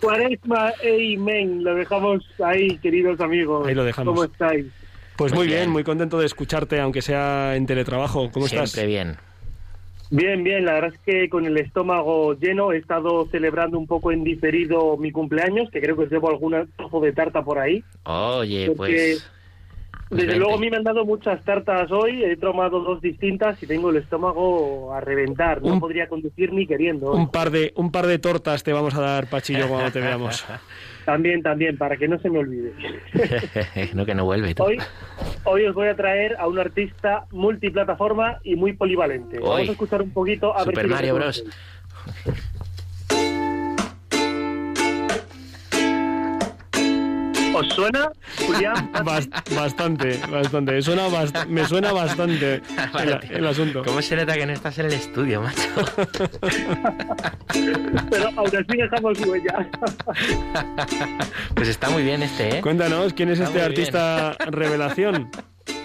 Cuaresma, 0.00 0.72
amén. 0.82 1.62
Lo 1.62 1.74
dejamos 1.74 2.24
ahí, 2.44 2.76
queridos 2.78 3.20
amigos. 3.20 3.66
Ahí 3.68 3.74
lo 3.74 3.84
dejamos. 3.84 4.14
¿Cómo 4.14 4.24
estáis? 4.24 4.66
Pues 5.16 5.32
muy, 5.32 5.46
bien. 5.46 5.70
muy 5.70 5.84
contento 5.84 6.18
de 6.18 6.26
escucharte, 6.26 6.80
aunque 6.80 7.00
sea 7.00 7.54
en 7.54 7.66
teletrabajo. 7.66 8.32
¿Cómo 8.32 8.48
Siempre 8.48 8.64
estás? 8.64 8.70
Siempre 8.72 8.86
bien. 8.86 9.16
Bien, 10.10 10.44
bien, 10.44 10.64
la 10.64 10.74
verdad 10.74 10.92
es 10.94 11.00
que 11.00 11.28
con 11.28 11.46
el 11.46 11.56
estómago 11.58 12.34
lleno 12.34 12.72
he 12.72 12.78
estado 12.78 13.26
celebrando 13.30 13.78
un 13.78 13.86
poco 13.86 14.12
en 14.12 14.22
diferido 14.24 14.96
mi 14.96 15.10
cumpleaños, 15.12 15.70
que 15.70 15.80
creo 15.80 15.96
que 15.96 16.04
os 16.04 16.10
llevo 16.10 16.30
algún 16.30 16.68
trozo 16.76 17.00
de 17.00 17.12
tarta 17.12 17.42
por 17.42 17.58
ahí. 17.58 17.82
Oye, 18.04 18.70
pues... 18.76 19.30
Desde 20.10 20.36
luego 20.36 20.54
a 20.54 20.58
mí 20.58 20.70
me 20.70 20.76
han 20.76 20.84
dado 20.84 21.04
muchas 21.04 21.42
tartas 21.44 21.90
hoy, 21.90 22.22
he 22.22 22.36
tomado 22.36 22.80
dos 22.80 23.00
distintas 23.00 23.60
y 23.62 23.66
tengo 23.66 23.90
el 23.90 23.96
estómago 23.96 24.92
a 24.92 25.00
reventar, 25.00 25.62
no 25.62 25.80
podría 25.80 26.08
conducir 26.08 26.52
ni 26.52 26.66
queriendo. 26.66 27.12
Un 27.12 27.30
par 27.30 27.50
de 27.50 27.72
un 27.74 27.90
par 27.90 28.06
de 28.06 28.18
tortas 28.18 28.62
te 28.62 28.72
vamos 28.72 28.94
a 28.94 29.00
dar, 29.00 29.28
Pachillo, 29.28 29.66
cuando 29.66 29.90
te 29.90 30.00
veamos. 30.00 30.44
También, 31.04 31.42
también, 31.42 31.76
para 31.76 31.96
que 31.96 32.08
no 32.08 32.18
se 32.18 32.30
me 32.30 32.38
olvide. 32.38 32.72
no, 33.94 34.06
que 34.06 34.14
no 34.14 34.24
vuelve. 34.24 34.54
Hoy, 34.58 34.78
hoy 35.44 35.66
os 35.66 35.74
voy 35.74 35.88
a 35.88 35.94
traer 35.94 36.36
a 36.38 36.46
un 36.46 36.58
artista 36.58 37.26
multiplataforma 37.30 38.38
y 38.42 38.56
muy 38.56 38.72
polivalente. 38.72 39.38
Hoy. 39.38 39.44
Vamos 39.44 39.68
a 39.68 39.72
escuchar 39.72 40.02
un 40.02 40.10
poquito 40.10 40.56
a 40.56 40.60
Super 40.60 40.76
ver 40.76 40.86
si 40.86 40.92
Mario 40.92 41.14
Bros. 41.14 41.44
¿Os 47.54 47.68
suena, 47.68 48.10
Julián? 48.44 48.90
bastante, 49.54 50.18
bastante. 50.28 50.82
Suena 50.82 51.06
bast 51.06 51.46
me 51.46 51.64
suena 51.64 51.92
bastante 51.92 52.54
el, 53.00 53.20
el, 53.30 53.46
asunto. 53.46 53.84
¿Cómo 53.84 54.02
se 54.02 54.16
nota 54.16 54.34
que 54.34 54.44
no 54.44 54.52
estás 54.52 54.76
en 54.80 54.86
el 54.86 54.94
estudio, 54.94 55.40
macho? 55.40 55.62
Pero 58.10 58.28
aún 58.36 58.56
así 58.56 58.76
dejamos 58.76 59.20
huella. 59.20 59.68
pues 61.54 61.68
está 61.68 61.90
muy 61.90 62.02
bien 62.02 62.24
este, 62.24 62.58
¿eh? 62.58 62.60
Cuéntanos, 62.60 63.12
¿quién 63.12 63.28
es 63.28 63.38
Está 63.38 63.50
este 63.50 63.62
artista 63.62 64.36
revelación? 64.50 65.30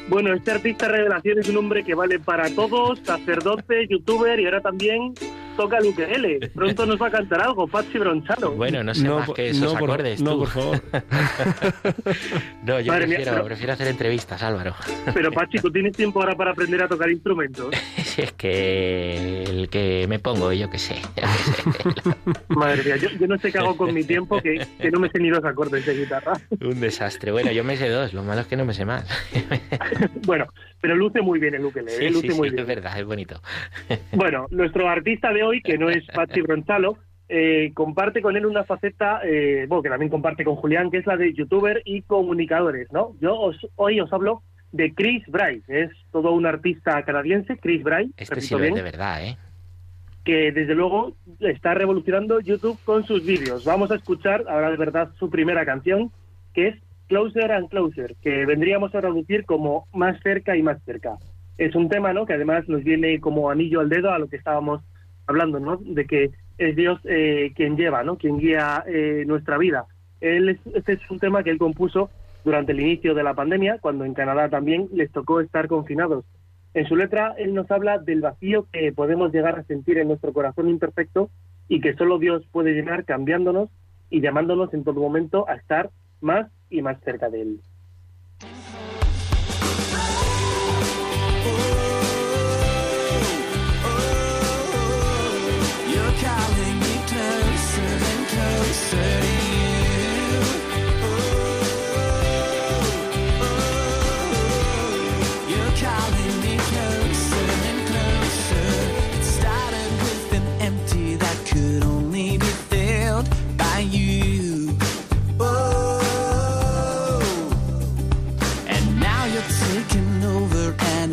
Bueno, 0.08 0.34
este 0.34 0.50
artista 0.50 0.88
revelación 0.88 1.38
es 1.38 1.50
un 1.50 1.58
hombre 1.58 1.84
que 1.84 1.94
vale 1.94 2.18
para 2.18 2.50
todos, 2.50 2.98
sacerdote, 3.04 3.86
youtuber 3.88 4.40
y 4.40 4.46
ahora 4.46 4.62
también 4.62 5.14
toca 5.60 5.78
el 5.78 5.88
ukelele. 5.88 6.50
Pronto 6.56 6.86
nos 6.86 7.02
va 7.02 7.08
a 7.08 7.12
cantar 7.12 7.42
algo, 7.42 7.68
Patsy 7.68 7.98
Bronchalo. 7.98 8.52
Bueno, 8.54 8.82
no 8.82 8.94
sé 8.96 9.04
No, 9.04 9.18
más 9.18 9.26
por- 9.28 9.36
que 9.36 9.50
esos 9.50 9.74
no, 9.74 9.78
por- 9.80 9.90
acordes, 9.92 10.22
no, 10.22 10.32
tú. 10.32 10.40
por 10.40 10.48
favor. 10.48 10.82
no, 12.64 12.80
yo 12.80 12.92
Madre 12.94 13.08
mía, 13.08 13.16
prefiero, 13.18 13.32
pero- 13.34 13.46
prefiero 13.46 13.74
hacer 13.74 13.88
entrevistas, 13.88 14.42
Álvaro. 14.42 14.74
Pero 15.14 15.32
Pachi, 15.32 15.60
¿tú 15.60 15.70
tienes 15.70 15.96
tiempo 15.98 16.22
ahora 16.22 16.36
para 16.36 16.52
aprender 16.52 16.82
a 16.84 16.88
tocar 16.88 17.10
instrumentos? 17.12 17.76
Si 18.10 18.24
es 18.24 18.32
que 18.34 19.44
el 19.44 19.70
que 19.70 20.06
me 20.10 20.20
pongo, 20.20 20.52
yo 20.52 20.70
qué 20.70 20.78
sé. 20.80 20.96
Madre 22.50 22.84
mía, 22.84 22.98
yo, 22.98 23.08
yo 23.18 23.28
no 23.28 23.38
sé 23.38 23.52
qué 23.52 23.60
hago 23.60 23.78
con 23.78 23.94
mi 23.94 24.04
tiempo, 24.04 24.42
que, 24.42 24.66
que 24.82 24.92
no 24.92 25.00
me 25.00 25.10
sé 25.10 25.20
ni 25.20 25.30
los 25.30 25.44
acordes 25.46 25.86
de 25.86 25.94
guitarra. 25.96 26.34
Un 26.60 26.82
desastre. 26.82 27.32
Bueno, 27.32 27.52
yo 27.52 27.64
me 27.64 27.78
sé 27.78 27.88
dos, 27.88 28.14
lo 28.14 28.24
malo 28.24 28.42
es 28.42 28.48
que 28.48 28.58
no 28.58 28.66
me 28.66 28.74
sé 28.74 28.84
más. 28.86 29.06
Bueno, 30.26 30.46
pero 30.82 30.96
luce 30.96 31.22
muy 31.22 31.40
bien 31.40 31.56
el 31.56 31.66
ukelele, 31.66 31.98
Sí, 31.98 32.10
luce 32.10 32.30
sí, 32.30 32.34
muy 32.34 32.50
sí, 32.50 32.56
bien. 32.56 32.62
es 32.70 32.76
verdad, 32.76 33.00
es 33.00 33.06
bonito. 33.06 33.42
Bueno, 34.12 34.46
nuestro 34.52 34.88
artista 34.88 35.32
de 35.34 35.44
hoy, 35.44 35.49
que 35.62 35.78
no 35.78 35.90
es 35.90 36.06
Pachi 36.14 36.42
Bronchalo, 36.42 36.98
eh, 37.28 37.72
comparte 37.74 38.22
con 38.22 38.36
él 38.38 38.46
una 38.46 38.64
faceta, 38.64 39.22
eh, 39.24 39.66
bueno, 39.68 39.84
que 39.84 39.90
también 39.90 40.10
comparte 40.10 40.44
con 40.44 40.56
Julián, 40.56 40.90
que 40.90 40.98
es 40.98 41.06
la 41.06 41.18
de 41.18 41.34
youtuber 41.34 41.82
y 41.86 42.02
comunicadores, 42.02 42.92
¿no? 42.92 43.16
Yo 43.22 43.40
os, 43.40 43.58
hoy 43.76 44.00
os 44.00 44.12
hablo 44.12 44.42
de 44.72 44.94
Chris 44.94 45.24
Bright, 45.28 45.68
es 45.70 45.92
todo 46.12 46.32
un 46.32 46.46
artista 46.46 47.04
canadiense, 47.04 47.58
Chris 47.58 47.84
Bright, 47.84 48.12
Este 48.18 48.42
sí 48.42 48.54
lo 48.54 48.58
es 48.58 48.64
bien, 48.64 48.76
de 48.76 48.82
verdad, 48.82 49.26
¿eh? 49.26 49.38
que 50.24 50.52
desde 50.52 50.76
luego 50.76 51.14
está 51.40 51.74
revolucionando 51.74 52.40
YouTube 52.40 52.78
con 52.84 53.04
sus 53.06 53.26
vídeos. 53.26 53.66
Vamos 53.66 53.92
a 53.92 53.96
escuchar 53.96 54.46
ahora 54.48 54.70
de 54.70 54.78
verdad 54.78 55.10
su 55.18 55.30
primera 55.30 55.66
canción, 55.66 56.12
que 56.54 56.68
es 56.68 56.76
Closer 57.08 57.52
and 57.52 57.70
Closer, 57.70 58.16
que 58.22 58.46
vendríamos 58.46 58.94
a 58.94 59.02
traducir 59.02 59.46
como 59.46 59.88
más 59.94 60.22
cerca 60.22 60.56
y 60.56 60.62
más 60.62 60.84
cerca. 60.84 61.18
Es 61.58 61.76
un 61.76 61.90
tema, 61.90 62.14
¿no? 62.14 62.26
Que 62.26 62.34
además 62.34 62.68
nos 62.68 62.84
viene 62.84 63.20
como 63.20 63.50
anillo 63.50 63.80
al 63.80 63.90
dedo 63.90 64.12
a 64.12 64.20
lo 64.20 64.28
que 64.30 64.38
estábamos 64.38 64.82
hablando, 65.30 65.60
¿no? 65.60 65.78
De 65.78 66.06
que 66.06 66.32
es 66.58 66.76
Dios 66.76 67.00
eh, 67.06 67.52
quien 67.56 67.78
lleva, 67.78 68.04
¿no? 68.04 68.18
Quien 68.18 68.38
guía 68.40 68.84
eh, 68.88 69.24
nuestra 69.28 69.58
vida. 69.58 69.86
Él 70.20 70.50
es- 70.50 70.76
este 70.76 70.94
es 70.94 71.12
un 71.12 71.20
tema 71.20 71.44
que 71.44 71.52
él 71.52 71.58
compuso 71.58 72.10
durante 72.44 72.72
el 72.74 72.80
inicio 72.82 73.14
de 73.14 73.24
la 73.24 73.34
pandemia, 73.34 73.78
cuando 73.80 74.06
en 74.06 74.14
Canadá 74.14 74.50
también 74.50 74.90
les 74.94 75.12
tocó 75.12 75.40
estar 75.40 75.68
confinados. 75.68 76.26
En 76.74 76.86
su 76.88 76.96
letra, 76.96 77.34
él 77.38 77.54
nos 77.54 77.70
habla 77.72 77.98
del 78.00 78.22
vacío 78.22 78.68
que 78.72 78.92
podemos 78.92 79.32
llegar 79.32 79.58
a 79.58 79.64
sentir 79.64 79.98
en 79.98 80.08
nuestro 80.08 80.34
corazón 80.34 80.70
imperfecto 80.70 81.30
y 81.68 81.82
que 81.82 81.94
solo 81.96 82.20
Dios 82.20 82.46
puede 82.52 82.74
llenar 82.74 83.06
cambiándonos 83.06 83.70
y 84.10 84.22
llamándonos 84.22 84.74
en 84.74 84.84
todo 84.84 85.00
momento 85.00 85.48
a 85.48 85.56
estar 85.56 85.90
más 86.22 86.48
y 86.70 86.82
más 86.82 87.00
cerca 87.04 87.30
de 87.30 87.42
Él. 87.42 87.60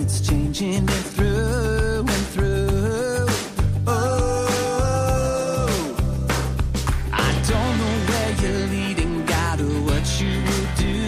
It's 0.06 0.20
changing 0.20 0.86
me 0.86 0.92
through 1.14 2.04
and 2.06 2.26
through. 2.32 3.26
Oh, 3.88 4.86
I 7.12 7.32
don't 7.50 7.74
know 7.80 7.96
where 8.08 8.32
you're 8.40 8.66
leading, 8.68 9.26
God, 9.26 9.60
or 9.60 9.76
what 9.88 10.06
you 10.20 10.34
will 10.46 10.68
do. 10.76 11.00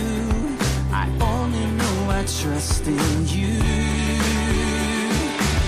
I 0.93 1.05
only 1.33 1.67
know 1.79 2.11
I 2.11 2.25
trust 2.41 2.89
in 2.89 3.29
you. 3.29 3.61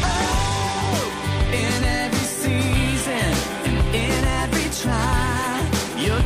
Oh, 0.03 1.53
in 1.53 1.85
every 2.03 2.27
season 2.43 3.33
and 3.69 3.79
in 3.95 4.25
every 4.43 4.69
trial, 4.83 5.65
you're 5.97 6.25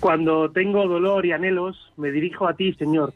Cuando 0.00 0.50
tengo 0.50 0.88
dolor 0.88 1.26
y 1.26 1.32
anhelos, 1.32 1.92
me 1.98 2.10
dirijo 2.10 2.48
a 2.48 2.54
ti, 2.54 2.72
Señor. 2.72 3.12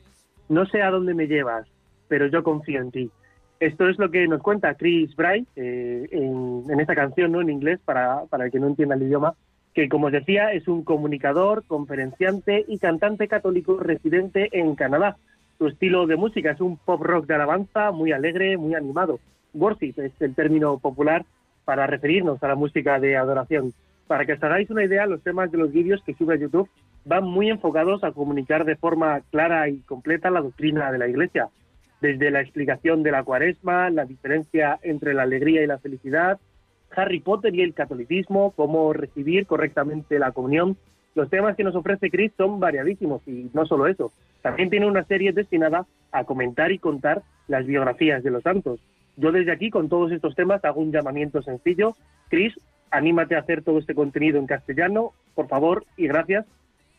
No 0.51 0.67
sé 0.67 0.83
a 0.83 0.91
dónde 0.91 1.15
me 1.15 1.27
llevas, 1.27 1.67
pero 2.09 2.27
yo 2.27 2.45
confío 2.45 2.81
en 2.83 2.91
ti. 2.91 3.11
Esto 3.59 3.89
es 3.89 3.99
lo 3.99 4.11
que 4.11 4.29
nos 4.29 4.43
cuenta 4.43 4.75
Chris 4.75 5.17
Bry 5.17 5.47
eh, 5.57 6.07
en, 6.11 6.79
esta 6.79 6.95
canción, 6.95 7.33
¿no? 7.33 7.41
En 7.41 7.49
inglés, 7.49 7.81
para, 7.83 8.25
para 8.29 8.45
el 8.45 8.53
que 8.53 8.61
no 8.61 8.67
entienda 8.67 8.97
el 8.97 9.03
idioma, 9.03 9.35
que 9.73 9.89
como 9.89 10.11
decía, 10.11 10.53
es 10.53 10.69
un 10.69 10.85
comunicador, 10.85 11.65
conferenciante 11.67 12.67
y 12.69 12.79
cantante 12.79 13.29
católico 13.29 13.79
residente 13.79 14.51
en 14.53 14.75
Canadá. 14.75 15.17
Su 15.57 15.69
estilo 15.69 16.07
de 16.07 16.17
música 16.17 16.51
es 16.51 16.61
un 16.61 16.77
pop 16.77 17.01
rock 17.01 17.27
de 17.27 17.35
alabanza 17.37 17.93
muy 17.93 18.13
alegre, 18.13 18.59
muy 18.59 18.75
animado. 18.75 19.21
Worship 19.55 19.95
es 19.97 20.13
el 20.21 20.35
término 20.35 20.79
popular 20.79 21.25
para 21.65 21.87
referirnos 21.87 22.43
a 22.43 22.49
la 22.49 22.57
música 22.57 23.01
de 23.01 23.17
adoración. 23.17 23.73
Para 24.07 24.27
que 24.27 24.35
os 24.35 24.43
hagáis 24.43 24.71
una 24.71 24.85
idea, 24.85 25.07
los 25.07 25.23
temas 25.23 25.51
de 25.51 25.59
los 25.59 25.73
vídeos 25.73 26.03
que 26.05 26.15
sube 26.15 26.35
a 26.35 26.39
YouTube 26.39 26.69
van 27.05 27.25
muy 27.25 27.51
enfocados 27.51 28.05
a 28.05 28.13
comunicar 28.13 28.65
de 28.65 28.77
forma 28.77 29.21
clara 29.31 29.69
y 29.69 29.79
completa 29.81 30.31
la 30.31 30.41
doctrina 30.41 30.91
de 30.93 30.99
la 30.99 31.09
Iglesia, 31.09 31.49
desde 32.01 32.31
la 32.31 32.41
explicación 32.41 33.03
de 33.03 33.13
la 33.13 33.23
cuaresma, 33.23 33.91
la 33.91 34.05
diferencia 34.05 34.79
entre 34.83 35.15
la 35.15 35.23
alegría 35.23 35.63
y 35.63 35.67
la 35.67 35.79
felicidad, 35.79 36.39
Harry 36.95 37.21
Potter 37.21 37.55
y 37.55 37.63
el 37.63 37.75
catolicismo, 37.75 38.53
cómo 38.53 38.93
recibir 38.93 39.47
correctamente 39.47 40.19
la 40.19 40.33
comunión. 40.33 40.77
Los 41.15 41.31
temas 41.31 41.57
que 41.57 41.65
nos 41.65 41.75
ofrece 41.75 42.11
Chris 42.11 42.33
son 42.37 42.61
variadísimos 42.61 43.27
y 43.27 43.51
no 43.53 43.67
solo 43.67 43.87
eso, 43.87 44.13
también 44.43 44.71
tiene 44.71 44.87
una 44.87 45.05
serie 45.05 45.33
destinada 45.33 45.87
a 46.13 46.25
comentar 46.25 46.73
y 46.73 46.79
contar 46.79 47.23
las 47.49 47.67
biografías 47.67 48.23
de 48.23 48.31
los 48.31 48.43
santos. 48.43 48.81
Yo 49.17 49.33
desde 49.33 49.53
aquí, 49.53 49.71
con 49.71 49.89
todos 49.89 50.13
estos 50.13 50.35
temas, 50.35 50.65
hago 50.65 50.81
un 50.81 50.93
llamamiento 50.93 51.41
sencillo. 51.43 51.95
Chris, 52.29 52.55
anímate 52.97 53.37
a 53.37 53.41
hacer 53.41 53.63
todo 53.63 53.79
este 53.79 53.95
contenido 53.95 54.39
en 54.39 54.47
castellano, 54.47 55.13
por 55.35 55.49
favor, 55.49 55.85
y 55.97 56.07
gracias, 56.07 56.47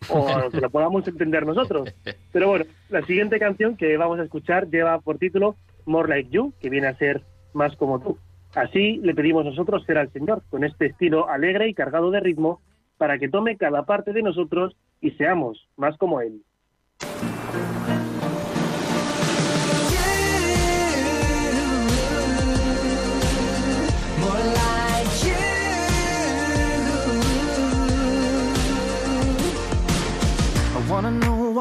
o 0.09 0.49
que 0.51 0.61
lo 0.61 0.69
podamos 0.69 1.07
entender 1.07 1.45
nosotros. 1.45 1.93
Pero 2.31 2.49
bueno, 2.49 2.65
la 2.89 3.01
siguiente 3.03 3.39
canción 3.39 3.77
que 3.77 3.97
vamos 3.97 4.19
a 4.19 4.23
escuchar 4.23 4.69
lleva 4.69 4.99
por 4.99 5.17
título 5.17 5.55
More 5.85 6.09
Like 6.09 6.29
You, 6.29 6.53
que 6.59 6.69
viene 6.69 6.87
a 6.87 6.97
ser 6.97 7.23
más 7.53 7.75
como 7.75 7.99
tú. 7.99 8.17
Así 8.53 8.97
le 9.03 9.15
pedimos 9.15 9.45
nosotros 9.45 9.83
ser 9.85 9.97
al 9.97 10.11
Señor, 10.11 10.43
con 10.49 10.63
este 10.63 10.87
estilo 10.87 11.29
alegre 11.29 11.67
y 11.67 11.73
cargado 11.73 12.11
de 12.11 12.19
ritmo, 12.19 12.61
para 12.97 13.17
que 13.17 13.29
tome 13.29 13.57
cada 13.57 13.83
parte 13.85 14.13
de 14.13 14.21
nosotros 14.21 14.75
y 15.01 15.11
seamos 15.11 15.67
más 15.75 15.97
como 15.97 16.21
Él. 16.21 16.41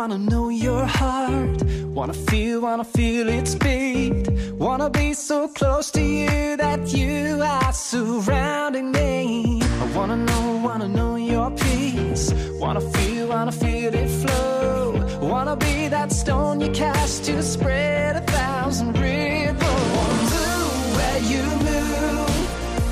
Wanna 0.04 0.18
know 0.18 0.50
your 0.50 0.84
heart. 0.84 1.62
Wanna 1.96 2.12
feel, 2.12 2.60
wanna 2.60 2.84
feel 2.84 3.26
its 3.26 3.54
beat. 3.54 4.28
Wanna 4.52 4.90
be 4.90 5.14
so 5.14 5.48
close 5.48 5.90
to 5.92 6.02
you 6.02 6.58
that 6.58 6.92
you 6.92 7.40
are 7.40 7.72
surrounding 7.72 8.92
me. 8.92 9.62
I 9.62 9.84
wanna 9.96 10.18
know, 10.18 10.60
wanna 10.62 10.88
know 10.88 11.16
your 11.16 11.50
peace. 11.52 12.34
Wanna 12.60 12.82
feel, 12.82 13.28
wanna 13.28 13.52
feel 13.52 13.94
it 13.94 14.10
flow. 14.22 14.92
Wanna 15.22 15.56
be 15.56 15.88
that 15.88 16.12
stone 16.12 16.60
you 16.60 16.70
cast 16.72 17.24
to 17.24 17.42
spread 17.42 18.16
a 18.16 18.24
thousand 18.38 18.92
ripples. 18.98 19.88
Wanna 19.96 20.18
move 20.36 20.96
where 20.96 21.20
you 21.32 21.44
move. 21.68 22.36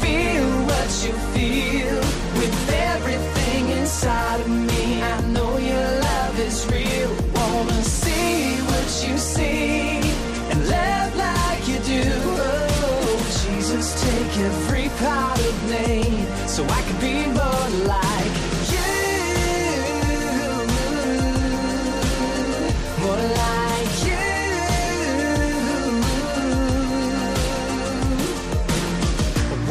Feel 0.05 0.49
what 0.71 0.91
you 1.05 1.13
feel 1.35 1.99
with 2.41 2.57
everything 2.95 3.69
inside 3.81 4.41
of 4.41 4.49
me. 4.49 4.82
So 16.53 16.63
I 16.69 16.83
can 16.83 17.01
be 17.01 17.15
more 17.29 17.69
like 17.89 18.35
you. 18.73 18.93
More 23.03 23.23
like 23.41 23.95
you. 24.09 24.27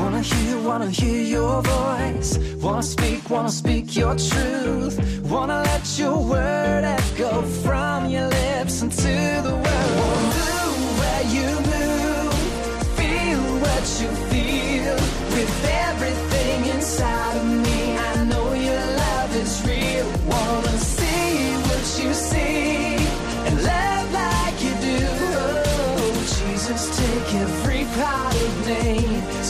Wanna 0.01 0.21
hear, 0.21 0.57
wanna 0.67 0.89
hear 0.89 1.21
your 1.21 1.61
voice. 1.61 2.39
Wanna 2.55 2.81
speak, 2.81 3.29
wanna 3.29 3.51
speak 3.51 3.95
your 3.95 4.15
truth. 4.15 4.95
Wanna 5.29 5.61
let 5.61 5.99
your 5.99 6.17
word 6.17 6.83
echo 6.83 7.43
from 7.63 8.09
your 8.09 8.30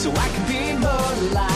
so 0.02 0.10
I 0.10 0.28
can 0.34 0.44
be 0.48 0.62
more 0.78 1.16
like. 1.32 1.52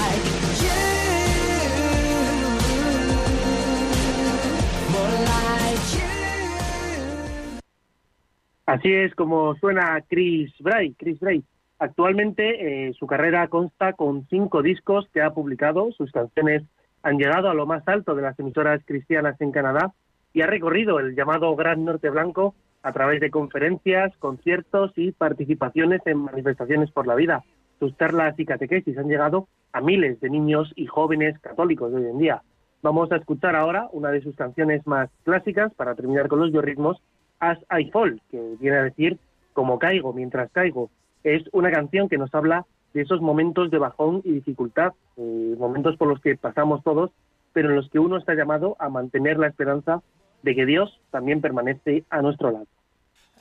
Así 8.66 8.92
es 8.92 9.14
como 9.14 9.54
suena 9.56 10.00
Chris 10.08 10.52
Bray. 10.60 10.94
Chris 10.94 11.18
Bray. 11.20 11.44
Actualmente 11.78 12.88
eh, 12.88 12.94
su 12.94 13.06
carrera 13.06 13.48
consta 13.48 13.92
con 13.92 14.26
cinco 14.28 14.62
discos 14.62 15.08
que 15.12 15.22
ha 15.22 15.30
publicado. 15.30 15.90
Sus 15.92 16.10
canciones 16.12 16.62
han 17.02 17.18
llegado 17.18 17.48
a 17.48 17.54
lo 17.54 17.66
más 17.66 17.86
alto 17.86 18.14
de 18.14 18.22
las 18.22 18.38
emisoras 18.38 18.80
cristianas 18.84 19.40
en 19.40 19.52
Canadá 19.52 19.92
y 20.32 20.42
ha 20.42 20.46
recorrido 20.46 20.98
el 21.00 21.14
llamado 21.14 21.54
Gran 21.56 21.84
Norte 21.84 22.10
Blanco 22.10 22.54
a 22.82 22.92
través 22.92 23.20
de 23.20 23.30
conferencias, 23.30 24.16
conciertos 24.18 24.92
y 24.96 25.12
participaciones 25.12 26.00
en 26.04 26.18
manifestaciones 26.18 26.90
por 26.90 27.06
la 27.06 27.14
vida. 27.14 27.44
Sus 27.78 27.96
charlas 27.96 28.38
y 28.38 28.44
catequesis 28.44 28.96
han 28.98 29.08
llegado 29.08 29.48
a 29.72 29.80
miles 29.80 30.20
de 30.20 30.30
niños 30.30 30.72
y 30.76 30.86
jóvenes 30.86 31.38
católicos 31.40 31.92
de 31.92 31.98
hoy 31.98 32.06
en 32.06 32.18
día. 32.18 32.42
Vamos 32.82 33.10
a 33.12 33.16
escuchar 33.16 33.56
ahora 33.56 33.88
una 33.92 34.10
de 34.10 34.22
sus 34.22 34.36
canciones 34.36 34.86
más 34.86 35.10
clásicas 35.24 35.72
para 35.74 35.94
terminar 35.94 36.28
con 36.28 36.40
los 36.40 36.52
biorritmos, 36.52 37.00
As 37.40 37.58
I 37.70 37.90
Fall, 37.90 38.20
que 38.30 38.56
viene 38.60 38.76
a 38.76 38.84
decir 38.84 39.18
como 39.52 39.78
caigo 39.78 40.12
mientras 40.12 40.50
caigo. 40.52 40.90
Es 41.24 41.42
una 41.52 41.70
canción 41.70 42.08
que 42.08 42.18
nos 42.18 42.34
habla 42.34 42.66
de 42.94 43.02
esos 43.02 43.20
momentos 43.20 43.70
de 43.70 43.78
bajón 43.78 44.22
y 44.24 44.32
dificultad, 44.32 44.92
eh, 45.16 45.54
momentos 45.58 45.96
por 45.96 46.08
los 46.08 46.20
que 46.20 46.36
pasamos 46.36 46.82
todos, 46.82 47.10
pero 47.52 47.70
en 47.70 47.76
los 47.76 47.90
que 47.90 47.98
uno 47.98 48.16
está 48.16 48.34
llamado 48.34 48.76
a 48.78 48.88
mantener 48.88 49.38
la 49.38 49.48
esperanza 49.48 50.02
de 50.42 50.54
que 50.54 50.64
Dios 50.66 51.00
también 51.10 51.40
permanece 51.40 52.04
a 52.08 52.22
nuestro 52.22 52.50
lado. 52.50 52.66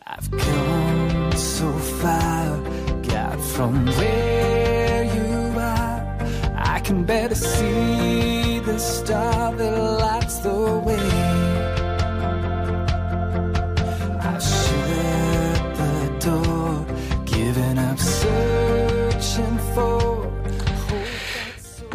I've 0.08 0.30
come 0.32 1.32
so 1.36 1.72
far, 2.02 2.65
from 3.56 3.86
where 3.86 5.04
you 5.06 5.58
are. 5.58 6.18
I 6.58 6.82
can 6.82 7.06
better 7.06 7.36
see 7.36 8.60
the 8.60 8.78
star 8.78 9.56
that 9.56 9.78
lights 10.02 10.40
the 10.40 10.80
way. 10.86 11.15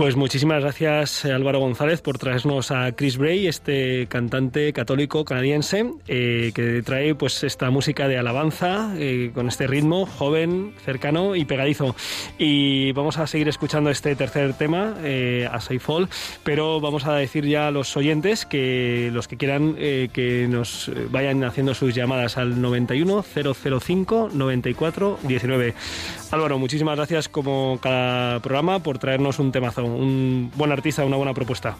Pues 0.01 0.17
muchísimas 0.17 0.63
gracias 0.63 1.27
eh, 1.27 1.33
Álvaro 1.35 1.59
González 1.59 2.01
por 2.01 2.17
traernos 2.17 2.71
a 2.71 2.91
Chris 2.93 3.19
Bray, 3.19 3.47
este 3.47 4.07
cantante 4.07 4.73
católico 4.73 5.27
canadiense 5.27 5.93
eh, 6.09 6.53
que 6.55 6.81
trae 6.83 7.15
pues 7.15 7.45
esta 7.45 7.69
música 7.69 8.09
de 8.09 8.17
alabanza 8.17 8.95
eh, 8.97 9.31
con 9.35 9.49
este 9.49 9.67
ritmo 9.67 10.07
joven, 10.07 10.73
cercano 10.87 11.37
y 11.37 11.45
pegadizo. 11.45 11.95
Y 12.39 12.93
vamos 12.93 13.19
a 13.19 13.27
seguir 13.27 13.51
escuchando 13.51 13.91
este 13.91 14.17
tercer 14.17 14.55
tema, 14.55 14.95
eh, 15.03 15.47
I 15.69 15.79
Fall, 15.79 16.09
pero 16.45 16.81
vamos 16.81 17.05
a 17.05 17.13
decir 17.13 17.45
ya 17.45 17.67
a 17.67 17.71
los 17.71 17.95
oyentes 17.95 18.47
que 18.47 19.11
los 19.13 19.29
que 19.29 19.37
quieran 19.37 19.75
que 19.75 20.47
nos 20.49 20.91
vayan 21.11 21.45
haciendo 21.45 21.75
sus 21.75 21.95
llamadas 21.95 22.39
al 22.39 22.63
91 22.63 23.23
005 23.23 24.31
94 24.33 25.19
19. 25.25 25.75
Álvaro, 26.33 26.59
muchísimas 26.59 26.97
gracias 26.97 27.29
como 27.29 27.79
cada 27.83 28.39
programa 28.41 28.81
por 28.81 28.99
traernos 28.99 29.39
un 29.41 29.51
temazo, 29.51 29.85
un 29.85 30.51
buen 30.55 30.71
artista, 30.71 31.05
una 31.05 31.17
buena 31.17 31.35
propuesta. 31.35 31.77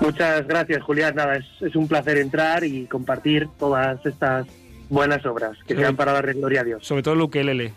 Muchas 0.00 0.46
gracias, 0.48 0.82
Julián. 0.82 1.14
Nada, 1.14 1.36
es, 1.36 1.44
es 1.60 1.76
un 1.76 1.86
placer 1.86 2.18
entrar 2.18 2.64
y 2.64 2.86
compartir 2.86 3.48
todas 3.58 4.04
estas 4.04 4.46
buenas 4.88 5.24
obras 5.26 5.56
que 5.66 5.74
Sí. 5.74 5.80
sean 5.80 5.94
para 5.96 6.12
darle 6.12 6.32
gloria 6.34 6.62
a 6.62 6.64
Dios. 6.64 6.86
Sobre 6.86 7.02
todo 7.02 7.14
el 7.14 7.20
ukelele. 7.20 7.72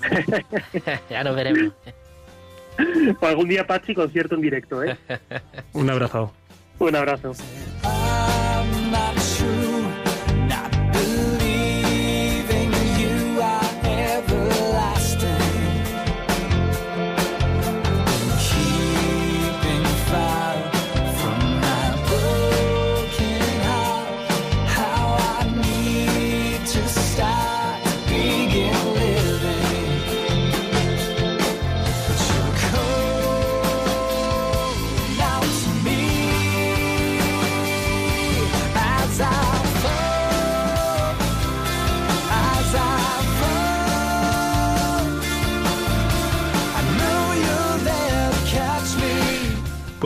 ya 1.10 1.24
nos 1.24 1.36
veremos. 1.36 1.74
O 3.20 3.26
algún 3.26 3.48
día, 3.48 3.66
Pachi, 3.66 3.94
concierto 3.94 4.34
en 4.34 4.40
directo, 4.40 4.82
¿eh? 4.82 4.96
Un 5.74 5.90
abrazo. 5.90 6.32
Un 6.78 6.94
abrazo. 6.96 7.32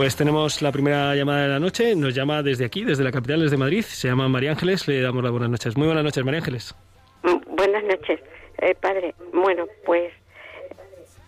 Pues 0.03 0.17
tenemos 0.17 0.61
la 0.61 0.73
primera 0.73 1.15
llamada 1.15 1.43
de 1.43 1.47
la 1.47 1.59
noche. 1.61 1.95
Nos 1.95 2.13
llama 2.13 2.43
desde 2.43 2.65
aquí, 2.65 2.83
desde 2.83 3.05
la 3.05 3.11
capital, 3.13 3.39
desde 3.39 3.55
Madrid. 3.55 3.83
Se 3.83 4.09
llama 4.09 4.27
María 4.27 4.51
Ángeles. 4.51 4.85
Le 4.85 4.99
damos 4.99 5.23
las 5.23 5.31
buenas 5.31 5.49
noches. 5.49 5.77
Muy 5.77 5.85
buenas 5.85 6.03
noches, 6.03 6.25
María 6.25 6.39
Ángeles. 6.41 6.75
Mm, 7.23 7.55
Buenas 7.55 7.85
noches, 7.85 8.19
eh, 8.57 8.75
padre. 8.81 9.15
Bueno, 9.31 9.65
pues 9.85 10.11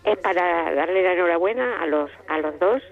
es 0.04 0.18
para 0.18 0.74
darle 0.74 1.02
la 1.02 1.14
enhorabuena 1.14 1.80
a 1.80 1.86
los 1.86 2.10
a 2.28 2.36
los 2.36 2.60
dos 2.60 2.82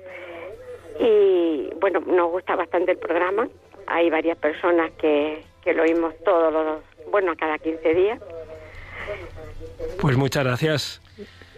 y 1.01 1.69
bueno, 1.83 2.01
nos 2.01 2.31
gusta 2.31 2.57
bastante 2.57 2.93
el 2.93 2.99
programa. 2.99 3.47
Hay 3.87 4.09
varias 4.09 4.39
personas 4.39 4.91
que, 4.93 5.45
que 5.63 5.75
lo 5.75 5.83
oímos 5.83 6.15
todos 6.25 6.51
los, 6.51 6.81
bueno, 7.11 7.35
cada 7.39 7.59
15 7.59 7.95
días. 7.95 8.21
Pues 10.01 10.17
muchas 10.17 10.45
gracias. 10.45 11.03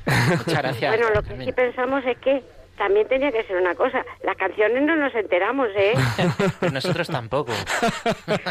Muchas 0.04 0.62
gracias. 0.62 0.96
Bueno, 0.98 1.14
lo 1.14 1.22
que 1.22 1.44
sí 1.44 1.52
pensamos 1.52 2.04
es 2.04 2.18
que 2.18 2.42
también 2.76 3.08
tenía 3.08 3.32
que 3.32 3.44
ser 3.44 3.56
una 3.56 3.74
cosa. 3.74 4.04
Las 4.22 4.36
canciones 4.36 4.82
no 4.82 4.96
nos 4.96 5.14
enteramos, 5.14 5.68
¿eh? 5.76 5.94
Pues 6.60 6.72
nosotros 6.72 7.08
tampoco. 7.08 7.52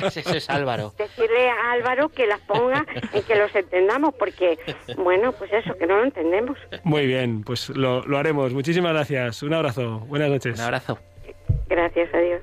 Eso 0.03 0.34
es 0.36 0.49
Álvaro. 0.49 0.93
Decirle 0.97 1.49
a 1.49 1.71
Álvaro 1.71 2.09
que 2.09 2.28
las 2.28 2.39
ponga 2.41 2.86
y 3.13 3.21
que 3.21 3.36
los 3.36 3.53
entendamos, 3.55 4.13
porque, 4.15 4.57
bueno, 4.97 5.32
pues 5.34 5.51
eso, 5.53 5.76
que 5.78 5.86
no 5.88 5.97
lo 5.97 6.03
entendemos. 6.03 6.57
Muy 6.84 7.05
bien, 7.07 7.43
pues 7.43 7.69
lo, 7.69 8.01
lo 8.05 8.17
haremos. 8.17 8.53
Muchísimas 8.53 8.93
gracias. 8.93 9.43
Un 9.43 9.53
abrazo. 9.53 9.99
Buenas 10.01 10.30
noches. 10.30 10.57
Un 10.59 10.65
abrazo. 10.65 10.99
Gracias 11.67 12.13
a 12.13 12.17
Dios. 12.19 12.41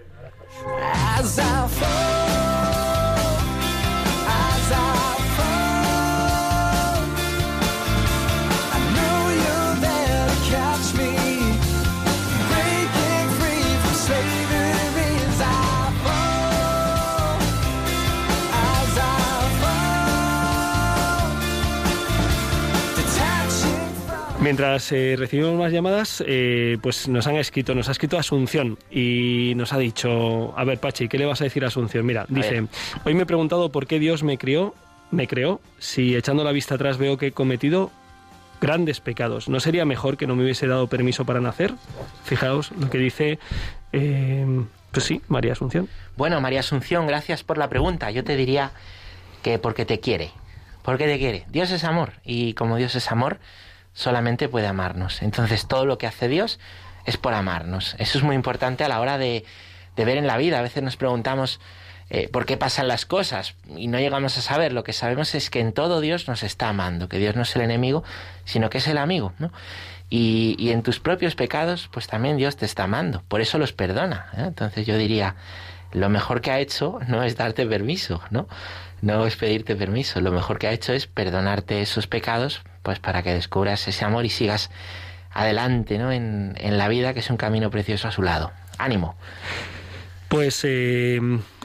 As 1.18 1.38
I 1.38 1.42
fall, 1.68 2.72
as 4.28 4.72
I 4.72 5.21
Mientras 24.52 24.92
eh, 24.92 25.16
recibimos 25.18 25.58
más 25.58 25.72
llamadas, 25.72 26.22
eh, 26.26 26.76
pues 26.82 27.08
nos 27.08 27.26
han 27.26 27.36
escrito, 27.36 27.74
nos 27.74 27.88
ha 27.88 27.92
escrito 27.92 28.18
Asunción 28.18 28.76
y 28.90 29.54
nos 29.56 29.72
ha 29.72 29.78
dicho, 29.78 30.52
a 30.58 30.62
ver 30.64 30.78
Pachi, 30.78 31.08
¿qué 31.08 31.16
le 31.16 31.24
vas 31.24 31.40
a 31.40 31.44
decir 31.44 31.64
a 31.64 31.68
Asunción? 31.68 32.04
Mira, 32.04 32.26
dice, 32.28 32.60
ver. 32.60 32.66
hoy 33.02 33.14
me 33.14 33.22
he 33.22 33.26
preguntado 33.26 33.72
por 33.72 33.86
qué 33.86 33.98
Dios 33.98 34.22
me 34.22 34.36
crió, 34.36 34.74
me 35.10 35.26
creó, 35.26 35.62
si 35.78 36.14
echando 36.16 36.44
la 36.44 36.52
vista 36.52 36.74
atrás 36.74 36.98
veo 36.98 37.16
que 37.16 37.28
he 37.28 37.32
cometido 37.32 37.90
grandes 38.60 39.00
pecados. 39.00 39.48
¿No 39.48 39.58
sería 39.58 39.86
mejor 39.86 40.18
que 40.18 40.26
no 40.26 40.36
me 40.36 40.42
hubiese 40.42 40.66
dado 40.66 40.86
permiso 40.86 41.24
para 41.24 41.40
nacer? 41.40 41.72
Fijaos 42.24 42.72
lo 42.72 42.90
que 42.90 42.98
dice, 42.98 43.38
eh, 43.94 44.44
pues 44.90 45.06
sí, 45.06 45.22
María 45.28 45.52
Asunción. 45.52 45.88
Bueno, 46.18 46.42
María 46.42 46.60
Asunción, 46.60 47.06
gracias 47.06 47.42
por 47.42 47.56
la 47.56 47.70
pregunta. 47.70 48.10
Yo 48.10 48.22
te 48.22 48.36
diría 48.36 48.72
que 49.42 49.58
porque 49.58 49.86
te 49.86 49.98
quiere. 49.98 50.30
Porque 50.82 51.06
te 51.06 51.18
quiere. 51.18 51.46
Dios 51.48 51.70
es 51.70 51.84
amor. 51.84 52.12
Y 52.22 52.52
como 52.52 52.76
Dios 52.76 52.94
es 52.96 53.10
amor, 53.10 53.38
solamente 53.92 54.48
puede 54.48 54.66
amarnos. 54.66 55.22
Entonces 55.22 55.66
todo 55.66 55.86
lo 55.86 55.98
que 55.98 56.06
hace 56.06 56.28
Dios 56.28 56.58
es 57.04 57.16
por 57.16 57.34
amarnos. 57.34 57.96
Eso 57.98 58.18
es 58.18 58.24
muy 58.24 58.36
importante 58.36 58.84
a 58.84 58.88
la 58.88 59.00
hora 59.00 59.18
de, 59.18 59.44
de 59.96 60.04
ver 60.04 60.16
en 60.16 60.26
la 60.26 60.36
vida. 60.36 60.58
A 60.58 60.62
veces 60.62 60.82
nos 60.82 60.96
preguntamos 60.96 61.60
eh, 62.10 62.28
por 62.28 62.46
qué 62.46 62.56
pasan 62.56 62.88
las 62.88 63.06
cosas 63.06 63.54
y 63.76 63.88
no 63.88 63.98
llegamos 63.98 64.36
a 64.38 64.42
saber. 64.42 64.72
Lo 64.72 64.84
que 64.84 64.92
sabemos 64.92 65.34
es 65.34 65.50
que 65.50 65.60
en 65.60 65.72
todo 65.72 66.00
Dios 66.00 66.28
nos 66.28 66.42
está 66.42 66.68
amando, 66.68 67.08
que 67.08 67.18
Dios 67.18 67.36
no 67.36 67.42
es 67.42 67.56
el 67.56 67.62
enemigo, 67.62 68.04
sino 68.44 68.70
que 68.70 68.78
es 68.78 68.86
el 68.86 68.98
amigo. 68.98 69.32
¿no? 69.38 69.52
Y, 70.10 70.56
y 70.58 70.70
en 70.70 70.82
tus 70.82 71.00
propios 71.00 71.34
pecados, 71.34 71.88
pues 71.92 72.06
también 72.06 72.36
Dios 72.36 72.56
te 72.56 72.66
está 72.66 72.84
amando. 72.84 73.22
Por 73.28 73.40
eso 73.40 73.58
los 73.58 73.72
perdona. 73.72 74.28
¿eh? 74.36 74.44
Entonces 74.46 74.86
yo 74.86 74.96
diría, 74.96 75.36
lo 75.92 76.08
mejor 76.08 76.40
que 76.40 76.50
ha 76.50 76.60
hecho 76.60 76.98
no 77.08 77.22
es 77.22 77.36
darte 77.36 77.66
permiso, 77.66 78.22
¿no? 78.30 78.48
No 79.00 79.26
es 79.26 79.36
pedirte 79.36 79.74
permiso. 79.74 80.20
Lo 80.20 80.30
mejor 80.32 80.58
que 80.58 80.68
ha 80.68 80.72
hecho 80.72 80.92
es 80.92 81.06
perdonarte 81.06 81.82
esos 81.82 82.06
pecados, 82.06 82.62
pues 82.82 82.98
para 82.98 83.22
que 83.22 83.32
descubras 83.32 83.86
ese 83.88 84.04
amor 84.04 84.24
y 84.24 84.30
sigas 84.30 84.70
adelante, 85.30 85.98
¿no? 85.98 86.12
En, 86.12 86.54
en 86.58 86.78
la 86.78 86.88
vida, 86.88 87.14
que 87.14 87.20
es 87.20 87.30
un 87.30 87.36
camino 87.36 87.70
precioso 87.70 88.08
a 88.08 88.12
su 88.12 88.22
lado. 88.22 88.52
Ánimo. 88.78 89.16
Pues 90.28 90.62
eh, 90.64 91.20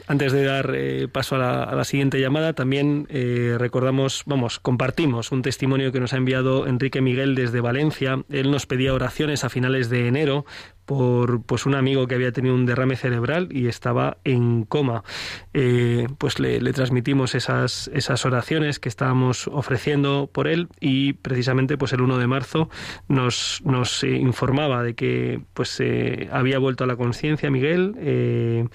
antes 0.08 0.32
de 0.32 0.44
dar 0.44 0.72
eh, 0.74 1.08
paso 1.08 1.36
a 1.36 1.74
la, 1.74 1.84
siguiente 1.84 2.20
llamada, 2.20 2.54
también 2.54 3.06
eh, 3.10 3.56
recordamos, 3.58 4.22
vamos, 4.24 4.58
compartimos 4.58 5.32
un 5.32 5.42
testimonio 5.42 5.92
que 5.92 6.00
nos 6.00 6.14
ha 6.14 6.16
enviado 6.16 6.66
Enrique 6.66 7.02
Miguel 7.02 7.34
desde 7.34 7.60
Valencia. 7.60 8.24
Él 8.30 8.50
nos 8.50 8.66
pedía 8.66 8.94
oraciones 8.94 9.44
a 9.44 9.50
finales 9.50 9.90
de 9.90 10.08
enero 10.08 10.46
por 10.88 11.42
pues 11.42 11.66
un 11.66 11.74
amigo 11.74 12.06
que 12.06 12.14
había 12.14 12.32
tenido 12.32 12.54
un 12.54 12.64
derrame 12.64 12.96
cerebral 12.96 13.48
y 13.50 13.68
estaba 13.68 14.16
en 14.24 14.64
coma. 14.64 15.04
Eh, 15.52 16.06
pues 16.16 16.40
le, 16.40 16.72
transmitimos 16.72 17.34
esas, 17.34 17.90
esas 17.92 18.24
oraciones 18.24 18.78
que 18.78 18.88
estábamos 18.88 19.48
ofreciendo 19.48 20.30
por 20.32 20.48
él 20.48 20.68
y 20.80 21.12
precisamente 21.12 21.76
pues 21.76 21.92
el 21.92 22.00
1 22.00 22.16
de 22.16 22.26
marzo 22.26 22.70
nos, 23.06 23.60
nos 23.66 24.02
eh, 24.02 24.16
informaba 24.16 24.82
de 24.82 24.94
que 24.94 25.42
pues 25.52 25.78
eh, 25.80 26.30
había 26.32 26.58
vuelto 26.58 26.84
a 26.84 26.86
la 26.86 26.96
conciencia 26.96 27.50
Miguel 27.50 27.94
eh, 27.98 28.66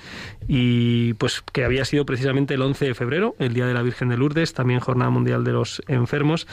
y 0.47 1.13
pues 1.13 1.41
que 1.41 1.65
había 1.65 1.83
sido 1.83 2.05
precisamente 2.05 2.53
el 2.53 2.61
11 2.61 2.85
de 2.85 2.93
febrero, 2.93 3.35
el 3.39 3.55
Día 3.55 3.65
de 3.65 3.73
la 3.73 3.81
Virgen 3.81 4.09
de 4.09 4.17
Lourdes, 4.17 4.53
también 4.53 4.81
Jornada 4.81 5.09
Mundial 5.09 5.43
de 5.43 5.53
los 5.53 5.81
Enfermos 5.87 6.45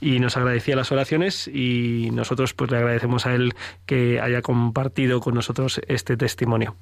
y 0.00 0.20
nos 0.20 0.36
agradecía 0.36 0.76
las 0.76 0.92
oraciones 0.92 1.48
y 1.48 2.10
nosotros 2.12 2.54
pues 2.54 2.70
le 2.70 2.76
agradecemos 2.76 3.26
a 3.26 3.34
él 3.34 3.54
que 3.84 4.20
haya 4.20 4.42
compartido 4.42 5.07
con 5.16 5.34
nosotros 5.34 5.80
este 5.88 6.16
testimonio. 6.16 6.74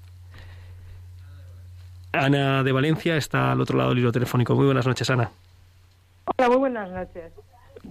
Ana 2.13 2.63
de 2.63 2.73
Valencia 2.73 3.17
está 3.17 3.53
al 3.53 3.61
otro 3.61 3.79
lado 3.79 3.91
del 3.91 4.01
hilo 4.01 4.13
telefónico. 4.13 4.55
Muy 4.55 4.67
buenas 4.67 4.87
noches, 4.87 5.09
Ana. 5.11 5.31
Hola, 6.25 6.49
muy 6.49 6.59
buenas 6.59 6.91
noches. 6.91 7.33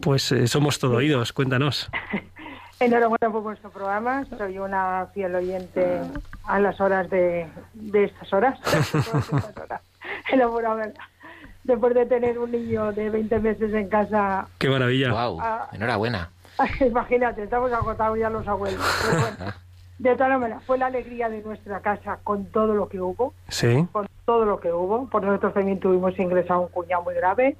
Pues 0.01 0.31
eh, 0.31 0.47
somos 0.47 0.79
todo 0.79 0.97
oídos, 0.97 1.31
cuéntanos. 1.31 1.89
Enhorabuena 2.79 3.29
por 3.31 3.41
vuestro 3.41 3.69
programa. 3.69 4.25
Soy 4.37 4.59
una 4.59 5.07
fiel 5.13 5.35
oyente 5.35 6.01
a 6.43 6.59
las 6.59 6.81
horas 6.81 7.09
de, 7.09 7.47
de 7.73 8.03
estas 8.03 8.33
horas. 8.33 8.59
Todas 8.63 8.95
estas 8.95 9.57
horas. 9.57 9.81
Enhorabuena. 10.31 10.93
Después 11.63 11.95
de 11.95 12.05
tener 12.05 12.37
un 12.37 12.51
niño 12.51 12.91
de 12.91 13.09
20 13.09 13.39
meses 13.39 13.73
en 13.73 13.89
casa, 13.89 14.47
Qué 14.57 14.69
maravilla. 14.69 15.11
Wow. 15.11 15.39
Ah. 15.41 15.69
Enhorabuena. 15.71 16.29
imagínate, 16.79 17.43
estamos 17.43 17.71
agotados 17.71 18.19
ya 18.19 18.29
los 18.29 18.47
abuelos. 18.47 18.81
Pero 19.05 19.21
bueno, 19.21 19.53
de 19.99 20.15
todas 20.15 20.39
maneras, 20.39 20.63
fue 20.65 20.77
la 20.77 20.87
alegría 20.87 21.29
de 21.29 21.41
nuestra 21.41 21.79
casa 21.79 22.19
con 22.23 22.45
todo 22.45 22.73
lo 22.73 22.89
que 22.89 22.99
hubo, 22.99 23.33
Sí. 23.47 23.87
con 23.91 24.07
todo 24.25 24.45
lo 24.45 24.59
que 24.59 24.71
hubo. 24.73 25.07
Por 25.07 25.23
nosotros 25.23 25.53
también 25.53 25.79
tuvimos 25.79 26.17
ingresado 26.19 26.61
un 26.61 26.67
cuñado 26.69 27.03
muy 27.03 27.13
grave. 27.15 27.55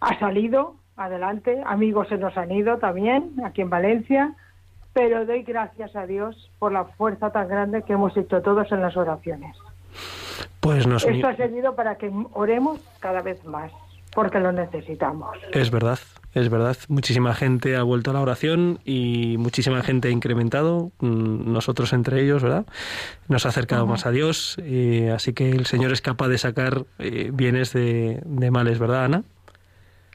Ha 0.00 0.18
salido 0.18 0.74
adelante, 0.96 1.62
amigos 1.66 2.08
se 2.08 2.16
nos 2.18 2.36
han 2.36 2.50
ido 2.50 2.78
también 2.78 3.32
aquí 3.44 3.60
en 3.62 3.70
Valencia, 3.70 4.34
pero 4.92 5.24
doy 5.26 5.42
gracias 5.42 5.94
a 5.94 6.06
Dios 6.06 6.50
por 6.58 6.72
la 6.72 6.84
fuerza 6.84 7.30
tan 7.30 7.48
grande 7.48 7.82
que 7.82 7.92
hemos 7.92 8.16
hecho 8.16 8.42
todos 8.42 8.70
en 8.72 8.80
las 8.80 8.96
oraciones. 8.96 9.56
Pues 10.60 10.86
nos 10.86 11.04
Esto 11.04 11.28
ha 11.28 11.36
servido 11.36 11.74
para 11.74 11.96
que 11.96 12.10
oremos 12.32 12.80
cada 13.00 13.22
vez 13.22 13.44
más, 13.44 13.70
porque 14.18 14.40
lo 14.40 14.50
necesitamos. 14.50 15.36
Es 15.52 15.70
verdad, 15.70 15.96
es 16.34 16.48
verdad. 16.50 16.76
Muchísima 16.88 17.34
gente 17.34 17.76
ha 17.76 17.84
vuelto 17.84 18.10
a 18.10 18.14
la 18.14 18.20
oración 18.20 18.80
y 18.84 19.36
muchísima 19.38 19.80
gente 19.82 20.08
ha 20.08 20.10
incrementado, 20.10 20.90
mm, 20.98 21.52
nosotros 21.52 21.92
entre 21.92 22.20
ellos, 22.24 22.42
¿verdad? 22.42 22.66
Nos 23.28 23.46
ha 23.46 23.50
acercado 23.50 23.86
más 23.86 24.06
a 24.06 24.10
Dios, 24.10 24.56
eh, 24.60 25.12
así 25.14 25.34
que 25.34 25.50
el 25.52 25.66
Señor 25.66 25.92
es 25.92 26.02
capaz 26.02 26.26
de 26.26 26.38
sacar 26.38 26.82
eh, 26.98 27.30
bienes 27.32 27.72
de, 27.72 28.20
de 28.24 28.50
males, 28.50 28.80
¿verdad, 28.80 29.04
Ana? 29.04 29.22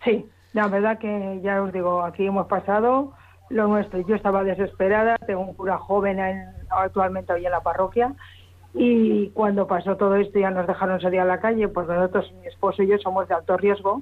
Sí, 0.04 0.26
la 0.52 0.68
verdad 0.68 1.00
que 1.00 1.40
ya 1.42 1.62
os 1.64 1.72
digo, 1.72 2.04
aquí 2.04 2.26
hemos 2.26 2.48
pasado 2.48 3.14
lo 3.50 3.68
nuestro. 3.70 4.06
Yo 4.06 4.16
estaba 4.16 4.44
desesperada, 4.44 5.16
tengo 5.26 5.40
un 5.42 5.54
cura 5.54 5.78
joven 5.78 6.20
en- 6.20 6.44
actualmente 6.70 7.32
hoy 7.32 7.46
en 7.46 7.52
la 7.52 7.62
parroquia 7.62 8.14
Y 8.76 9.30
cuando 9.30 9.68
pasó 9.68 9.98
todo 9.98 10.16
esto 10.16 10.40
ya 10.40 10.50
nos 10.50 10.66
dejaron 10.66 11.00
salir 11.00 11.20
a 11.20 11.26
la 11.26 11.40
calle, 11.40 11.68
pues 11.68 11.88
nosotros, 11.88 12.34
mi 12.42 12.48
esposo 12.48 12.82
y 12.82 12.88
yo 12.88 12.98
somos 12.98 13.28
de 13.28 13.36
alto 13.36 13.56
riesgo, 13.56 14.02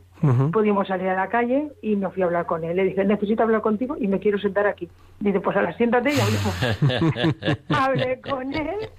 pudimos 0.52 0.88
salir 0.88 1.10
a 1.10 1.16
la 1.16 1.28
calle 1.28 1.70
y 1.82 1.98
me 1.98 2.10
fui 2.10 2.22
a 2.22 2.26
hablar 2.28 2.46
con 2.46 2.64
él. 2.64 2.78
Le 2.78 2.86
dije, 2.86 3.04
necesito 3.04 3.44
hablar 3.44 3.60
contigo 3.62 3.98
y 4.00 4.08
me 4.08 4.20
quiero 4.20 4.38
sentar 4.40 4.68
aquí. 4.68 4.88
Dice, 5.20 5.42
pues 5.42 5.58
ahora 5.58 5.76
siéntate 5.76 6.12
y 6.14 6.20
hablemos. 6.20 7.60
Hablé 7.70 8.22
con 8.22 8.54
él, 8.54 8.90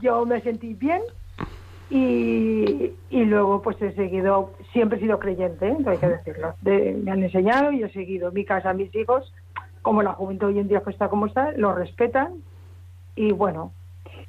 yo 0.00 0.26
me 0.26 0.40
sentí 0.40 0.74
bien 0.74 1.02
y, 1.90 2.92
y 3.10 3.24
luego 3.24 3.62
pues 3.62 3.80
he 3.82 3.92
seguido, 3.92 4.52
siempre 4.72 4.98
he 4.98 5.02
sido 5.02 5.18
creyente, 5.18 5.68
¿eh? 5.68 5.76
hay 5.86 5.98
que 5.98 6.08
decirlo. 6.08 6.54
De- 6.62 6.94
me 7.02 7.10
han 7.10 7.22
enseñado 7.22 7.70
y 7.72 7.82
he 7.82 7.92
seguido 7.92 8.32
mi 8.32 8.44
casa, 8.44 8.72
mis 8.72 8.94
hijos, 8.94 9.32
como 9.82 10.02
la 10.02 10.12
juventud 10.14 10.48
hoy 10.48 10.58
en 10.58 10.68
día 10.68 10.80
pues 10.82 10.94
está 10.94 11.08
como 11.08 11.26
está, 11.26 11.52
lo 11.52 11.74
respetan 11.74 12.34
y 13.14 13.32
bueno, 13.32 13.72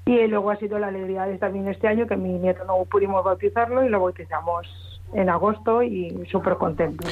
y 0.06 0.28
luego 0.28 0.52
ha 0.52 0.58
sido 0.58 0.80
la 0.80 0.88
alegría 0.88 1.26
de 1.26 1.38
también 1.38 1.68
este 1.68 1.88
año 1.88 2.08
que 2.08 2.18
mi 2.18 2.34
nieto 2.34 2.66
no 2.66 2.84
pudimos 2.86 3.24
bautizarlo 3.24 3.84
y 3.86 3.90
lo 3.90 4.02
bautizamos 4.02 5.02
en 5.14 5.30
agosto 5.30 5.84
y 5.84 6.26
súper 6.30 6.56
contentos. 6.56 7.10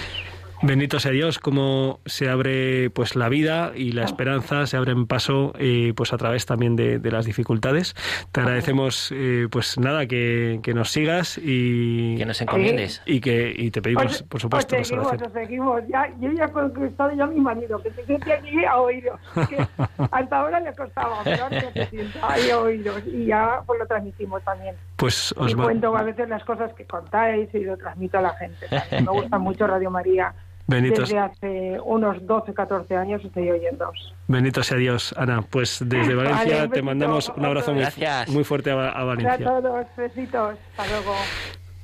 Bendito 0.63 0.99
sea 0.99 1.11
Dios, 1.11 1.39
cómo 1.39 1.99
se 2.05 2.29
abre 2.29 2.91
pues 2.91 3.15
la 3.15 3.29
vida 3.29 3.71
y 3.75 3.93
la 3.93 4.03
esperanza 4.03 4.67
se 4.67 4.77
abren 4.77 5.07
paso 5.07 5.53
eh, 5.57 5.91
pues 5.95 6.13
a 6.13 6.17
través 6.17 6.45
también 6.45 6.75
de, 6.75 6.99
de 6.99 7.11
las 7.11 7.25
dificultades. 7.25 7.95
Te 8.31 8.41
agradecemos 8.41 9.11
eh, 9.11 9.47
pues 9.51 9.79
nada 9.79 10.05
que, 10.05 10.59
que 10.61 10.75
nos 10.75 10.91
sigas 10.91 11.39
y 11.41 12.15
Que 12.15 12.25
nos 12.27 12.39
encomiendes. 12.41 13.01
y 13.07 13.21
que 13.21 13.51
y 13.57 13.71
te 13.71 13.81
pedimos 13.81 14.05
Os- 14.05 14.23
por 14.23 14.39
supuesto 14.39 14.75
os 14.77 14.87
seguimos, 14.87 15.11
os 15.19 15.33
seguimos. 15.33 15.81
Ya, 15.87 16.07
yo 16.19 16.31
ya 16.31 16.45
he 16.45 16.51
conquistado 16.51 17.11
ya 17.15 17.23
a 17.23 17.27
mi 17.27 17.39
marido, 17.41 17.81
que 17.81 17.89
se 17.91 18.05
siente 18.05 18.31
aquí 18.31 18.63
a 18.63 18.77
oíros. 18.77 19.19
Que 19.49 19.57
hasta 20.11 20.37
ahora 20.39 20.59
le 20.59 20.73
costaba, 20.75 21.21
pero 21.23 21.43
ahora 21.45 21.71
se 21.73 21.85
sienta 21.87 22.31
ahí 22.33 22.51
a 22.51 22.59
oíros. 22.59 23.01
Y 23.07 23.25
ya 23.25 23.63
pues 23.65 23.79
lo 23.79 23.87
transmitimos 23.87 24.43
también. 24.43 24.75
Pues 24.95 25.33
y 25.35 25.41
os 25.43 25.59
va- 25.59 25.63
cuento 25.63 25.97
a 25.97 26.03
veces 26.03 26.29
las 26.29 26.43
cosas 26.43 26.71
que 26.75 26.85
contáis 26.85 27.49
y 27.55 27.61
lo 27.61 27.75
transmito 27.77 28.19
a 28.19 28.21
la 28.21 28.33
gente. 28.35 28.67
también. 28.69 29.05
Me 29.05 29.11
gusta 29.11 29.39
mucho 29.39 29.65
Radio 29.65 29.89
María. 29.89 30.31
Benditos- 30.67 31.09
Desde 31.09 31.19
hace 31.19 31.79
unos 31.83 32.25
12, 32.25 32.53
14 32.53 32.95
años 32.95 33.21
estoy 33.25 33.49
oyéndoos. 33.49 34.13
Bendito 34.27 34.63
sea 34.63 34.77
Dios, 34.77 35.13
Ana. 35.17 35.41
Pues 35.41 35.79
desde 35.85 36.13
Vale, 36.15 36.29
Valencia 36.29 36.63
un 36.65 36.69
te 36.71 36.81
mandamos 36.81 37.29
un 37.35 37.45
abrazo 37.45 37.71
muy, 37.73 37.81
Gracias. 37.81 38.29
muy 38.29 38.43
fuerte 38.43 38.71
a, 38.71 38.73
a 38.73 38.77
Hola 38.77 38.91
a 38.99 39.03
Valencia. 39.03 39.45
todos, 39.45 39.85
besitos. 39.97 40.57
Hasta 40.77 40.91
luego. 40.91 41.13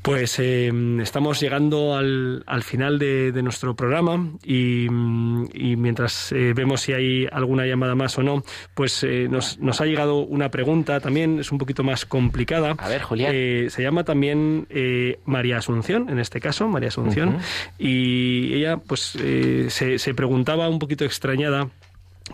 Pues 0.07 0.39
eh, 0.39 0.71
estamos 1.01 1.37
llegando 1.41 1.97
al, 1.97 2.41
al 2.47 2.63
final 2.63 2.97
de, 2.97 3.33
de 3.33 3.43
nuestro 3.43 3.75
programa 3.75 4.31
y, 4.41 4.87
mm, 4.89 5.49
y 5.53 5.75
mientras 5.75 6.31
eh, 6.31 6.53
vemos 6.55 6.79
si 6.79 6.93
hay 6.93 7.27
alguna 7.29 7.65
llamada 7.65 7.93
más 7.93 8.17
o 8.17 8.23
no, 8.23 8.41
pues 8.73 9.03
eh, 9.03 9.27
nos, 9.29 9.59
nos 9.59 9.81
ha 9.81 9.85
llegado 9.85 10.19
una 10.19 10.49
pregunta 10.49 11.01
también, 11.01 11.39
es 11.39 11.51
un 11.51 11.57
poquito 11.57 11.83
más 11.83 12.05
complicada. 12.05 12.77
A 12.77 12.87
ver, 12.87 13.01
Julián. 13.01 13.33
Eh, 13.35 13.67
se 13.69 13.83
llama 13.83 14.05
también 14.05 14.65
María 15.25 15.57
Asunción, 15.57 16.07
en 16.07 16.19
este 16.19 16.39
caso, 16.39 16.69
María 16.69 16.87
Asunción, 16.87 17.39
y 17.77 18.53
ella 18.53 18.77
pues 18.77 19.17
se, 19.67 19.99
se 19.99 20.13
preguntaba 20.13 20.69
un 20.69 20.79
poquito 20.79 21.03
extrañada 21.03 21.67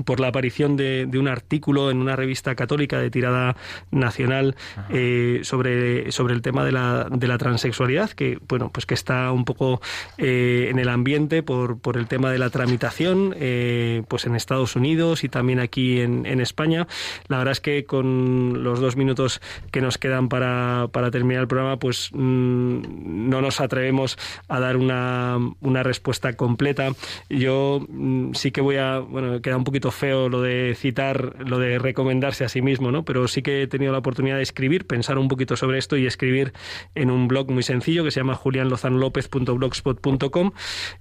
por 0.05 0.19
la 0.19 0.27
aparición 0.27 0.75
de, 0.75 1.05
de 1.05 1.19
un 1.19 1.27
artículo 1.27 1.91
en 1.91 1.97
una 1.97 2.15
revista 2.15 2.55
católica 2.55 2.99
de 2.99 3.09
tirada 3.09 3.55
nacional 3.91 4.55
eh, 4.89 5.41
sobre, 5.43 6.11
sobre 6.11 6.33
el 6.33 6.41
tema 6.41 6.65
de 6.65 6.71
la, 6.71 7.07
de 7.09 7.27
la 7.27 7.37
transexualidad, 7.37 8.09
que 8.11 8.39
bueno, 8.47 8.69
pues 8.71 8.85
que 8.85 8.93
está 8.93 9.31
un 9.31 9.45
poco 9.45 9.81
eh, 10.17 10.67
en 10.69 10.79
el 10.79 10.89
ambiente 10.89 11.43
por, 11.43 11.79
por 11.79 11.97
el 11.97 12.07
tema 12.07 12.31
de 12.31 12.39
la 12.39 12.49
tramitación, 12.49 13.35
eh, 13.37 14.03
pues 14.07 14.25
en 14.25 14.35
Estados 14.35 14.75
Unidos 14.75 15.23
y 15.23 15.29
también 15.29 15.59
aquí 15.59 15.99
en, 15.99 16.25
en 16.25 16.41
España. 16.41 16.87
La 17.27 17.37
verdad 17.37 17.53
es 17.53 17.61
que 17.61 17.85
con 17.85 18.63
los 18.63 18.79
dos 18.79 18.95
minutos 18.95 19.41
que 19.71 19.81
nos 19.81 19.97
quedan 19.97 20.29
para, 20.29 20.87
para 20.91 21.11
terminar 21.11 21.41
el 21.41 21.47
programa, 21.47 21.77
pues 21.77 22.09
mm, 22.13 23.29
no 23.29 23.41
nos 23.41 23.61
atrevemos 23.61 24.17
a 24.47 24.59
dar 24.59 24.77
una, 24.77 25.37
una 25.61 25.83
respuesta 25.83 26.33
completa. 26.33 26.89
Yo 27.29 27.85
mm, 27.87 28.33
sí 28.33 28.51
que 28.51 28.61
voy 28.61 28.77
a, 28.77 28.99
bueno, 28.99 29.41
queda 29.41 29.57
un 29.57 29.63
poquito 29.63 29.82
feo 29.91 30.29
lo 30.29 30.41
de 30.41 30.75
citar, 30.75 31.35
lo 31.45 31.59
de 31.59 31.79
recomendarse 31.79 32.45
a 32.45 32.49
sí 32.49 32.61
mismo, 32.61 32.91
¿no? 32.91 33.05
Pero 33.05 33.27
sí 33.27 33.41
que 33.41 33.63
he 33.63 33.67
tenido 33.67 33.91
la 33.91 33.99
oportunidad 33.99 34.37
de 34.37 34.43
escribir, 34.43 34.87
pensar 34.87 35.17
un 35.17 35.27
poquito 35.27 35.55
sobre 35.55 35.77
esto 35.77 35.97
y 35.97 36.05
escribir 36.05 36.53
en 36.95 37.11
un 37.11 37.27
blog 37.27 37.51
muy 37.51 37.63
sencillo 37.63 38.03
que 38.03 38.11
se 38.11 38.19
llama 38.19 38.35
julianlozanlopez.blogspot.com 38.35 40.51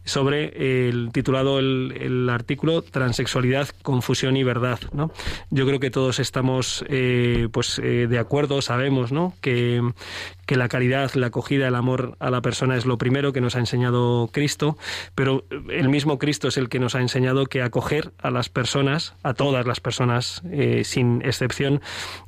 sobre 0.05 0.89
el 0.89 1.11
titulado 1.12 1.59
el, 1.59 1.95
el 2.01 2.28
artículo 2.28 2.83
Transexualidad, 2.83 3.68
confusión 3.83 4.37
y 4.37 4.45
verdad, 4.45 4.80
¿no? 4.93 5.11
Yo 5.51 5.66
creo 5.66 5.80
que 5.80 5.91
todos 5.91 6.18
estamos 6.18 6.85
eh, 6.89 7.49
pues 7.53 7.78
eh, 7.78 8.07
de 8.09 8.18
acuerdo, 8.18 8.62
sabemos, 8.62 9.12
¿no? 9.12 9.35
Que, 9.41 9.83
que 10.47 10.57
la 10.57 10.68
caridad, 10.68 11.12
la 11.14 11.28
acogida, 11.28 11.68
el 11.68 11.74
amor 11.74 12.16
a 12.18 12.30
la 12.30 12.43
persona 12.43 12.76
es 12.76 12.87
lo 12.87 12.99
primero 12.99 13.33
que 13.33 13.41
nos 13.41 13.57
ha 13.57 13.59
enseñado 13.59 14.28
Cristo, 14.33 14.76
pero 15.14 15.45
el 15.70 15.89
mismo 15.89 16.18
Cristo 16.18 16.49
es 16.49 16.57
el 16.57 16.68
que 16.68 16.78
nos 16.78 16.95
ha 16.95 17.01
enseñado 17.01 17.47
que 17.47 17.62
acoger 17.62 18.12
a 18.18 18.30
las 18.30 18.49
personas, 18.49 18.72
a 19.23 19.35
todas 19.35 19.66
las 19.66 19.81
personas, 19.81 20.43
eh, 20.51 20.83
sin 20.85 21.20
excepción, 21.23 21.83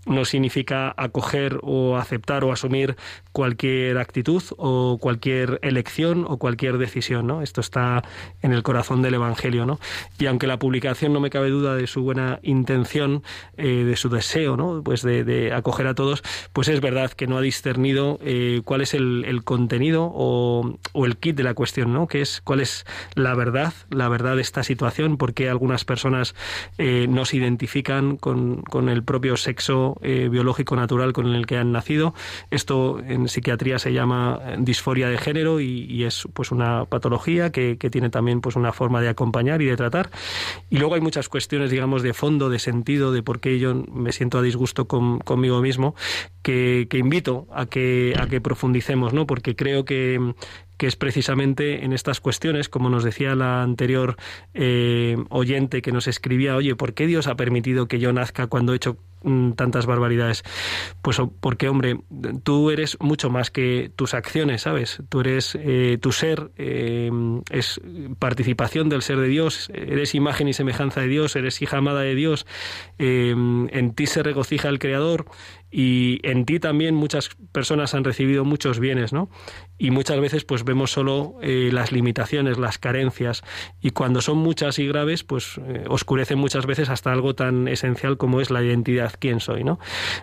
no 0.06 0.24
significa 0.24 0.92
acoger 0.96 1.58
o 1.62 1.96
aceptar 1.96 2.44
o 2.44 2.52
asumir 2.52 2.96
cualquier 3.32 3.98
actitud 3.98 4.42
o 4.58 4.98
cualquier 5.00 5.58
elección 5.62 6.26
o 6.28 6.36
cualquier 6.38 6.76
decisión, 6.76 7.26
¿no? 7.26 7.40
Esto 7.40 7.60
está 7.60 8.04
en 8.42 8.52
el 8.52 8.62
corazón 8.62 9.00
del 9.00 9.14
Evangelio, 9.14 9.64
¿no? 9.64 9.80
Y 10.18 10.26
aunque 10.26 10.46
la 10.46 10.58
publicación 10.58 11.12
no 11.12 11.20
me 11.20 11.30
cabe 11.30 11.48
duda 11.48 11.76
de 11.76 11.86
su 11.86 12.02
buena 12.02 12.40
intención, 12.42 13.22
eh, 13.56 13.84
de 13.84 13.96
su 13.96 14.10
deseo, 14.10 14.56
¿no? 14.56 14.82
Pues 14.82 15.02
de, 15.02 15.24
de 15.24 15.52
acoger 15.54 15.86
a 15.86 15.94
todos, 15.94 16.22
pues 16.52 16.68
es 16.68 16.80
verdad 16.80 17.10
que 17.12 17.26
no 17.26 17.38
ha 17.38 17.40
discernido 17.40 18.18
eh, 18.22 18.60
cuál 18.64 18.82
es 18.82 18.92
el, 18.92 19.24
el 19.26 19.44
contenido 19.44 20.10
o, 20.14 20.78
o 20.92 21.06
el 21.06 21.16
kit 21.16 21.36
de 21.36 21.42
la 21.42 21.54
cuestión, 21.54 21.92
¿no? 21.92 22.06
Que 22.06 22.20
es 22.20 22.42
cuál 22.42 22.60
es 22.60 22.84
la 23.14 23.34
verdad, 23.34 23.72
la 23.88 24.08
verdad 24.08 24.36
de 24.36 24.42
esta 24.42 24.62
situación, 24.62 25.16
por 25.16 25.32
qué 25.32 25.48
algunas 25.48 25.84
personas 25.84 26.33
eh, 26.78 27.06
no 27.08 27.24
se 27.24 27.36
identifican 27.36 28.16
con, 28.16 28.62
con 28.62 28.88
el 28.88 29.02
propio 29.02 29.36
sexo 29.36 29.96
eh, 30.02 30.28
biológico 30.30 30.76
natural 30.76 31.12
con 31.12 31.34
el 31.34 31.46
que 31.46 31.56
han 31.56 31.72
nacido. 31.72 32.14
Esto 32.50 33.00
en 33.00 33.28
psiquiatría 33.28 33.78
se 33.78 33.92
llama 33.92 34.40
eh, 34.44 34.56
disforia 34.58 35.08
de 35.08 35.18
género 35.18 35.60
y, 35.60 35.86
y 35.88 36.04
es 36.04 36.26
pues 36.32 36.50
una 36.50 36.84
patología 36.84 37.50
que, 37.50 37.78
que 37.78 37.90
tiene 37.90 38.10
también 38.10 38.40
pues 38.40 38.56
una 38.56 38.72
forma 38.72 39.00
de 39.00 39.08
acompañar 39.08 39.62
y 39.62 39.66
de 39.66 39.76
tratar. 39.76 40.10
Y 40.70 40.78
luego 40.78 40.94
hay 40.94 41.00
muchas 41.00 41.28
cuestiones, 41.28 41.70
digamos, 41.70 42.02
de 42.02 42.14
fondo, 42.14 42.48
de 42.48 42.58
sentido, 42.58 43.12
de 43.12 43.22
por 43.22 43.40
qué 43.40 43.58
yo 43.58 43.74
me 43.92 44.12
siento 44.12 44.38
a 44.38 44.42
disgusto 44.42 44.86
con, 44.86 45.18
conmigo 45.20 45.60
mismo, 45.60 45.94
que, 46.42 46.86
que 46.90 46.98
invito 46.98 47.46
a 47.52 47.66
que, 47.66 48.14
a 48.18 48.26
que 48.26 48.40
profundicemos, 48.40 49.12
¿no? 49.12 49.26
Porque 49.26 49.56
creo 49.56 49.84
que, 49.84 50.34
que 50.76 50.86
es 50.86 50.96
precisamente 50.96 51.84
en 51.84 51.92
estas 51.92 52.20
cuestiones, 52.20 52.68
como 52.68 52.90
nos 52.90 53.04
decía 53.04 53.34
la 53.34 53.62
anterior 53.62 54.16
eh, 54.54 55.16
oyente 55.30 55.82
que 55.82 55.92
nos 55.92 56.08
escribía, 56.08 56.56
oye, 56.56 56.74
¿por 56.74 56.94
qué 56.94 57.06
Dios 57.06 57.26
ha 57.26 57.36
permitido 57.36 57.86
que 57.86 57.98
yo 57.98 58.12
nazca 58.12 58.46
cuando 58.46 58.72
he 58.72 58.76
hecho 58.76 58.96
mm, 59.24 59.52
tantas 59.52 59.86
barbaridades? 59.86 60.44
Pues 61.02 61.18
o- 61.18 61.32
porque, 61.40 61.68
hombre, 61.68 61.98
tú 62.44 62.70
eres 62.70 62.96
mucho 63.00 63.30
más 63.30 63.50
que 63.50 63.90
tus 63.96 64.14
acciones, 64.14 64.62
¿sabes? 64.62 65.02
Tú 65.08 65.20
eres, 65.20 65.56
eh, 65.60 65.98
tu 66.00 66.12
ser 66.12 66.50
eh, 66.56 67.10
es 67.50 67.80
participación 68.18 68.88
del 68.88 69.02
ser 69.02 69.18
de 69.18 69.28
Dios, 69.28 69.70
eres 69.74 70.14
imagen 70.14 70.48
y 70.48 70.52
semejanza 70.52 71.00
de 71.00 71.08
Dios, 71.08 71.34
eres 71.36 71.60
hija 71.62 71.78
amada 71.78 72.02
de 72.02 72.14
Dios, 72.14 72.46
eh, 72.98 73.30
en 73.30 73.94
ti 73.94 74.06
se 74.06 74.22
regocija 74.22 74.68
el 74.68 74.78
Creador 74.78 75.24
y 75.70 76.20
en 76.22 76.44
ti 76.44 76.60
también 76.60 76.94
muchas 76.94 77.30
personas 77.50 77.94
han 77.94 78.04
recibido 78.04 78.44
muchos 78.44 78.78
bienes, 78.78 79.12
¿no? 79.12 79.28
Y 79.76 79.90
muchas 79.90 80.20
veces 80.20 80.44
pues 80.44 80.62
vemos 80.64 80.92
solo 80.92 81.34
las 81.42 81.90
limitaciones, 81.90 82.58
las 82.58 82.78
carencias 82.78 83.42
y 83.80 83.90
cuando 83.90 84.20
son 84.20 84.38
muchas 84.38 84.78
y 84.78 84.86
graves 84.86 85.24
pues 85.24 85.60
oscurecen 85.88 86.38
muchas 86.38 86.66
veces 86.66 86.90
hasta 86.90 87.10
algo 87.12 87.34
tan 87.34 87.66
esencial 87.66 88.16
como 88.18 88.40
es 88.40 88.50
la 88.52 88.62
identidad, 88.62 89.13
quién 89.18 89.40
soy, 89.40 89.64
¿no? 89.64 89.78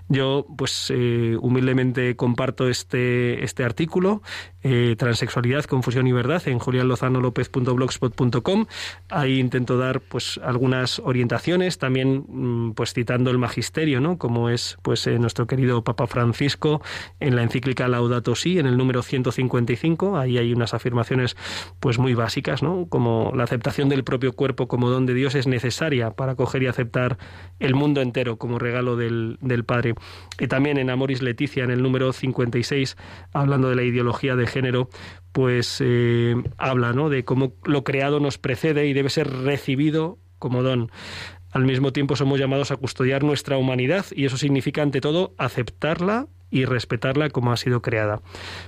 Yo 0.09 0.45
pues 0.57 0.91
eh, 0.93 1.37
humildemente 1.39 2.15
comparto 2.15 2.67
este, 2.67 3.43
este 3.43 3.63
artículo, 3.63 4.21
eh, 4.63 4.95
Transexualidad, 4.97 5.65
Confusión 5.65 6.07
y 6.07 6.11
Verdad 6.11 6.41
en 6.47 6.57
julianlozanolopez.blogspot.com. 6.59 8.65
Ahí 9.09 9.39
intento 9.39 9.77
dar 9.77 10.01
pues 10.01 10.39
algunas 10.43 10.99
orientaciones, 10.99 11.79
también 11.79 12.25
mm, 12.27 12.73
pues 12.73 12.93
citando 12.93 13.31
el 13.31 13.37
magisterio, 13.37 14.01
¿no? 14.01 14.17
Como 14.17 14.49
es 14.49 14.77
pues 14.81 15.07
eh, 15.07 15.17
nuestro 15.19 15.47
querido 15.47 15.83
Papa 15.83 16.07
Francisco 16.07 16.81
en 17.19 17.35
la 17.35 17.43
encíclica 17.43 17.87
Laudato 17.87 18.35
Si, 18.35 18.59
en 18.59 18.67
el 18.67 18.77
número 18.77 19.01
155. 19.01 20.17
Ahí 20.17 20.37
hay 20.37 20.53
unas 20.53 20.73
afirmaciones 20.73 21.35
pues 21.79 21.97
muy 21.97 22.13
básicas, 22.13 22.61
¿no? 22.61 22.87
Como 22.87 23.31
la 23.35 23.43
aceptación 23.43 23.89
del 23.89 24.03
propio 24.03 24.33
cuerpo 24.33 24.67
como 24.67 24.89
don 24.89 25.05
de 25.05 25.13
Dios 25.13 25.35
es 25.35 25.47
necesaria 25.47 26.11
para 26.11 26.33
acoger 26.33 26.63
y 26.63 26.67
aceptar 26.67 27.17
el 27.59 27.75
mundo 27.75 28.01
entero 28.01 28.37
como 28.37 28.59
regalo 28.59 28.95
del, 28.95 29.37
del 29.41 29.63
Padre. 29.63 29.95
Y 30.39 30.47
también 30.47 30.77
en 30.77 30.89
Amoris 30.89 31.21
Leticia, 31.21 31.63
en 31.63 31.71
el 31.71 31.81
número 31.81 32.13
56, 32.13 32.97
hablando 33.33 33.69
de 33.69 33.75
la 33.75 33.83
ideología 33.83 34.35
de 34.35 34.47
género, 34.51 34.89
pues 35.31 35.77
eh, 35.79 36.35
habla 36.57 36.93
¿no? 36.93 37.09
de 37.09 37.23
cómo 37.25 37.53
lo 37.63 37.83
creado 37.83 38.19
nos 38.19 38.37
precede 38.37 38.87
y 38.87 38.93
debe 38.93 39.09
ser 39.09 39.29
recibido 39.29 40.17
como 40.39 40.63
don. 40.63 40.91
al 41.51 41.65
mismo 41.65 41.93
tiempo 41.93 42.15
somos 42.15 42.39
llamados 42.39 42.71
a 42.71 42.77
custodiar 42.77 43.23
nuestra 43.23 43.57
humanidad 43.57 44.05
y 44.11 44.25
eso 44.25 44.37
significa 44.37 44.81
ante 44.81 45.01
todo 45.01 45.33
aceptarla 45.37 46.27
y 46.51 46.65
respetarla 46.65 47.29
como 47.29 47.51
ha 47.51 47.57
sido 47.57 47.81
creada. 47.81 48.21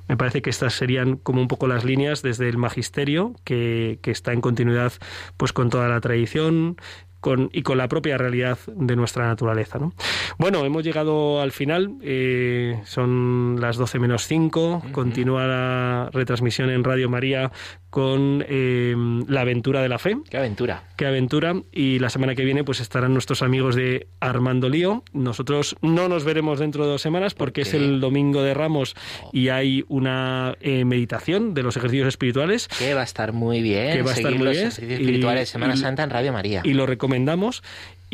Me 0.08 0.16
parece 0.16 0.42
que 0.42 0.50
estas 0.50 0.74
serían 0.74 1.18
como 1.18 1.42
un 1.42 1.50
poco 1.50 1.68
las 1.68 1.84
líneas 1.84 2.22
desde 2.22 2.48
el 2.48 2.58
magisterio, 2.58 3.36
que, 3.44 4.00
que 4.02 4.12
está 4.12 4.32
en 4.32 4.42
continuidad 4.42 4.94
pues 5.36 5.52
con 5.52 5.70
toda 5.70 5.90
la 5.90 6.00
tradición, 6.00 6.78
con, 7.24 7.49
y 7.53 7.61
con 7.61 7.78
la 7.78 7.88
propia 7.88 8.17
realidad 8.17 8.57
de 8.67 8.97
nuestra 8.97 9.26
naturaleza. 9.26 9.80
¿no? 9.80 9.93
Bueno, 10.38 10.65
hemos 10.65 10.84
llegado 10.84 11.39
al 11.41 11.53
final, 11.53 11.93
eh, 12.01 12.82
son 12.84 13.55
las 13.61 13.78
12 13.78 13.97
menos 13.97 14.28
5, 14.28 14.84
continúa 14.91 15.47
la 15.47 16.09
retransmisión 16.11 16.69
en 16.69 16.84
Radio 16.84 17.09
María 17.09 17.49
con 17.89 18.43
eh, 18.49 18.93
La 19.28 19.41
aventura 19.41 19.82
de 19.82 19.88
la 19.88 19.99
fe. 19.99 20.17
¿Qué 20.30 20.36
aventura? 20.38 20.84
Qué 20.97 21.05
aventura. 21.05 21.53
Y 21.71 21.99
la 21.99 22.09
semana 22.09 22.36
que 22.36 22.43
viene 22.43 22.63
pues 22.65 22.82
estarán 22.82 23.13
nuestros 23.13 23.41
amigos 23.41 23.76
de 23.76 24.07
Armando 24.19 24.67
Lío. 24.67 25.03
Nosotros 25.13 25.78
no 25.82 26.09
nos 26.09 26.26
veremos 26.26 26.59
dentro 26.59 26.84
de 26.86 26.91
dos 26.91 27.01
semanas 27.01 27.36
porque 27.36 27.61
es 27.61 27.74
el 27.74 28.01
domingo 28.01 28.41
de 28.41 28.53
Ramos 28.53 28.95
y 29.32 29.47
hay 29.49 29.86
una 29.88 30.55
eh, 30.59 30.84
meditación 30.84 31.53
de 31.53 31.63
los 31.63 31.78
ejercicios 31.78 32.07
espirituales. 32.09 32.67
Que 32.67 32.95
va 32.95 33.01
a 33.01 33.05
estar 33.05 33.32
muy 33.32 33.61
bien. 33.61 33.93
Que 33.93 34.01
va 34.01 34.11
a 34.11 34.15
estar 34.15 34.32
muy 34.34 34.43
los 34.43 34.51
bien. 34.53 34.67
ejercicios 34.67 34.99
espirituales 34.99 35.39
de 35.41 35.45
Semana 35.45 35.76
y- 35.76 35.78
Santa 35.78 36.03
en 36.03 36.09
Radio 36.09 36.34
María. 36.34 36.61
y 36.65 36.74
lo 36.74 36.86
recomendamos. 36.88 37.12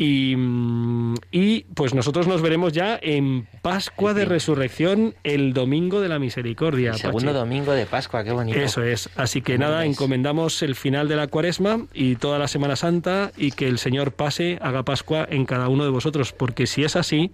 Y, 0.02 0.34
mm, 0.34 1.14
y, 1.30 1.60
pues 1.74 1.92
nosotros 1.92 2.26
nos 2.26 2.40
veremos 2.40 2.72
ya 2.72 2.98
en 3.02 3.46
Pascua 3.60 4.14
de 4.14 4.24
Resurrección 4.24 5.14
el 5.24 5.52
domingo 5.52 6.00
de 6.00 6.08
la 6.08 6.18
Misericordia. 6.18 6.92
El 6.92 6.96
segundo 6.96 7.26
Pachi. 7.26 7.38
domingo 7.38 7.72
de 7.72 7.84
Pascua, 7.84 8.24
qué 8.24 8.32
bonito. 8.32 8.58
Eso 8.58 8.82
es. 8.82 9.10
Así 9.16 9.42
que 9.42 9.58
nada, 9.58 9.84
encomendamos 9.84 10.62
el 10.62 10.74
final 10.74 11.06
de 11.06 11.16
la 11.16 11.26
Cuaresma 11.26 11.84
y 11.92 12.16
toda 12.16 12.38
la 12.38 12.48
Semana 12.48 12.76
Santa 12.76 13.30
y 13.36 13.50
que 13.50 13.68
el 13.68 13.78
Señor 13.78 14.12
pase, 14.12 14.58
haga 14.62 14.84
Pascua 14.84 15.26
en 15.28 15.44
cada 15.44 15.68
uno 15.68 15.84
de 15.84 15.90
vosotros, 15.90 16.32
porque 16.32 16.66
si 16.66 16.82
es 16.82 16.96
así, 16.96 17.30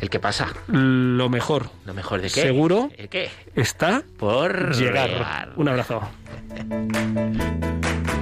¿El 0.00 0.10
que 0.10 0.18
pasa? 0.18 0.52
lo 0.66 1.28
mejor 1.28 1.70
¿Lo 1.86 1.94
mejor 1.94 2.20
de 2.20 2.30
qué? 2.30 2.42
Seguro. 2.42 2.90
¿El 2.98 3.08
qué? 3.08 3.30
está 3.54 4.02
Por 4.18 4.74
llegar. 4.74 5.08
llegar. 5.08 5.52
Un 5.54 5.68
abrazo. 5.68 6.00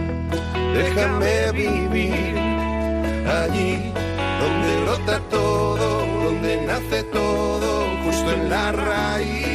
Déjame 0.73 1.51
vivir 1.51 2.35
allí 3.27 3.91
donde 4.41 4.81
brota 4.83 5.19
todo, 5.29 6.05
donde 6.23 6.51
nace 6.65 7.03
todo, 7.03 7.69
justo 8.05 8.31
en 8.31 8.49
la 8.49 8.71
raíz. 8.71 9.51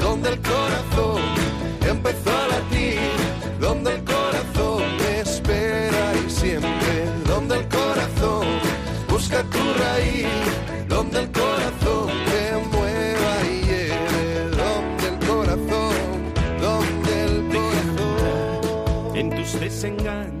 Donde 0.00 0.28
el 0.30 0.40
corazón 0.40 1.23
desengaño 19.84 20.33